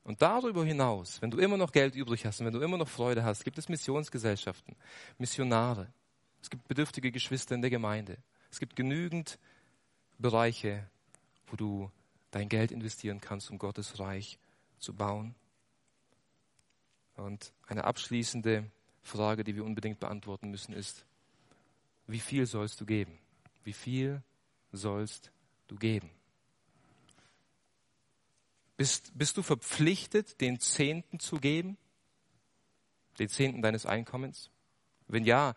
Und 0.03 0.21
darüber 0.21 0.65
hinaus, 0.65 1.21
wenn 1.21 1.31
du 1.31 1.37
immer 1.37 1.57
noch 1.57 1.71
Geld 1.71 1.95
übrig 1.95 2.25
hast 2.25 2.39
und 2.39 2.45
wenn 2.45 2.53
du 2.53 2.61
immer 2.61 2.77
noch 2.77 2.87
Freude 2.87 3.23
hast, 3.23 3.43
gibt 3.43 3.57
es 3.57 3.69
Missionsgesellschaften, 3.69 4.75
Missionare. 5.17 5.87
Es 6.41 6.49
gibt 6.49 6.67
bedürftige 6.67 7.11
Geschwister 7.11 7.55
in 7.55 7.61
der 7.61 7.69
Gemeinde. 7.69 8.17
Es 8.49 8.59
gibt 8.59 8.75
genügend 8.75 9.39
Bereiche, 10.17 10.89
wo 11.47 11.55
du 11.55 11.91
dein 12.31 12.49
Geld 12.49 12.71
investieren 12.71 13.21
kannst, 13.21 13.51
um 13.51 13.57
Gottes 13.57 13.99
Reich 13.99 14.39
zu 14.79 14.93
bauen. 14.93 15.35
Und 17.15 17.51
eine 17.67 17.83
abschließende 17.83 18.69
Frage, 19.07 19.43
die 19.43 19.55
wir 19.55 19.65
unbedingt 19.65 19.99
beantworten 19.99 20.51
müssen, 20.51 20.73
ist, 20.73 21.05
wie 22.05 22.19
viel 22.19 22.45
sollst 22.45 22.79
du 22.79 22.85
geben? 22.85 23.17
Wie 23.63 23.73
viel 23.73 24.21
sollst 24.71 25.31
du 25.67 25.75
geben? 25.75 26.09
Bist, 28.77 29.11
bist 29.17 29.35
du 29.37 29.41
verpflichtet, 29.41 30.39
den 30.39 30.59
Zehnten 30.59 31.19
zu 31.19 31.37
geben? 31.37 31.77
Den 33.17 33.27
Zehnten 33.27 33.61
deines 33.61 33.85
Einkommens? 33.85 34.51
Wenn 35.07 35.25
ja, 35.25 35.55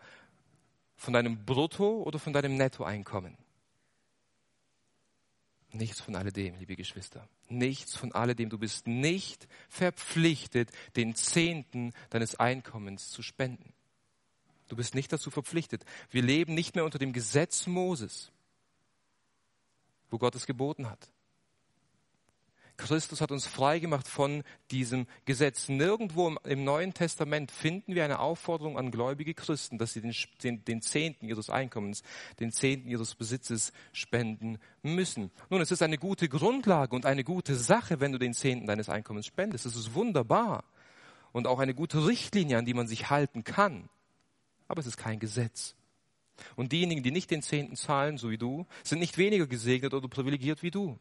von 0.95 1.13
deinem 1.13 1.45
Brutto 1.45 2.01
oder 2.03 2.19
von 2.19 2.33
deinem 2.33 2.55
Nettoeinkommen? 2.55 3.37
Nichts 5.73 6.01
von 6.01 6.15
alledem, 6.15 6.57
liebe 6.59 6.75
Geschwister. 6.75 7.27
Nichts 7.47 7.95
von 7.95 8.11
alledem. 8.11 8.49
Du 8.49 8.57
bist 8.57 8.87
nicht 8.87 9.47
verpflichtet, 9.69 10.69
den 10.95 11.15
Zehnten 11.15 11.93
deines 12.09 12.35
Einkommens 12.35 13.09
zu 13.09 13.21
spenden. 13.21 13.73
Du 14.67 14.75
bist 14.75 14.95
nicht 14.95 15.11
dazu 15.13 15.31
verpflichtet. 15.31 15.85
Wir 16.09 16.21
leben 16.21 16.53
nicht 16.53 16.75
mehr 16.75 16.85
unter 16.85 16.99
dem 16.99 17.13
Gesetz 17.13 17.67
Moses, 17.67 18.31
wo 20.09 20.17
Gott 20.17 20.35
es 20.35 20.45
geboten 20.45 20.89
hat. 20.89 21.11
Christus 22.81 23.21
hat 23.21 23.31
uns 23.31 23.45
freigemacht 23.45 24.07
von 24.07 24.43
diesem 24.71 25.05
Gesetz. 25.25 25.69
Nirgendwo 25.69 26.35
im 26.43 26.63
Neuen 26.63 26.95
Testament 26.95 27.51
finden 27.51 27.93
wir 27.93 28.03
eine 28.03 28.19
Aufforderung 28.19 28.77
an 28.77 28.89
gläubige 28.89 29.35
Christen, 29.35 29.77
dass 29.77 29.93
sie 29.93 30.01
den, 30.01 30.15
den, 30.43 30.65
den 30.65 30.81
Zehnten 30.81 31.27
ihres 31.27 31.51
Einkommens, 31.51 32.01
den 32.39 32.51
Zehnten 32.51 32.89
ihres 32.89 33.13
Besitzes 33.13 33.71
spenden 33.93 34.57
müssen. 34.81 35.29
Nun, 35.51 35.61
es 35.61 35.69
ist 35.69 35.83
eine 35.83 35.99
gute 35.99 36.27
Grundlage 36.27 36.95
und 36.95 37.05
eine 37.05 37.23
gute 37.23 37.55
Sache, 37.55 37.99
wenn 37.99 38.13
du 38.13 38.17
den 38.17 38.33
Zehnten 38.33 38.65
deines 38.65 38.89
Einkommens 38.89 39.27
spendest. 39.27 39.67
Es 39.67 39.75
ist 39.75 39.93
wunderbar 39.93 40.63
und 41.33 41.45
auch 41.45 41.59
eine 41.59 41.75
gute 41.75 42.07
Richtlinie, 42.07 42.57
an 42.57 42.65
die 42.65 42.73
man 42.73 42.87
sich 42.87 43.11
halten 43.11 43.43
kann. 43.43 43.89
Aber 44.67 44.79
es 44.79 44.87
ist 44.87 44.97
kein 44.97 45.19
Gesetz. 45.19 45.75
Und 46.55 46.71
diejenigen, 46.71 47.03
die 47.03 47.11
nicht 47.11 47.29
den 47.29 47.43
Zehnten 47.43 47.75
zahlen, 47.75 48.17
so 48.17 48.31
wie 48.31 48.39
du, 48.39 48.65
sind 48.83 48.99
nicht 48.99 49.19
weniger 49.19 49.45
gesegnet 49.45 49.93
oder 49.93 50.07
privilegiert 50.07 50.63
wie 50.63 50.71
du. 50.71 50.97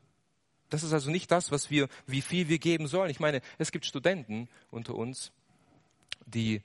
Das 0.70 0.82
ist 0.82 0.92
also 0.92 1.10
nicht 1.10 1.30
das, 1.30 1.50
was 1.50 1.70
wir, 1.70 1.88
wie 2.06 2.22
viel 2.22 2.48
wir 2.48 2.58
geben 2.58 2.86
sollen. 2.86 3.10
Ich 3.10 3.20
meine, 3.20 3.42
es 3.58 3.72
gibt 3.72 3.84
Studenten 3.84 4.48
unter 4.70 4.94
uns, 4.94 5.32
die 6.26 6.62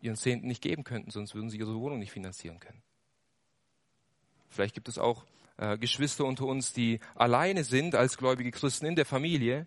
ihren 0.00 0.16
Zehnten 0.16 0.46
nicht 0.46 0.62
geben 0.62 0.84
könnten, 0.84 1.10
sonst 1.10 1.34
würden 1.34 1.50
sie 1.50 1.58
ihre 1.58 1.74
Wohnung 1.74 1.98
nicht 1.98 2.12
finanzieren 2.12 2.58
können. 2.58 2.82
Vielleicht 4.48 4.74
gibt 4.74 4.88
es 4.88 4.98
auch 4.98 5.24
äh, 5.58 5.76
Geschwister 5.76 6.24
unter 6.24 6.46
uns, 6.46 6.72
die 6.72 7.00
alleine 7.14 7.64
sind 7.64 7.94
als 7.94 8.16
gläubige 8.16 8.50
Christen 8.50 8.86
in 8.86 8.96
der 8.96 9.04
Familie 9.04 9.66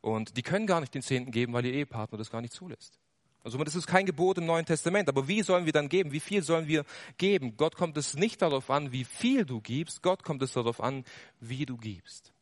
und 0.00 0.36
die 0.36 0.42
können 0.42 0.66
gar 0.66 0.80
nicht 0.80 0.94
den 0.94 1.02
Zehnten 1.02 1.30
geben, 1.30 1.52
weil 1.52 1.66
ihr 1.66 1.74
Ehepartner 1.74 2.18
das 2.18 2.30
gar 2.30 2.40
nicht 2.40 2.52
zulässt. 2.52 2.98
Also 3.42 3.56
das 3.58 3.74
ist 3.74 3.86
kein 3.86 4.04
Gebot 4.04 4.38
im 4.38 4.46
Neuen 4.46 4.66
Testament. 4.66 5.08
Aber 5.08 5.26
wie 5.26 5.42
sollen 5.42 5.64
wir 5.64 5.72
dann 5.72 5.88
geben? 5.88 6.12
Wie 6.12 6.20
viel 6.20 6.42
sollen 6.42 6.68
wir 6.68 6.84
geben? 7.16 7.56
Gott 7.56 7.74
kommt 7.74 7.96
es 7.96 8.14
nicht 8.14 8.42
darauf 8.42 8.70
an, 8.70 8.92
wie 8.92 9.04
viel 9.04 9.46
du 9.46 9.60
gibst. 9.60 10.02
Gott 10.02 10.24
kommt 10.24 10.42
es 10.42 10.52
darauf 10.52 10.80
an, 10.82 11.04
wie 11.40 11.64
du 11.64 11.78
gibst. 11.78 12.34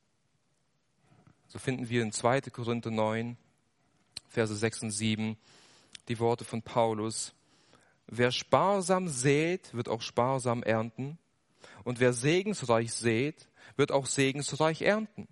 So 1.48 1.58
finden 1.58 1.88
wir 1.88 2.02
in 2.02 2.12
2. 2.12 2.42
Korinther 2.42 2.90
9, 2.90 3.36
Verse 4.28 4.54
6 4.54 4.82
und 4.84 4.90
7 4.90 5.36
die 6.08 6.18
Worte 6.18 6.44
von 6.44 6.62
Paulus. 6.62 7.34
Wer 8.06 8.30
sparsam 8.30 9.08
sät, 9.08 9.74
wird 9.74 9.88
auch 9.88 10.02
sparsam 10.02 10.62
ernten. 10.62 11.18
Und 11.84 12.00
wer 12.00 12.12
segensreich 12.12 12.92
sät, 12.92 13.48
wird 13.76 13.92
auch 13.92 14.06
segensreich 14.06 14.82
ernten. 14.82 15.28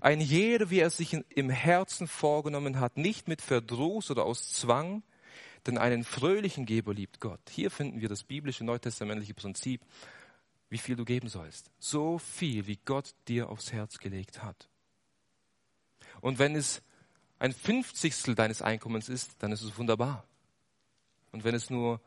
Ein 0.00 0.20
jeder, 0.20 0.70
wie 0.70 0.80
er 0.80 0.90
sich 0.90 1.16
im 1.30 1.50
Herzen 1.50 2.06
vorgenommen 2.06 2.78
hat, 2.78 2.96
nicht 2.96 3.28
mit 3.28 3.42
Verdruss 3.42 4.10
oder 4.10 4.24
aus 4.24 4.52
Zwang, 4.52 5.02
denn 5.66 5.78
einen 5.78 6.04
fröhlichen 6.04 6.66
Geber 6.66 6.94
liebt 6.94 7.20
Gott. 7.20 7.40
Hier 7.50 7.70
finden 7.70 8.00
wir 8.00 8.08
das 8.08 8.22
biblische 8.22 8.64
neutestamentliche 8.64 9.34
Prinzip, 9.34 9.82
wie 10.68 10.78
viel 10.78 10.96
du 10.96 11.04
geben 11.04 11.28
sollst. 11.28 11.70
So 11.78 12.18
viel, 12.18 12.66
wie 12.66 12.78
Gott 12.84 13.14
dir 13.26 13.48
aufs 13.48 13.72
Herz 13.72 13.98
gelegt 13.98 14.42
hat. 14.42 14.68
Und 16.20 16.38
wenn 16.38 16.56
es 16.56 16.82
ein 17.38 17.52
Fünfzigstel 17.52 18.34
deines 18.34 18.62
Einkommens 18.62 19.08
ist, 19.08 19.36
dann 19.38 19.52
ist 19.52 19.62
es 19.62 19.76
wunderbar. 19.78 20.24
Und 21.32 21.44
wenn 21.44 21.54
es 21.54 21.70
nur 21.70 22.00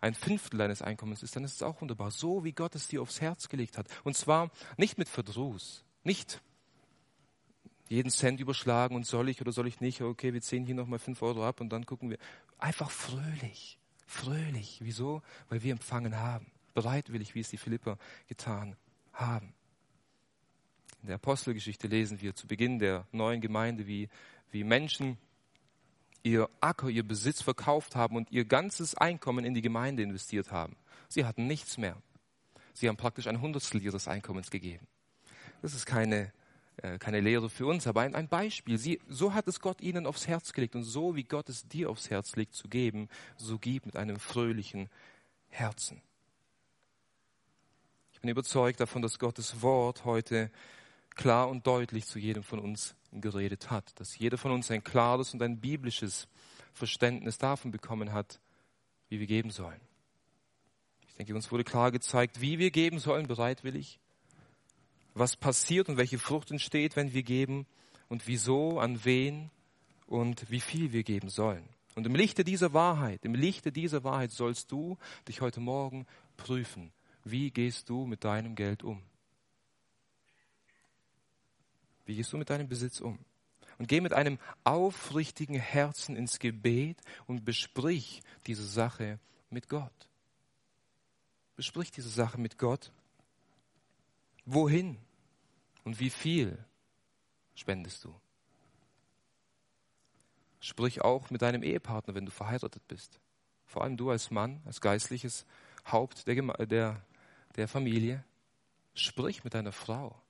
ein 0.00 0.14
Fünftel 0.14 0.58
deines 0.58 0.82
Einkommens 0.82 1.22
ist, 1.22 1.34
dann 1.34 1.44
ist 1.44 1.54
es 1.54 1.62
auch 1.62 1.80
wunderbar. 1.80 2.10
So 2.10 2.44
wie 2.44 2.52
Gott 2.52 2.74
es 2.74 2.88
dir 2.88 3.00
aufs 3.00 3.20
Herz 3.20 3.48
gelegt 3.48 3.78
hat. 3.78 3.86
Und 4.04 4.16
zwar 4.16 4.50
nicht 4.76 4.98
mit 4.98 5.08
Verdruss, 5.08 5.84
nicht 6.02 6.42
jeden 7.88 8.10
Cent 8.10 8.40
überschlagen 8.40 8.96
und 8.96 9.06
soll 9.06 9.28
ich 9.28 9.40
oder 9.40 9.52
soll 9.52 9.66
ich 9.66 9.80
nicht, 9.80 10.02
okay, 10.02 10.32
wir 10.32 10.42
ziehen 10.42 10.66
hier 10.66 10.74
nochmal 10.74 10.98
fünf 10.98 11.22
Euro 11.22 11.46
ab 11.46 11.60
und 11.60 11.70
dann 11.70 11.86
gucken 11.86 12.10
wir. 12.10 12.18
Einfach 12.58 12.90
fröhlich, 12.90 13.78
fröhlich. 14.06 14.78
Wieso? 14.82 15.22
Weil 15.48 15.62
wir 15.62 15.72
empfangen 15.72 16.16
haben. 16.18 16.46
Bereitwillig, 16.74 17.34
wie 17.34 17.40
es 17.40 17.50
die 17.50 17.56
Philipper 17.56 17.98
getan 18.26 18.76
haben. 19.12 19.54
In 21.04 21.08
der 21.08 21.16
Apostelgeschichte 21.16 21.86
lesen 21.86 22.22
wir 22.22 22.34
zu 22.34 22.46
Beginn 22.46 22.78
der 22.78 23.06
neuen 23.12 23.42
Gemeinde, 23.42 23.86
wie, 23.86 24.08
wie 24.50 24.64
Menschen 24.64 25.18
ihr 26.22 26.48
Acker, 26.62 26.88
ihr 26.88 27.06
Besitz 27.06 27.42
verkauft 27.42 27.94
haben 27.94 28.16
und 28.16 28.32
ihr 28.32 28.46
ganzes 28.46 28.94
Einkommen 28.94 29.44
in 29.44 29.52
die 29.52 29.60
Gemeinde 29.60 30.02
investiert 30.02 30.50
haben. 30.50 30.76
Sie 31.10 31.26
hatten 31.26 31.46
nichts 31.46 31.76
mehr. 31.76 31.98
Sie 32.72 32.88
haben 32.88 32.96
praktisch 32.96 33.26
ein 33.26 33.42
Hundertstel 33.42 33.82
ihres 33.82 34.08
Einkommens 34.08 34.50
gegeben. 34.50 34.86
Das 35.60 35.74
ist 35.74 35.84
keine, 35.84 36.32
äh, 36.78 36.96
keine 36.96 37.20
Lehre 37.20 37.50
für 37.50 37.66
uns, 37.66 37.86
aber 37.86 38.00
ein, 38.00 38.14
ein 38.14 38.28
Beispiel. 38.28 38.78
Sie, 38.78 38.98
so 39.06 39.34
hat 39.34 39.46
es 39.46 39.60
Gott 39.60 39.82
ihnen 39.82 40.06
aufs 40.06 40.26
Herz 40.26 40.54
gelegt 40.54 40.74
und 40.74 40.84
so 40.84 41.16
wie 41.16 41.24
Gott 41.24 41.50
es 41.50 41.68
dir 41.68 41.90
aufs 41.90 42.08
Herz 42.08 42.34
legt 42.34 42.54
zu 42.54 42.66
geben, 42.66 43.10
so 43.36 43.58
gib 43.58 43.84
mit 43.84 43.96
einem 43.96 44.18
fröhlichen 44.18 44.88
Herzen. 45.50 46.00
Ich 48.14 48.22
bin 48.22 48.30
überzeugt 48.30 48.80
davon, 48.80 49.02
dass 49.02 49.18
Gottes 49.18 49.60
Wort 49.60 50.06
heute 50.06 50.50
klar 51.14 51.48
und 51.48 51.66
deutlich 51.66 52.06
zu 52.06 52.18
jedem 52.18 52.42
von 52.42 52.58
uns 52.58 52.94
geredet 53.12 53.70
hat, 53.70 53.98
dass 54.00 54.18
jeder 54.18 54.38
von 54.38 54.50
uns 54.50 54.70
ein 54.70 54.82
klares 54.82 55.34
und 55.34 55.42
ein 55.42 55.60
biblisches 55.60 56.28
Verständnis 56.72 57.38
davon 57.38 57.70
bekommen 57.70 58.12
hat, 58.12 58.40
wie 59.08 59.20
wir 59.20 59.26
geben 59.26 59.50
sollen. 59.50 59.80
Ich 61.08 61.14
denke, 61.14 61.34
uns 61.34 61.52
wurde 61.52 61.64
klar 61.64 61.92
gezeigt, 61.92 62.40
wie 62.40 62.58
wir 62.58 62.70
geben 62.70 62.98
sollen, 62.98 63.28
bereitwillig, 63.28 64.00
was 65.14 65.36
passiert 65.36 65.88
und 65.88 65.96
welche 65.96 66.18
Frucht 66.18 66.50
entsteht, 66.50 66.96
wenn 66.96 67.12
wir 67.12 67.22
geben 67.22 67.66
und 68.08 68.26
wieso, 68.26 68.80
an 68.80 69.04
wen 69.04 69.50
und 70.06 70.50
wie 70.50 70.60
viel 70.60 70.92
wir 70.92 71.04
geben 71.04 71.28
sollen. 71.28 71.68
Und 71.94 72.06
im 72.06 72.16
Lichte 72.16 72.42
dieser 72.42 72.72
Wahrheit, 72.72 73.24
im 73.24 73.36
Lichte 73.36 73.70
dieser 73.70 74.02
Wahrheit 74.02 74.32
sollst 74.32 74.72
du 74.72 74.98
dich 75.28 75.40
heute 75.40 75.60
Morgen 75.60 76.06
prüfen. 76.36 76.92
Wie 77.22 77.52
gehst 77.52 77.88
du 77.88 78.06
mit 78.06 78.24
deinem 78.24 78.56
Geld 78.56 78.82
um? 78.82 79.00
Wie 82.04 82.16
gehst 82.16 82.32
du 82.32 82.36
mit 82.36 82.50
deinem 82.50 82.68
Besitz 82.68 83.00
um? 83.00 83.18
Und 83.78 83.88
geh 83.88 84.00
mit 84.00 84.12
einem 84.12 84.38
aufrichtigen 84.62 85.56
Herzen 85.58 86.16
ins 86.16 86.38
Gebet 86.38 87.00
und 87.26 87.44
besprich 87.44 88.22
diese 88.46 88.66
Sache 88.66 89.18
mit 89.50 89.68
Gott. 89.68 90.08
Besprich 91.56 91.90
diese 91.90 92.08
Sache 92.08 92.40
mit 92.40 92.58
Gott. 92.58 92.92
Wohin 94.44 94.98
und 95.84 95.98
wie 95.98 96.10
viel 96.10 96.64
spendest 97.54 98.04
du? 98.04 98.14
Sprich 100.60 101.02
auch 101.02 101.30
mit 101.30 101.42
deinem 101.42 101.62
Ehepartner, 101.62 102.14
wenn 102.14 102.26
du 102.26 102.32
verheiratet 102.32 102.86
bist. 102.88 103.20
Vor 103.66 103.82
allem 103.82 103.96
du 103.96 104.10
als 104.10 104.30
Mann, 104.30 104.62
als 104.64 104.80
geistliches 104.80 105.44
Haupt 105.90 106.26
der, 106.26 106.66
der, 106.66 107.04
der 107.56 107.68
Familie. 107.68 108.24
Sprich 108.94 109.44
mit 109.44 109.54
deiner 109.54 109.72
Frau. 109.72 110.23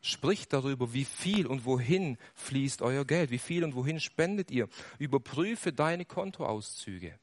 Spricht 0.00 0.52
darüber, 0.52 0.92
wie 0.92 1.04
viel 1.04 1.46
und 1.46 1.64
wohin 1.64 2.18
fließt 2.34 2.82
euer 2.82 3.04
Geld, 3.04 3.30
wie 3.30 3.38
viel 3.38 3.64
und 3.64 3.74
wohin 3.74 3.98
spendet 3.98 4.50
ihr. 4.50 4.68
Überprüfe 4.98 5.72
deine 5.72 6.04
Kontoauszüge 6.04 7.18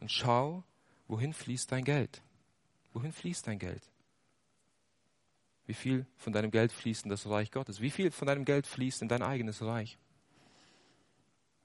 und 0.00 0.10
schau, 0.10 0.62
wohin 1.08 1.32
fließt 1.32 1.72
dein 1.72 1.84
Geld. 1.84 2.22
Wohin 2.92 3.12
fließt 3.12 3.46
dein 3.46 3.58
Geld? 3.58 3.82
Wie 5.66 5.74
viel 5.74 6.06
von 6.16 6.34
deinem 6.34 6.50
Geld 6.50 6.72
fließt 6.72 7.04
in 7.04 7.10
das 7.10 7.26
Reich 7.26 7.50
Gottes? 7.50 7.80
Wie 7.80 7.90
viel 7.90 8.10
von 8.10 8.26
deinem 8.26 8.44
Geld 8.44 8.66
fließt 8.66 9.00
in 9.00 9.08
dein 9.08 9.22
eigenes 9.22 9.62
Reich? 9.62 9.96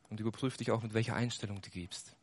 Und 0.10 0.22
überprüf 0.22 0.56
dich 0.56 0.72
auch, 0.72 0.82
mit 0.82 0.94
welcher 0.94 1.16
Einstellung 1.16 1.62
du 1.62 1.70
gibst. 1.70 2.16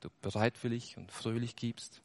Du 0.00 0.10
bereitwillig 0.20 0.98
und 0.98 1.10
fröhlich 1.10 1.56
gibst. 1.56 2.02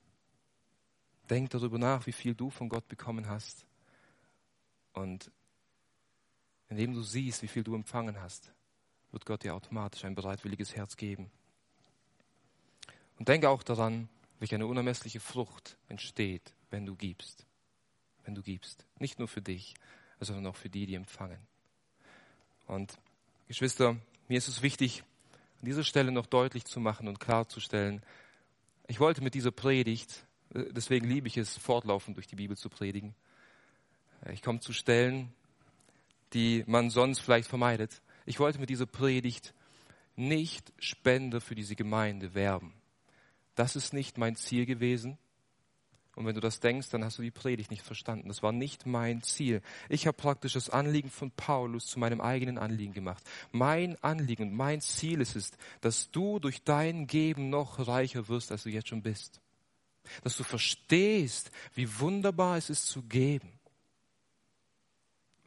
Denk 1.29 1.49
darüber 1.49 1.77
nach, 1.77 2.07
wie 2.07 2.13
viel 2.13 2.35
du 2.35 2.49
von 2.49 2.69
Gott 2.69 2.87
bekommen 2.87 3.27
hast 3.27 3.67
und 4.97 5.31
indem 6.69 6.93
du 6.93 7.03
siehst, 7.03 7.41
wie 7.43 7.47
viel 7.47 7.63
du 7.63 7.75
empfangen 7.75 8.19
hast, 8.19 8.51
wird 9.11 9.25
Gott 9.25 9.43
dir 9.43 9.55
automatisch 9.55 10.03
ein 10.03 10.15
bereitwilliges 10.15 10.75
Herz 10.75 10.97
geben. 10.97 11.31
Und 13.17 13.27
denke 13.27 13.49
auch 13.49 13.63
daran, 13.63 14.09
welche 14.39 14.55
eine 14.55 14.67
unermessliche 14.67 15.19
Frucht 15.19 15.77
entsteht, 15.87 16.53
wenn 16.69 16.85
du 16.85 16.95
gibst. 16.95 17.45
Wenn 18.25 18.35
du 18.35 18.41
gibst. 18.41 18.85
Nicht 18.99 19.19
nur 19.19 19.27
für 19.27 19.41
dich, 19.41 19.75
sondern 20.19 20.47
auch 20.47 20.55
für 20.55 20.69
die, 20.69 20.85
die 20.85 20.95
empfangen. 20.95 21.39
Und 22.67 22.97
Geschwister, 23.47 23.95
mir 24.27 24.37
ist 24.37 24.47
es 24.47 24.61
wichtig, 24.61 25.03
an 25.61 25.65
dieser 25.65 25.83
Stelle 25.83 26.11
noch 26.11 26.25
deutlich 26.25 26.65
zu 26.65 26.79
machen 26.79 27.07
und 27.07 27.19
klarzustellen, 27.19 28.03
ich 28.87 28.99
wollte 28.99 29.21
mit 29.21 29.33
dieser 29.33 29.51
Predigt, 29.51 30.25
äh, 30.53 30.65
deswegen 30.71 31.07
liebe 31.07 31.27
ich 31.27 31.37
es, 31.37 31.57
fortlaufend 31.57 32.17
durch 32.17 32.27
die 32.27 32.35
Bibel 32.35 32.57
zu 32.57 32.69
predigen, 32.69 33.15
ich 34.31 34.41
komme 34.41 34.59
zu 34.59 34.73
Stellen, 34.73 35.33
die 36.33 36.63
man 36.67 36.89
sonst 36.89 37.19
vielleicht 37.19 37.47
vermeidet. 37.47 38.01
Ich 38.25 38.39
wollte 38.39 38.59
mit 38.59 38.69
dieser 38.69 38.85
Predigt 38.85 39.53
nicht 40.15 40.73
Spender 40.79 41.41
für 41.41 41.55
diese 41.55 41.75
Gemeinde 41.75 42.33
werben. 42.33 42.73
Das 43.55 43.75
ist 43.75 43.93
nicht 43.93 44.17
mein 44.17 44.35
Ziel 44.35 44.65
gewesen. 44.65 45.17
Und 46.15 46.25
wenn 46.25 46.33
du 46.33 46.41
das 46.41 46.59
denkst, 46.59 46.89
dann 46.89 47.03
hast 47.03 47.19
du 47.19 47.21
die 47.21 47.31
Predigt 47.31 47.69
nicht 47.69 47.83
verstanden. 47.83 48.27
Das 48.27 48.41
war 48.41 48.51
nicht 48.51 48.87
mein 48.87 49.21
Ziel. 49.21 49.61
Ich 49.87 50.07
habe 50.07 50.17
praktisch 50.17 50.53
das 50.53 50.71
Anliegen 50.71 51.11
von 51.11 51.29
Paulus 51.29 51.85
zu 51.85 51.99
meinem 51.99 52.21
eigenen 52.21 52.57
Anliegen 52.57 52.93
gemacht. 52.93 53.23
Mein 53.51 54.03
Anliegen 54.03 54.49
und 54.49 54.55
mein 54.55 54.81
Ziel 54.81 55.21
ist 55.21 55.35
es, 55.35 55.51
dass 55.81 56.09
du 56.09 56.39
durch 56.39 56.63
dein 56.63 57.05
Geben 57.05 57.51
noch 57.51 57.87
reicher 57.87 58.27
wirst, 58.29 58.51
als 58.51 58.63
du 58.63 58.69
jetzt 58.69 58.87
schon 58.89 59.03
bist. 59.03 59.41
Dass 60.23 60.35
du 60.35 60.43
verstehst, 60.43 61.51
wie 61.75 61.99
wunderbar 61.99 62.57
es 62.57 62.71
ist 62.71 62.87
zu 62.87 63.03
geben 63.03 63.56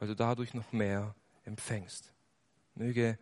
weil 0.01 0.09
du 0.09 0.16
dadurch 0.16 0.55
noch 0.55 0.72
mehr 0.72 1.14
empfängst. 1.44 2.12
Möge 2.74 3.18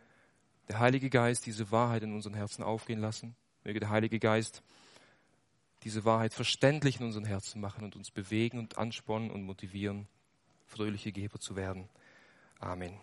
der 0.68 0.78
Heilige 0.78 1.10
Geist 1.10 1.44
diese 1.44 1.70
Wahrheit 1.70 2.02
in 2.04 2.14
unseren 2.14 2.34
Herzen 2.34 2.62
aufgehen 2.62 3.00
lassen. 3.00 3.36
Möge 3.64 3.80
der 3.80 3.90
Heilige 3.90 4.18
Geist 4.18 4.62
diese 5.82 6.04
Wahrheit 6.04 6.34
verständlich 6.34 7.00
in 7.00 7.06
unseren 7.06 7.24
Herzen 7.24 7.60
machen 7.60 7.84
und 7.84 7.96
uns 7.96 8.10
bewegen 8.10 8.58
und 8.58 8.78
anspornen 8.78 9.30
und 9.30 9.42
motivieren, 9.42 10.08
fröhliche 10.66 11.12
Geber 11.12 11.38
zu 11.40 11.56
werden. 11.56 11.88
Amen. 12.58 12.98